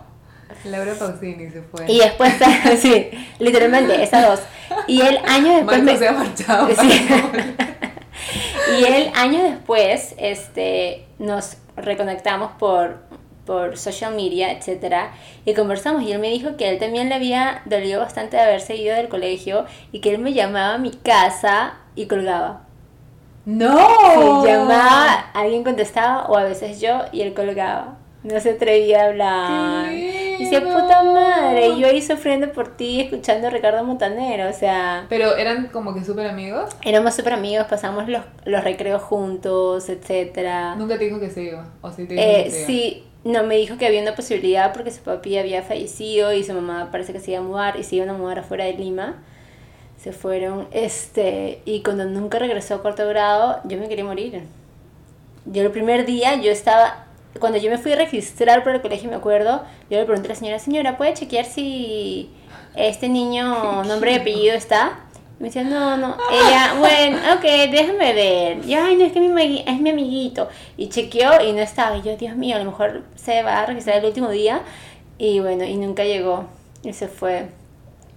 Laura 0.65 0.95
Pausini 0.95 1.51
se 1.51 1.63
fue. 1.63 1.91
Y 1.91 1.99
después, 1.99 2.35
sí, 2.79 3.11
literalmente, 3.39 4.03
esas 4.03 4.29
dos. 4.29 4.41
Y 4.87 5.01
el 5.01 5.19
año 5.27 5.55
después 5.57 5.83
Marco 5.83 5.93
me... 5.93 5.99
se 5.99 6.09
ha 6.09 6.13
marchado. 6.13 6.69
Sí. 6.75 7.09
y 8.79 8.85
el 8.85 9.13
año 9.15 9.43
después 9.43 10.15
este, 10.19 11.07
nos 11.19 11.57
reconectamos 11.77 12.53
por, 12.59 12.99
por 13.47 13.77
social 13.77 14.15
media, 14.15 14.53
etcétera, 14.53 15.13
y 15.45 15.55
conversamos. 15.55 16.03
Y 16.03 16.13
él 16.13 16.19
me 16.21 16.31
dijo 16.31 16.57
que 16.57 16.69
él 16.69 16.79
también 16.79 17.09
le 17.09 17.15
había 17.17 17.63
dolido 17.65 18.01
bastante 18.01 18.37
de 18.37 18.43
haber 18.43 18.61
seguido 18.61 18.95
del 18.97 19.09
colegio 19.09 19.65
y 19.93 20.01
que 20.01 20.11
él 20.15 20.19
me 20.21 20.33
llamaba 20.33 20.75
a 20.75 20.79
mi 20.79 20.91
casa 20.91 21.75
y 21.97 22.07
colgaba. 22.07 22.63
¡No! 23.47 23.77
Sí, 23.79 24.49
llamaba, 24.49 25.31
alguien 25.35 25.65
contestaba 25.65 26.27
o 26.27 26.37
a 26.37 26.45
veces 26.45 26.81
yo 26.81 27.01
y 27.13 27.23
él 27.23 27.35
colgaba. 27.35 27.97
No 28.23 28.39
se 28.39 28.51
atrevía 28.51 29.05
a 29.05 29.07
hablar. 29.07 29.93
Y 29.93 30.45
decía, 30.45 30.61
puta 30.63 31.03
madre, 31.03 31.69
y 31.69 31.81
yo 31.81 31.87
ahí 31.87 32.03
sufriendo 32.03 32.53
por 32.53 32.77
ti, 32.77 33.01
escuchando 33.01 33.47
a 33.47 33.51
Ricardo 33.51 33.83
Montaner, 33.83 34.47
o 34.47 34.53
sea... 34.53 35.07
Pero 35.09 35.37
eran 35.37 35.69
como 35.69 35.95
que 35.95 36.05
súper 36.05 36.27
amigos. 36.27 36.71
Éramos 36.85 37.15
súper 37.15 37.33
amigos, 37.33 37.67
pasamos 37.71 38.09
los, 38.11 38.23
los 38.45 38.63
recreos 38.63 39.03
juntos, 39.03 39.89
etcétera. 39.89 40.75
Nunca 40.77 40.99
te 40.99 41.05
dijo 41.07 41.19
que 41.19 41.31
se 41.31 41.45
iba. 41.45 41.67
O 41.81 41.91
sí 41.91 42.05
te 42.05 42.13
dijo 42.15 42.27
Eh, 42.27 42.45
que 42.45 42.51
se 42.51 42.59
iba. 42.59 42.67
sí, 42.67 43.05
no, 43.25 43.43
me 43.45 43.57
dijo 43.57 43.77
que 43.77 43.87
había 43.87 44.01
una 44.01 44.15
posibilidad 44.15 44.73
porque 44.73 44.91
su 44.91 45.03
papi 45.03 45.37
había 45.37 45.63
fallecido 45.63 46.33
y 46.33 46.43
su 46.43 46.55
mamá 46.55 46.89
parece 46.91 47.13
que 47.13 47.21
se 47.21 47.33
iba 47.33 47.41
a 47.41 47.43
mudar 47.43 47.79
y 47.79 47.85
se 47.85 47.97
iban 47.97 48.09
a 48.09 48.15
mudar 48.15 48.39
afuera 48.39 48.65
de 48.65 48.73
Lima. 48.73 49.23
Se 50.03 50.13
fueron, 50.13 50.67
este, 50.71 51.61
y 51.67 51.83
cuando 51.83 52.07
nunca 52.07 52.39
regresó 52.39 52.77
a 52.77 52.83
cuarto 52.83 53.07
grado, 53.07 53.61
yo 53.65 53.77
me 53.77 53.89
quería 53.89 54.05
morir. 54.05 54.45
Yo 55.45 55.63
el 55.63 55.71
primer 55.71 56.07
día, 56.07 56.37
yo 56.37 56.51
estaba, 56.51 57.05
cuando 57.39 57.59
yo 57.59 57.71
me 57.71 57.77
fui 57.77 57.93
a 57.93 57.97
registrar 57.97 58.63
por 58.63 58.75
el 58.75 58.81
colegio, 58.81 59.11
me 59.11 59.17
acuerdo, 59.17 59.63
yo 59.91 59.99
le 59.99 60.05
pregunté 60.07 60.29
a 60.29 60.31
la 60.31 60.37
señora, 60.37 60.59
señora, 60.59 60.97
¿puede 60.97 61.13
chequear 61.13 61.45
si 61.45 62.31
este 62.75 63.11
niño, 63.11 63.85
nombre 63.85 64.13
y 64.13 64.15
apellido 64.17 64.55
está? 64.55 65.01
Me 65.41 65.47
decía, 65.47 65.65
no, 65.65 65.97
no. 65.97 66.17
Ella, 66.31 66.75
bueno, 66.79 67.17
ok, 67.35 67.43
déjame 67.73 68.13
ver. 68.13 68.65
Y, 68.65 68.75
ay, 68.75 68.95
no, 68.95 69.05
es 69.07 69.13
que 69.13 69.21
mi 69.21 69.65
es 69.67 69.81
mi 69.81 69.91
amiguito. 69.91 70.49
Y 70.77 70.91
chequeó 70.91 71.43
y 71.43 71.53
no 71.53 71.61
estaba. 71.61 71.97
Y 71.97 72.03
yo, 72.03 72.15
Dios 72.17 72.37
mío, 72.37 72.57
a 72.57 72.59
lo 72.59 72.67
mejor 72.67 73.05
se 73.17 73.43
va 73.43 73.61
a 73.61 73.67
registrar 73.67 73.97
el 73.99 74.05
último 74.05 74.29
día. 74.29 74.61
Y 75.17 75.41
bueno, 75.41 75.65
y 75.65 75.77
nunca 75.77 76.05
llegó. 76.05 76.45
Y 76.83 76.93
se 76.93 77.09
fue. 77.09 77.49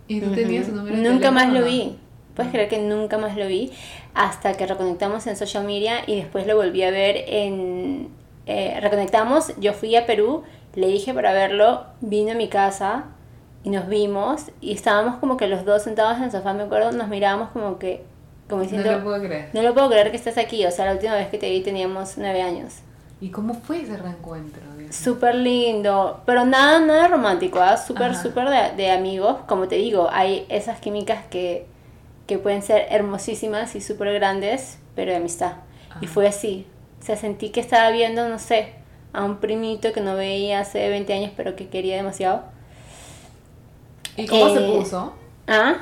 ¿Y 0.09 0.19
tú 0.19 0.31
tenías 0.33 0.65
su 0.67 0.75
número 0.75 0.97
de 0.97 1.01
Nunca 1.01 1.31
más 1.31 1.47
lo 1.47 1.63
teléfono? 1.63 1.91
vi. 1.91 1.97
Puedes 2.35 2.51
creer 2.51 2.67
que 2.67 2.79
nunca 2.79 3.17
más 3.17 3.37
lo 3.37 3.47
vi 3.47 3.71
hasta 4.13 4.53
que 4.53 4.65
reconectamos 4.67 5.25
en 5.27 5.37
social 5.37 5.63
media 5.65 5.99
y 6.07 6.15
después 6.17 6.45
lo 6.45 6.55
volví 6.57 6.83
a 6.83 6.91
ver 6.91 7.15
en... 7.27 8.09
eh, 8.47 8.77
reconectamos, 8.81 9.53
yo 9.59 9.73
fui 9.73 9.95
a 9.95 10.05
Perú, 10.05 10.43
le 10.75 10.87
dije 10.87 11.13
para 11.13 11.31
verlo, 11.31 11.85
vino 12.01 12.31
a 12.31 12.35
mi 12.35 12.47
casa 12.49 13.05
y 13.63 13.69
nos 13.69 13.87
vimos 13.87 14.51
y 14.61 14.73
estábamos 14.73 15.17
como 15.17 15.37
que 15.37 15.47
los 15.47 15.65
dos 15.65 15.83
sentados 15.83 16.17
en 16.17 16.23
el 16.25 16.31
sofá, 16.31 16.53
me 16.53 16.63
acuerdo, 16.63 16.91
nos 16.91 17.07
mirábamos 17.07 17.49
como 17.49 17.79
que, 17.79 18.03
como 18.49 18.63
No 18.63 18.63
diciendo, 18.63 18.91
lo 18.91 19.03
puedo 19.03 19.21
creer. 19.23 19.49
no 19.53 19.61
lo 19.61 19.73
puedo 19.73 19.89
creer 19.89 20.11
que 20.11 20.17
estés 20.17 20.37
aquí, 20.37 20.65
o 20.65 20.71
sea, 20.71 20.85
la 20.85 20.93
última 20.93 21.15
vez 21.15 21.29
que 21.29 21.37
te 21.37 21.49
vi 21.49 21.61
teníamos 21.61 22.17
nueve 22.17 22.41
años. 22.41 22.75
¿Y 23.21 23.29
cómo 23.29 23.53
fue 23.53 23.81
ese 23.81 23.95
reencuentro? 23.97 24.61
Súper 24.89 25.35
lindo, 25.35 26.21
pero 26.25 26.45
nada, 26.45 26.79
nada 26.79 27.07
romántico, 27.07 27.59
¿ah? 27.59 27.77
súper, 27.77 28.15
súper 28.15 28.49
de, 28.49 28.75
de 28.75 28.91
amigos. 28.91 29.37
Como 29.47 29.67
te 29.67 29.75
digo, 29.75 30.09
hay 30.11 30.45
esas 30.49 30.79
químicas 30.79 31.25
que, 31.29 31.65
que 32.27 32.37
pueden 32.37 32.61
ser 32.61 32.85
hermosísimas 32.89 33.75
y 33.75 33.81
súper 33.81 34.13
grandes, 34.13 34.79
pero 34.95 35.11
de 35.11 35.17
amistad. 35.17 35.53
Y 35.99 36.05
Ajá. 36.05 36.07
fue 36.07 36.27
así. 36.27 36.67
O 37.01 37.05
sea, 37.05 37.15
sentí 37.17 37.49
que 37.49 37.59
estaba 37.61 37.89
viendo, 37.91 38.27
no 38.29 38.39
sé, 38.39 38.73
a 39.13 39.23
un 39.23 39.37
primito 39.37 39.93
que 39.93 40.01
no 40.01 40.15
veía 40.15 40.59
hace 40.59 40.89
20 40.89 41.13
años, 41.13 41.31
pero 41.35 41.55
que 41.55 41.69
quería 41.69 41.95
demasiado. 41.95 42.43
¿Y 44.17 44.27
cómo 44.27 44.49
se 44.49 44.59
Eh, 44.59 44.77
puso? 44.77 45.13
¿Ah? 45.47 45.75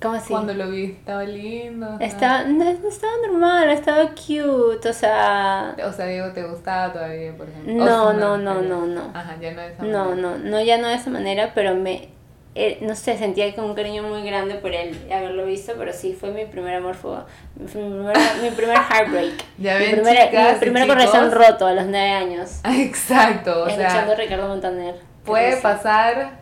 ¿Cómo 0.00 0.14
así? 0.14 0.28
Cuando 0.32 0.54
lo 0.54 0.70
vi, 0.70 0.84
estaba 0.84 1.24
lindo. 1.24 1.98
Estaba, 1.98 2.44
no, 2.44 2.64
no 2.64 2.88
estaba 2.88 3.12
normal, 3.26 3.68
estaba 3.70 4.10
cute, 4.10 4.88
o 4.88 4.92
sea... 4.92 5.74
O 5.84 5.92
sea, 5.92 6.06
Diego, 6.06 6.30
¿te 6.32 6.44
gustaba 6.44 6.92
todavía, 6.92 7.36
por 7.36 7.48
ejemplo? 7.48 7.74
No, 7.74 7.84
O 7.84 8.10
sea, 8.10 8.20
no, 8.20 8.38
no, 8.38 8.62
no, 8.62 8.86
no. 8.86 9.10
Ajá, 9.12 9.36
ya 9.40 9.50
no 9.52 9.60
de 9.60 9.72
esa 9.72 9.82
No, 9.82 10.04
manera. 10.10 10.22
no, 10.22 10.38
no, 10.38 10.62
ya 10.62 10.78
no 10.78 10.86
de 10.88 10.94
esa 10.94 11.10
manera, 11.10 11.50
pero 11.52 11.74
me, 11.74 12.10
eh, 12.54 12.78
no 12.80 12.94
sé, 12.94 13.18
sentía 13.18 13.52
como 13.56 13.68
un 13.68 13.74
cariño 13.74 14.04
muy 14.04 14.22
grande 14.24 14.54
por 14.54 14.72
él, 14.72 14.96
haberlo 15.12 15.44
visto, 15.46 15.72
pero 15.76 15.92
sí, 15.92 16.12
fue 16.18 16.30
mi 16.30 16.44
primer 16.46 16.76
amor, 16.76 16.94
fue 16.94 17.18
mi 17.56 17.66
primer, 17.66 18.16
mi 18.42 18.50
primer 18.50 18.78
heartbreak. 18.78 19.34
Ya 19.58 19.78
mi 19.78 19.86
ven, 19.86 19.90
primer, 19.90 20.16
chicas 20.28 20.58
mi 20.60 20.68
y 20.68 20.70
primer 20.70 20.82
chicos. 20.82 20.94
corazón 20.94 21.32
roto 21.32 21.66
a 21.66 21.72
los 21.72 21.86
nueve 21.86 22.10
años, 22.10 22.60
Exacto, 22.64 23.64
o 23.64 23.66
escuchando 23.66 24.12
a 24.12 24.14
sea, 24.14 24.14
Ricardo 24.16 24.48
Montaner. 24.48 24.94
puede 25.24 25.56
Sí. 25.56 25.62
pasar 25.62 26.38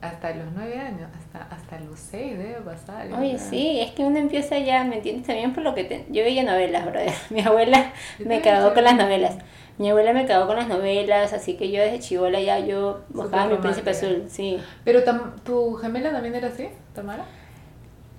hasta 0.00 0.34
los 0.34 0.46
nueve 0.54 0.78
años, 0.78 1.10
hasta, 1.18 1.54
hasta 1.54 1.78
los 1.80 1.98
seis 1.98 2.36
debe 2.38 2.54
pasar. 2.60 3.08
yo 3.08 3.16
Oye, 3.18 3.38
sí, 3.38 3.80
es 3.80 3.90
que 3.92 4.02
uno 4.04 4.18
empieza 4.18 4.58
ya, 4.58 4.84
¿me 4.84 4.96
entiendes? 4.96 5.26
También 5.26 5.52
por 5.52 5.62
lo 5.62 5.74
que 5.74 5.84
te... 5.84 6.06
yo 6.10 6.22
veía 6.22 6.42
novelas, 6.42 6.86
brother. 6.86 7.12
Mi 7.30 7.40
abuela 7.42 7.92
me 8.18 8.40
cagó 8.40 8.72
con 8.74 8.84
las 8.84 8.94
novelas. 8.96 9.36
Mi 9.78 9.90
abuela 9.90 10.12
me 10.12 10.26
cagó 10.26 10.46
con 10.46 10.56
las 10.56 10.68
novelas, 10.68 11.32
así 11.32 11.56
que 11.56 11.70
yo 11.70 11.80
desde 11.82 12.00
chivola 12.00 12.40
ya 12.40 12.58
yo 12.58 13.00
buscaba 13.08 13.46
mi 13.46 13.56
príncipe 13.56 13.90
azul, 13.90 14.24
sí. 14.28 14.58
Pero 14.84 15.02
tam- 15.04 15.34
tu 15.42 15.74
gemela 15.76 16.10
también 16.12 16.34
era 16.34 16.48
así, 16.48 16.68
Tamara. 16.94 17.24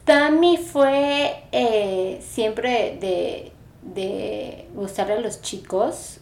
Tami 0.05 0.57
fue 0.57 1.43
eh, 1.51 2.19
siempre 2.21 2.97
de, 2.99 3.51
de 3.83 4.67
gustarle 4.73 5.13
a 5.13 5.19
los 5.19 5.41
chicos, 5.41 6.19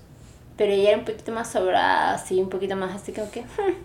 pero 0.57 0.74
ella 0.74 0.89
era 0.89 0.97
un 0.99 1.05
poquito 1.05 1.32
más 1.32 1.49
sobrada, 1.49 2.14
así, 2.16 2.39
un 2.41 2.49
poquito 2.49 2.76
más 2.76 2.93
así 2.95 3.14
como 3.14 3.32
que... 3.32 3.41
hmm, 3.41 3.76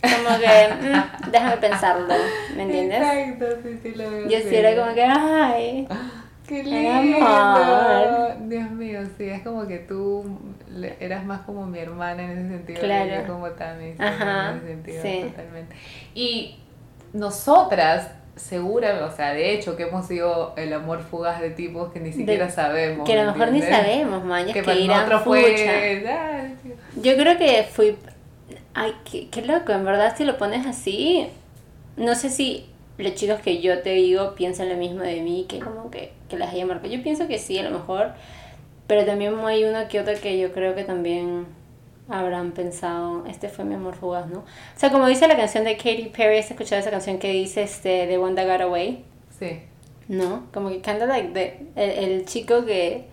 como 0.00 0.38
que, 0.38 0.68
mm, 0.88 1.30
déjame 1.30 1.56
pensarlo, 1.58 2.14
¿me 2.56 2.62
entiendes? 2.62 3.00
Exacto, 3.00 3.46
sí, 3.62 3.78
sí, 3.82 3.94
lo 3.94 4.10
veo. 4.10 4.28
Yo 4.28 4.38
sí 4.40 4.56
era 4.56 4.76
como 4.82 4.94
que, 4.94 5.02
ay, 5.04 5.88
¡Qué 6.46 6.62
lindo! 6.62 7.26
amor. 7.26 8.48
Dios 8.48 8.70
mío, 8.70 9.00
sí, 9.18 9.28
es 9.28 9.42
como 9.42 9.66
que 9.66 9.78
tú 9.80 10.38
eras 11.00 11.24
más 11.24 11.40
como 11.42 11.66
mi 11.66 11.78
hermana 11.78 12.22
en 12.24 12.30
ese 12.38 12.48
sentido. 12.48 12.80
Claro. 12.80 13.06
y 13.10 13.14
yo 13.16 13.26
como 13.26 13.50
Tami, 13.50 13.92
sí, 13.92 13.96
Ajá, 13.98 14.50
en 14.52 14.56
ese 14.56 14.66
sentido, 14.68 15.02
sí. 15.02 15.24
totalmente. 15.30 15.76
Y 16.14 16.56
nosotras, 17.12 18.10
segura, 18.36 19.04
o 19.04 19.14
sea, 19.14 19.34
de 19.34 19.52
hecho, 19.52 19.76
que 19.76 19.82
hemos 19.84 20.06
sido 20.06 20.54
el 20.56 20.72
amor 20.72 21.00
fugaz 21.02 21.40
de 21.40 21.50
tipos 21.50 21.92
que 21.92 22.00
ni 22.00 22.12
siquiera 22.12 22.48
sabemos. 22.48 23.06
que 23.06 23.12
a 23.18 23.24
lo 23.24 23.32
¿me 23.32 23.38
mejor 23.38 23.52
ni 23.52 23.60
sabemos, 23.62 24.24
mañas, 24.24 24.52
Que 24.54 24.62
que, 24.62 24.64
para 24.86 24.86
nosotros 24.86 25.22
fucha. 25.24 25.40
fue. 25.42 26.04
Yo 27.02 27.16
creo 27.16 27.36
que 27.36 27.64
fui. 27.70 27.96
Ay, 28.80 28.94
qué, 29.10 29.28
qué 29.28 29.42
loco, 29.42 29.72
en 29.72 29.84
verdad, 29.84 30.14
si 30.16 30.24
lo 30.24 30.38
pones 30.38 30.64
así. 30.64 31.26
No 31.96 32.14
sé 32.14 32.30
si 32.30 32.66
los 32.96 33.14
chicos 33.14 33.40
que 33.40 33.60
yo 33.60 33.82
te 33.82 33.90
digo 33.90 34.36
piensan 34.36 34.68
lo 34.68 34.76
mismo 34.76 35.02
de 35.02 35.20
mí, 35.20 35.46
que 35.48 35.58
como 35.58 35.90
que, 35.90 36.12
que 36.28 36.38
las 36.38 36.52
haya 36.52 36.64
marcado. 36.64 36.92
Yo 36.92 37.02
pienso 37.02 37.26
que 37.26 37.40
sí, 37.40 37.58
a 37.58 37.64
lo 37.64 37.76
mejor. 37.76 38.12
Pero 38.86 39.04
también 39.04 39.34
hay 39.40 39.64
uno 39.64 39.88
que 39.88 39.98
otro 39.98 40.14
que 40.22 40.38
yo 40.38 40.52
creo 40.52 40.76
que 40.76 40.84
también 40.84 41.46
habrán 42.08 42.52
pensado, 42.52 43.26
este 43.26 43.48
fue 43.48 43.64
mi 43.64 43.74
amor 43.74 43.96
fugaz, 43.96 44.28
¿no? 44.28 44.38
O 44.38 44.44
sea, 44.76 44.92
como 44.92 45.08
dice 45.08 45.26
la 45.26 45.36
canción 45.36 45.64
de 45.64 45.76
Katy 45.76 46.12
Perry, 46.16 46.38
¿has 46.38 46.50
escuchado 46.50 46.80
esa 46.80 46.90
canción 46.90 47.18
que 47.18 47.32
dice 47.32 47.62
este, 47.62 48.06
The 48.06 48.16
One 48.16 48.36
That 48.36 48.46
Got 48.46 48.60
Away? 48.60 49.04
Sí. 49.38 49.60
¿no? 50.06 50.46
Como 50.54 50.70
que 50.70 50.76
of 50.78 51.08
like 51.08 51.32
the, 51.34 51.66
el, 51.74 52.12
el 52.12 52.26
chico 52.26 52.64
que, 52.64 53.06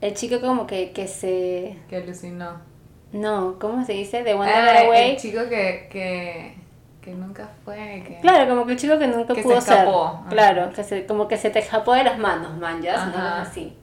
el 0.00 0.14
chico 0.14 0.40
como 0.40 0.66
que, 0.66 0.92
que 0.92 1.06
se... 1.06 1.76
Que 1.88 1.96
alucinó. 1.96 2.71
No, 3.12 3.58
¿cómo 3.58 3.84
se 3.84 3.92
dice? 3.92 4.22
De 4.22 4.34
One 4.34 4.50
Ah, 4.50 4.80
Away. 4.86 5.10
el 5.12 5.16
chico 5.18 5.40
que, 5.48 5.88
que, 5.90 6.54
que 7.02 7.10
nunca 7.12 7.48
fue, 7.64 8.02
que... 8.06 8.18
Claro, 8.22 8.48
como 8.48 8.64
que 8.66 8.72
el 8.72 8.78
chico 8.78 8.98
que 8.98 9.06
nunca 9.06 9.34
Que 9.34 9.42
se 9.42 9.48
pudo 9.48 9.60
ser. 9.60 9.74
escapó. 9.78 10.04
Ajá. 10.06 10.28
Claro, 10.30 10.70
que 10.72 10.82
se, 10.84 11.06
como 11.06 11.28
que 11.28 11.36
se 11.36 11.50
te 11.50 11.58
escapó 11.58 11.92
de 11.94 12.04
las 12.04 12.18
manos, 12.18 12.56
man, 12.58 12.80
ya, 12.80 12.94
cosa 12.94 13.42
así. 13.42 13.76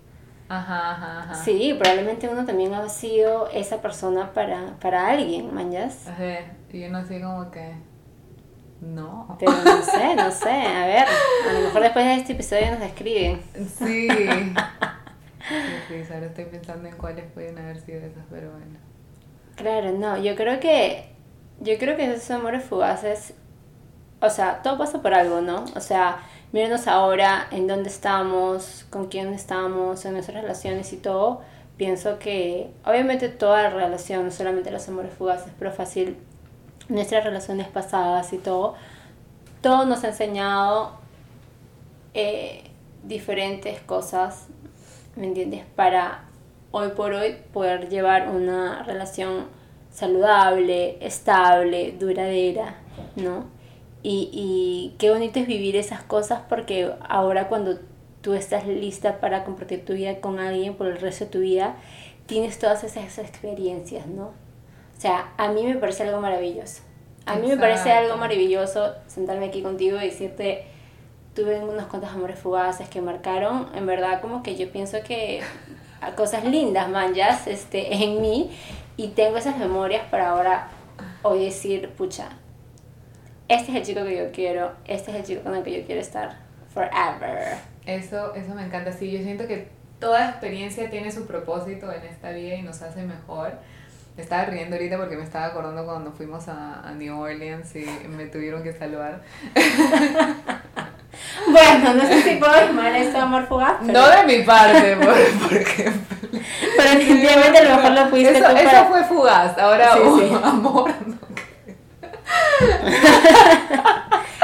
Ajá, 0.48 0.92
ajá, 0.94 1.20
ajá. 1.24 1.36
Sí, 1.36 1.76
probablemente 1.80 2.28
uno 2.28 2.44
también 2.44 2.74
ha 2.74 2.90
sido 2.90 3.48
esa 3.54 3.82
persona 3.84 4.34
para, 4.34 4.74
para 4.82 5.08
alguien, 5.10 5.54
man, 5.54 5.72
ya. 5.72 5.86
Ajá, 5.86 6.40
Y 6.74 6.82
yo 6.82 6.90
no 6.90 7.06
sé 7.06 7.22
como 7.22 7.52
que... 7.52 7.74
No. 8.82 9.36
Pero 9.40 9.52
no 9.52 9.82
sé, 9.84 10.16
no 10.16 10.32
sé, 10.32 10.50
a 10.50 10.88
ver, 10.88 11.06
a 11.50 11.54
lo 11.54 11.60
mejor 11.60 11.82
después 11.82 12.06
de 12.06 12.16
este 12.16 12.32
episodio 12.34 12.72
nos 12.72 12.82
escriben. 12.82 13.42
Sí. 13.78 14.08
Sí, 15.88 16.04
sí, 16.06 16.14
ahora 16.14 16.28
estoy 16.28 16.46
pensando 16.46 16.88
en 16.88 16.96
cuáles 16.96 17.26
pueden 17.32 17.58
haber 17.58 17.80
sido 17.80 17.98
esas, 18.00 18.24
pero 18.30 18.52
bueno. 18.52 18.78
Claro, 19.60 19.92
no, 19.92 20.18
yo 20.18 20.38
creo 20.38 20.62
que, 20.62 21.04
yo 21.60 21.78
creo 21.78 21.98
que 21.98 22.06
esos 22.14 22.32
amores 22.32 22.64
fugaces, 22.64 23.34
o 24.22 24.30
sea, 24.30 24.62
todo 24.62 24.78
pasa 24.78 25.02
por 25.02 25.14
algo, 25.14 25.42
¿no? 25.42 25.66
O 25.76 25.82
sea, 25.82 26.20
mírenos 26.54 26.88
ahora 26.88 27.46
en 27.52 27.68
dónde 27.68 27.90
estamos, 27.90 28.86
con 28.90 29.08
quién 29.10 29.34
estamos, 29.34 30.06
en 30.06 30.14
nuestras 30.14 30.42
relaciones 30.42 30.94
y 30.94 30.98
todo. 30.98 31.42
Pienso 31.76 32.20
que, 32.20 32.72
obviamente, 32.86 33.28
toda 33.28 33.70
relación, 33.70 34.24
no 34.24 34.32
solamente 34.32 34.72
los 34.72 34.88
amores 34.88 35.14
fugaces, 35.14 35.52
pero 35.60 35.74
fácil, 35.74 36.16
nuestras 36.88 37.26
relaciones 37.26 37.68
pasadas 37.68 38.32
y 38.32 38.38
todo, 38.38 38.76
todo 39.62 39.86
nos 39.86 40.06
ha 40.06 40.08
enseñado 40.08 40.94
eh, 42.14 42.64
diferentes 43.04 43.82
cosas, 43.82 44.48
¿me 45.18 45.28
entiendes? 45.28 45.66
Para 45.76 46.29
hoy 46.72 46.90
por 46.90 47.14
hoy 47.14 47.38
poder 47.54 47.90
llevar 47.90 48.30
una 48.30 48.84
relación 48.84 49.48
saludable, 49.92 50.98
estable, 51.06 51.96
duradera, 52.00 52.78
¿no? 53.16 53.46
Y, 54.02 54.30
y 54.32 54.96
qué 54.98 55.10
bonito 55.10 55.40
es 55.40 55.48
vivir 55.48 55.76
esas 55.76 56.04
cosas 56.04 56.42
porque 56.48 56.92
ahora 57.08 57.50
cuando 57.50 57.80
tú 58.22 58.34
estás 58.34 58.68
lista 58.68 59.20
para 59.20 59.44
compartir 59.44 59.86
tu 59.86 59.94
vida 59.94 60.20
con 60.20 60.40
alguien 60.40 60.76
por 60.76 60.88
el 60.88 60.98
resto 60.98 61.26
de 61.26 61.32
tu 61.32 61.40
vida, 61.40 61.76
tienes 62.26 62.60
todas 62.60 62.84
esas 62.84 63.18
experiencias, 63.18 64.08
¿no? 64.08 64.28
O 64.28 65.02
sea, 65.02 65.34
a 65.38 65.50
mí 65.52 65.64
me 65.64 65.76
parece 65.76 66.04
algo 66.04 66.20
maravilloso. 66.22 66.84
A 67.26 67.36
mí 67.36 67.48
me 67.48 67.58
parece 67.58 67.92
algo 67.92 68.18
maravilloso 68.18 68.96
sentarme 69.08 69.46
aquí 69.46 69.62
contigo 69.62 69.98
y 69.98 70.06
decirte, 70.06 70.66
tuve 71.36 71.60
unos 71.60 71.86
cuantos 71.86 72.12
amores 72.12 72.40
fugaces 72.40 72.90
que 72.90 73.02
marcaron, 73.02 73.70
en 73.76 73.86
verdad 73.86 74.20
como 74.22 74.44
que 74.44 74.56
yo 74.56 74.72
pienso 74.72 74.98
que 75.06 75.42
a 76.02 76.16
cosas 76.16 76.44
lindas, 76.46 76.90
manjas, 76.90 77.48
este, 77.48 77.94
en 78.04 78.22
mí 78.22 78.52
y 78.98 79.10
tengo 79.10 79.38
esas 79.38 79.58
memorias 79.58 80.04
para 80.10 80.30
ahora 80.30 80.70
hoy 81.22 81.46
decir, 81.46 81.90
pucha, 81.92 82.30
este 83.48 83.72
es 83.72 83.78
el 83.78 83.84
chico 83.84 84.04
que 84.04 84.18
yo 84.18 84.32
quiero, 84.32 84.74
este 84.86 85.12
es 85.12 85.18
el 85.18 85.24
chico 85.24 85.42
con 85.44 85.56
el 85.56 85.64
que 85.64 85.80
yo 85.80 85.86
quiero 85.86 86.02
estar 86.02 86.38
forever. 86.74 87.58
Eso, 87.86 88.36
eso 88.36 88.54
me 88.54 88.66
encanta. 88.66 88.92
Sí, 88.92 89.12
yo 89.12 89.20
siento 89.24 89.48
que 89.48 89.70
toda 90.00 90.30
experiencia 90.30 90.90
tiene 90.90 91.12
su 91.12 91.26
propósito 91.26 91.92
en 91.92 92.04
esta 92.04 92.32
vida 92.32 92.56
y 92.56 92.62
nos 92.62 92.82
hace 92.82 93.04
mejor. 93.04 93.54
Me 94.16 94.24
estaba 94.24 94.46
riendo 94.46 94.76
ahorita 94.76 94.98
porque 94.98 95.16
me 95.16 95.24
estaba 95.24 95.48
acordando 95.48 95.86
cuando 95.86 96.12
fuimos 96.12 96.48
a, 96.48 96.88
a 96.88 96.92
New 96.92 97.20
Orleans 97.20 97.76
y 97.76 97.86
me 98.10 98.28
tuvieron 98.28 98.64
que 98.64 98.74
salvar. 98.74 99.22
Bueno, 101.52 101.94
no 101.96 102.02
sé 102.06 102.22
si 102.22 102.36
puedo 102.36 102.54
llamar 102.54 102.96
esto 102.96 103.18
amor 103.20 103.48
fugaz, 103.48 103.74
pero, 103.86 103.94
No 103.94 104.10
de 104.10 104.24
mi 104.26 104.44
parte, 104.44 104.96
por, 105.02 105.48
por 105.48 105.58
ejemplo. 105.58 106.18
pero 106.78 106.90
definitivamente 106.92 107.58
a 107.60 107.64
lo 107.64 107.76
mejor 107.78 107.92
lo 107.92 108.08
fuiste 108.08 108.38
Eso, 108.38 108.50
tú 108.50 108.56
eso 108.58 108.86
fue 108.86 109.04
fugaz. 109.06 109.58
Ahora, 109.58 109.94
Sí, 109.94 110.00
uh, 110.02 110.20
sí. 110.20 110.38
amor, 110.44 110.92
no. 111.08 111.18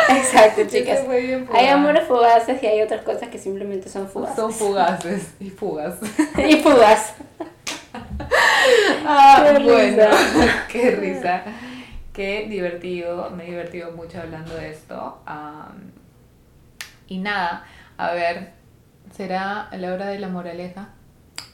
Exacto, 0.09 0.61
chicas. 0.67 0.99
Hay 1.53 1.67
amores 1.67 2.07
fugaces 2.07 2.61
y 2.61 2.67
hay 2.67 2.81
otras 2.81 3.01
cosas 3.01 3.29
que 3.29 3.37
simplemente 3.37 3.89
son 3.89 4.07
fugaces. 4.07 4.35
Son 4.35 4.51
fugaces 4.53 5.33
y 5.39 5.49
fugas. 5.49 5.95
y 6.37 6.55
fugas. 6.57 7.13
Ah, 9.05 9.43
Qué 9.45 9.59
bueno, 9.63 9.77
risa. 9.79 10.09
qué 10.71 10.91
risa. 10.91 11.41
Qué 12.13 12.45
divertido, 12.49 13.29
me 13.31 13.43
he 13.43 13.47
divertido 13.47 13.91
mucho 13.91 14.19
hablando 14.19 14.55
de 14.55 14.71
esto. 14.71 15.19
Am, 15.25 15.91
y 17.07 17.17
nada, 17.17 17.65
a 17.97 18.11
ver, 18.13 18.51
¿será 19.11 19.69
la 19.71 19.93
hora 19.93 20.07
de 20.07 20.19
la 20.19 20.27
moraleja? 20.27 20.89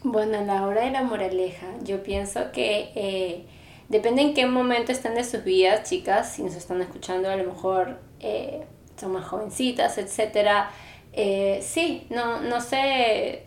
Bueno, 0.03 0.43
la 0.45 0.65
hora 0.65 0.85
de 0.85 0.91
la 0.91 1.03
moraleja, 1.03 1.67
yo 1.83 2.01
pienso 2.01 2.51
que 2.51 2.91
eh, 2.95 3.45
depende 3.89 4.21
en 4.21 4.33
qué 4.33 4.45
momento 4.45 4.91
están 4.91 5.15
de 5.15 5.23
sus 5.23 5.43
vidas, 5.43 5.87
chicas, 5.87 6.33
si 6.33 6.43
nos 6.43 6.55
están 6.55 6.81
escuchando, 6.81 7.29
a 7.29 7.35
lo 7.35 7.43
mejor 7.43 7.99
eh, 8.19 8.65
son 8.97 9.11
más 9.11 9.25
jovencitas, 9.25 9.97
etcétera. 9.97 10.71
Eh, 11.13 11.59
sí, 11.61 12.07
no, 12.09 12.41
no 12.41 12.61
se 12.61 13.45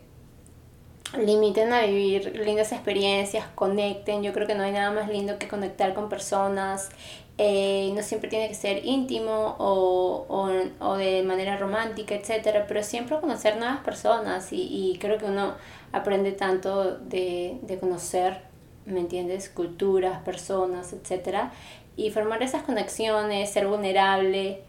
limiten 1.18 1.72
a 1.72 1.82
vivir 1.82 2.40
lindas 2.44 2.72
experiencias, 2.72 3.46
conecten. 3.54 4.22
Yo 4.22 4.32
creo 4.32 4.46
que 4.46 4.54
no 4.54 4.62
hay 4.64 4.72
nada 4.72 4.90
más 4.90 5.08
lindo 5.08 5.38
que 5.38 5.48
conectar 5.48 5.94
con 5.94 6.08
personas. 6.08 6.90
Eh, 7.38 7.92
no 7.94 8.02
siempre 8.02 8.30
tiene 8.30 8.48
que 8.48 8.54
ser 8.54 8.84
íntimo 8.86 9.56
o, 9.58 10.24
o, 10.28 10.50
o 10.86 10.96
de 10.96 11.22
manera 11.24 11.56
romántica, 11.56 12.14
etcétera, 12.14 12.66
pero 12.68 12.82
siempre 12.82 13.18
conocer 13.20 13.56
nuevas 13.56 13.80
personas 13.84 14.52
y, 14.52 14.92
y 14.92 14.98
creo 14.98 15.18
que 15.18 15.26
uno 15.26 15.54
aprende 15.92 16.32
tanto 16.32 16.96
de, 16.98 17.58
de 17.62 17.78
conocer, 17.78 18.42
¿me 18.86 19.00
entiendes? 19.00 19.48
Culturas, 19.48 20.22
personas, 20.22 20.92
etcétera, 20.92 21.52
y 21.96 22.10
formar 22.10 22.42
esas 22.42 22.62
conexiones, 22.62 23.50
ser 23.52 23.66
vulnerable. 23.66 24.62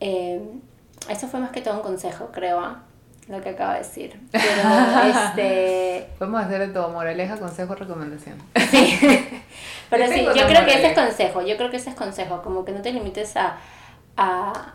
eh, 0.00 0.40
eso 1.08 1.28
fue 1.28 1.40
más 1.40 1.50
que 1.52 1.60
todo 1.62 1.76
un 1.76 1.82
consejo, 1.82 2.30
creo, 2.32 2.60
¿ah? 2.60 2.82
Lo 3.28 3.40
que 3.42 3.50
acabo 3.50 3.72
de 3.72 3.78
decir. 3.78 4.20
Pero, 4.32 4.46
este, 5.06 6.08
Podemos 6.18 6.42
hacer 6.42 6.66
de 6.66 6.68
todo, 6.68 6.88
moraleja, 6.90 7.36
consejo, 7.36 7.74
recomendación. 7.74 8.36
Sí. 8.70 8.98
Pero 9.90 10.06
Yo 10.06 10.12
sí, 10.12 10.24
yo 10.24 10.46
creo 10.46 10.64
que 10.66 10.74
ese 10.74 10.88
es 10.88 10.94
consejo, 10.94 11.42
yo 11.42 11.56
creo 11.56 11.70
que 11.70 11.76
ese 11.78 11.90
es 11.90 11.96
consejo, 11.96 12.42
como 12.42 12.64
que 12.64 12.72
no 12.72 12.82
te 12.82 12.92
limites 12.92 13.36
a, 13.36 13.56
a... 14.16 14.74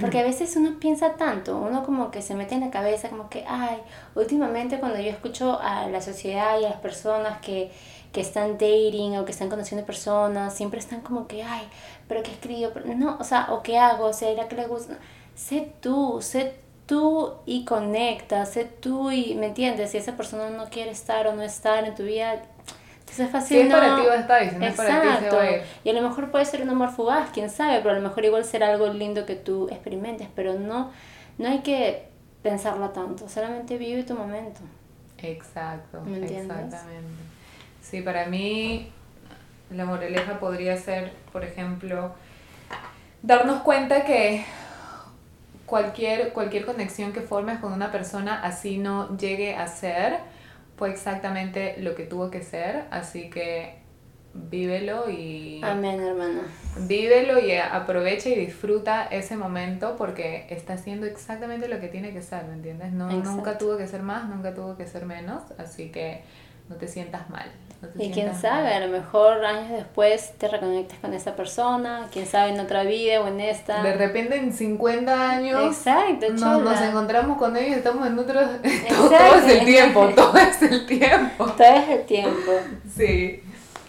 Porque 0.00 0.20
a 0.20 0.22
veces 0.22 0.54
uno 0.56 0.78
piensa 0.78 1.14
tanto, 1.14 1.56
uno 1.56 1.84
como 1.84 2.10
que 2.10 2.22
se 2.22 2.34
mete 2.34 2.54
en 2.54 2.60
la 2.60 2.70
cabeza 2.70 3.08
como 3.08 3.28
que, 3.28 3.44
ay, 3.48 3.78
últimamente 4.14 4.78
cuando 4.78 5.00
yo 5.00 5.10
escucho 5.10 5.58
a 5.60 5.88
la 5.88 6.00
sociedad 6.00 6.60
y 6.60 6.64
a 6.64 6.70
las 6.70 6.80
personas 6.80 7.40
que, 7.40 7.72
que 8.12 8.20
están 8.20 8.52
dating 8.52 9.16
o 9.16 9.24
que 9.24 9.32
están 9.32 9.48
conociendo 9.48 9.86
personas, 9.86 10.54
siempre 10.54 10.78
están 10.80 11.00
como 11.00 11.26
que, 11.26 11.42
ay, 11.42 11.68
pero 12.08 12.22
qué 12.22 12.30
escribo, 12.30 12.72
no, 12.96 13.16
o 13.18 13.24
sea, 13.24 13.48
o 13.50 13.62
qué 13.62 13.78
hago, 13.78 14.12
¿será 14.12 14.48
que 14.48 14.56
le 14.56 14.66
gusta? 14.66 14.98
Sé 15.34 15.72
tú, 15.80 16.18
sé 16.20 16.54
tú 16.90 17.34
y 17.46 17.64
conecta, 17.64 18.44
sé 18.46 18.64
tú 18.64 19.12
y, 19.12 19.36
¿me 19.36 19.46
entiendes? 19.46 19.92
Si 19.92 19.96
esa 19.98 20.16
persona 20.16 20.50
no 20.50 20.68
quiere 20.70 20.90
estar 20.90 21.28
o 21.28 21.34
no 21.36 21.42
estar 21.42 21.84
en 21.84 21.94
tu 21.94 22.02
vida, 22.02 22.32
entonces 22.98 23.26
es 23.26 23.30
fácil 23.30 23.58
Si 23.58 23.62
es 23.62 23.68
no- 23.68 23.76
para 23.76 23.94
ti 23.94 24.02
va 24.08 24.14
a 24.14 24.16
estar 24.18 24.42
y 24.42 24.50
si 24.50 24.56
no 24.56 24.66
es 24.66 24.74
para 24.74 25.00
ti 25.00 25.08
se 25.20 25.30
va 25.30 25.40
a 25.42 25.50
ir. 25.52 25.62
Y 25.84 25.90
a 25.90 25.92
lo 25.92 26.02
mejor 26.02 26.32
puede 26.32 26.44
ser 26.46 26.62
un 26.62 26.70
amor 26.70 26.90
fugaz, 26.90 27.30
quién 27.32 27.48
sabe, 27.48 27.76
pero 27.78 27.90
a 27.92 27.94
lo 27.94 28.02
mejor 28.02 28.24
igual 28.24 28.44
será 28.44 28.70
algo 28.72 28.88
lindo 28.88 29.24
que 29.24 29.36
tú 29.36 29.68
experimentes, 29.70 30.26
pero 30.34 30.54
no, 30.54 30.90
no 31.38 31.48
hay 31.48 31.60
que 31.60 32.08
pensarlo 32.42 32.90
tanto, 32.90 33.28
solamente 33.28 33.78
vive 33.78 34.02
tu 34.02 34.14
momento. 34.14 34.60
Exacto, 35.18 36.00
¿Me 36.06 36.16
entiendes? 36.16 36.64
exactamente. 36.64 37.22
Sí, 37.80 38.02
para 38.02 38.26
mí 38.26 38.88
la 39.70 39.84
moraleja 39.84 40.40
podría 40.40 40.76
ser, 40.76 41.12
por 41.32 41.44
ejemplo, 41.44 42.10
darnos 43.22 43.62
cuenta 43.62 44.04
que 44.04 44.44
cualquier, 45.70 46.32
cualquier 46.32 46.66
conexión 46.66 47.12
que 47.12 47.20
formes 47.20 47.60
con 47.60 47.72
una 47.72 47.92
persona 47.92 48.42
así 48.42 48.76
no 48.76 49.16
llegue 49.16 49.54
a 49.54 49.68
ser, 49.68 50.18
fue 50.76 50.90
exactamente 50.90 51.76
lo 51.78 51.94
que 51.94 52.04
tuvo 52.04 52.30
que 52.30 52.42
ser, 52.42 52.84
así 52.90 53.30
que 53.30 53.78
vívelo 54.34 55.08
y 55.10 55.60
Amén, 55.62 56.00
hermano. 56.00 56.40
vívelo 56.88 57.38
y 57.40 57.52
aprovecha 57.52 58.28
y 58.28 58.34
disfruta 58.34 59.04
ese 59.04 59.36
momento 59.36 59.96
porque 59.96 60.46
está 60.50 60.74
haciendo 60.74 61.06
exactamente 61.06 61.68
lo 61.68 61.80
que 61.80 61.88
tiene 61.88 62.12
que 62.12 62.22
ser, 62.22 62.44
¿me 62.44 62.54
entiendes? 62.54 62.92
No, 62.92 63.08
Exacto. 63.08 63.30
nunca 63.30 63.58
tuvo 63.58 63.76
que 63.76 63.86
ser 63.86 64.02
más, 64.02 64.28
nunca 64.28 64.52
tuvo 64.54 64.76
que 64.76 64.86
ser 64.86 65.06
menos, 65.06 65.42
así 65.58 65.90
que 65.90 66.22
no 66.70 66.76
te 66.76 66.86
sientas 66.86 67.28
mal. 67.28 67.50
no 67.82 67.88
te 67.88 68.04
Y 68.04 68.12
quién 68.12 68.32
sabe, 68.34 68.70
mal. 68.70 68.82
a 68.82 68.86
lo 68.86 68.92
mejor 68.92 69.44
años 69.44 69.70
después 69.72 70.32
te 70.38 70.46
reconectas 70.46 71.00
con 71.00 71.12
esa 71.12 71.34
persona, 71.34 72.06
quién 72.12 72.26
sabe 72.26 72.52
en 72.52 72.60
otra 72.60 72.84
vida 72.84 73.20
o 73.20 73.26
en 73.26 73.40
esta. 73.40 73.82
De 73.82 73.94
repente 73.94 74.36
en 74.36 74.52
50 74.52 75.30
años 75.30 75.76
Exacto, 75.76 76.30
nos, 76.30 76.80
encontramos 76.80 77.38
con 77.38 77.56
ellos 77.56 77.70
y 77.70 77.74
estamos 77.74 78.06
en 78.06 78.18
otro... 78.18 78.40
Todo, 78.40 78.62
Exacto. 78.62 79.08
todo 79.08 79.34
es 79.34 79.52
el 79.52 79.64
tiempo, 79.66 80.08
todo 80.14 80.36
es 80.36 80.62
el 80.62 80.86
tiempo. 80.86 81.44
Todo 81.46 81.74
es 81.74 81.88
el 81.88 82.06
tiempo. 82.06 82.52
Sí. 82.96 83.42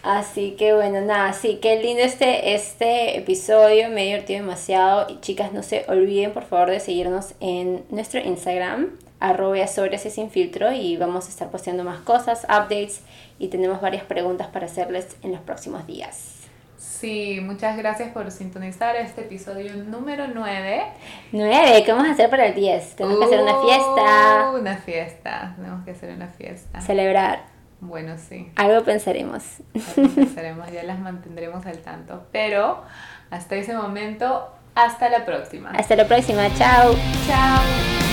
Así 0.03 0.55
que 0.57 0.73
bueno, 0.73 1.01
nada, 1.01 1.31
sí, 1.33 1.59
qué 1.61 1.79
lindo 1.79 2.01
este, 2.01 2.55
este 2.55 3.17
episodio, 3.19 3.89
me 3.89 4.03
he 4.03 4.05
divertido 4.07 4.41
demasiado. 4.41 5.07
Y 5.09 5.19
chicas, 5.19 5.53
no 5.53 5.61
se 5.61 5.85
olviden 5.87 6.31
por 6.31 6.43
favor 6.43 6.71
de 6.71 6.79
seguirnos 6.79 7.35
en 7.39 7.83
nuestro 7.89 8.19
Instagram, 8.19 8.97
arroba 9.19 9.67
sobre 9.67 9.99
sin 9.99 10.31
filtro, 10.31 10.71
y 10.71 10.97
vamos 10.97 11.27
a 11.27 11.29
estar 11.29 11.51
posteando 11.51 11.83
más 11.83 11.99
cosas, 11.99 12.45
updates, 12.45 13.01
y 13.37 13.49
tenemos 13.49 13.79
varias 13.79 14.03
preguntas 14.03 14.47
para 14.47 14.65
hacerles 14.65 15.15
en 15.21 15.33
los 15.33 15.41
próximos 15.41 15.85
días. 15.85 16.37
Sí, 16.77 17.39
muchas 17.41 17.77
gracias 17.77 18.09
por 18.09 18.31
sintonizar 18.31 18.95
este 18.95 19.21
episodio 19.21 19.75
número 19.75 20.27
9. 20.33 20.83
9, 21.31 21.83
¿qué 21.83 21.91
vamos 21.91 22.07
a 22.07 22.11
hacer 22.11 22.29
para 22.29 22.47
el 22.47 22.55
10? 22.55 22.95
Tenemos 22.95 23.19
que 23.19 23.25
hacer 23.25 23.41
una 23.41 23.61
fiesta. 23.61 24.51
Uh, 24.51 24.59
una 24.59 24.77
fiesta, 24.77 25.53
tenemos 25.55 25.85
que 25.85 25.91
hacer 25.91 26.11
una 26.11 26.27
fiesta. 26.27 26.81
Celebrar. 26.81 27.50
Bueno, 27.81 28.15
sí. 28.17 28.51
Algo 28.55 28.83
pensaremos. 28.83 29.43
Algo 29.97 30.09
pensaremos, 30.15 30.71
ya 30.71 30.83
las 30.83 30.99
mantendremos 30.99 31.65
al 31.65 31.79
tanto. 31.79 32.23
Pero 32.31 32.83
hasta 33.31 33.55
ese 33.55 33.75
momento, 33.75 34.49
hasta 34.75 35.09
la 35.09 35.25
próxima. 35.25 35.71
Hasta 35.71 35.95
la 35.95 36.07
próxima, 36.07 36.47
chao. 36.55 36.93
Chao. 37.27 38.10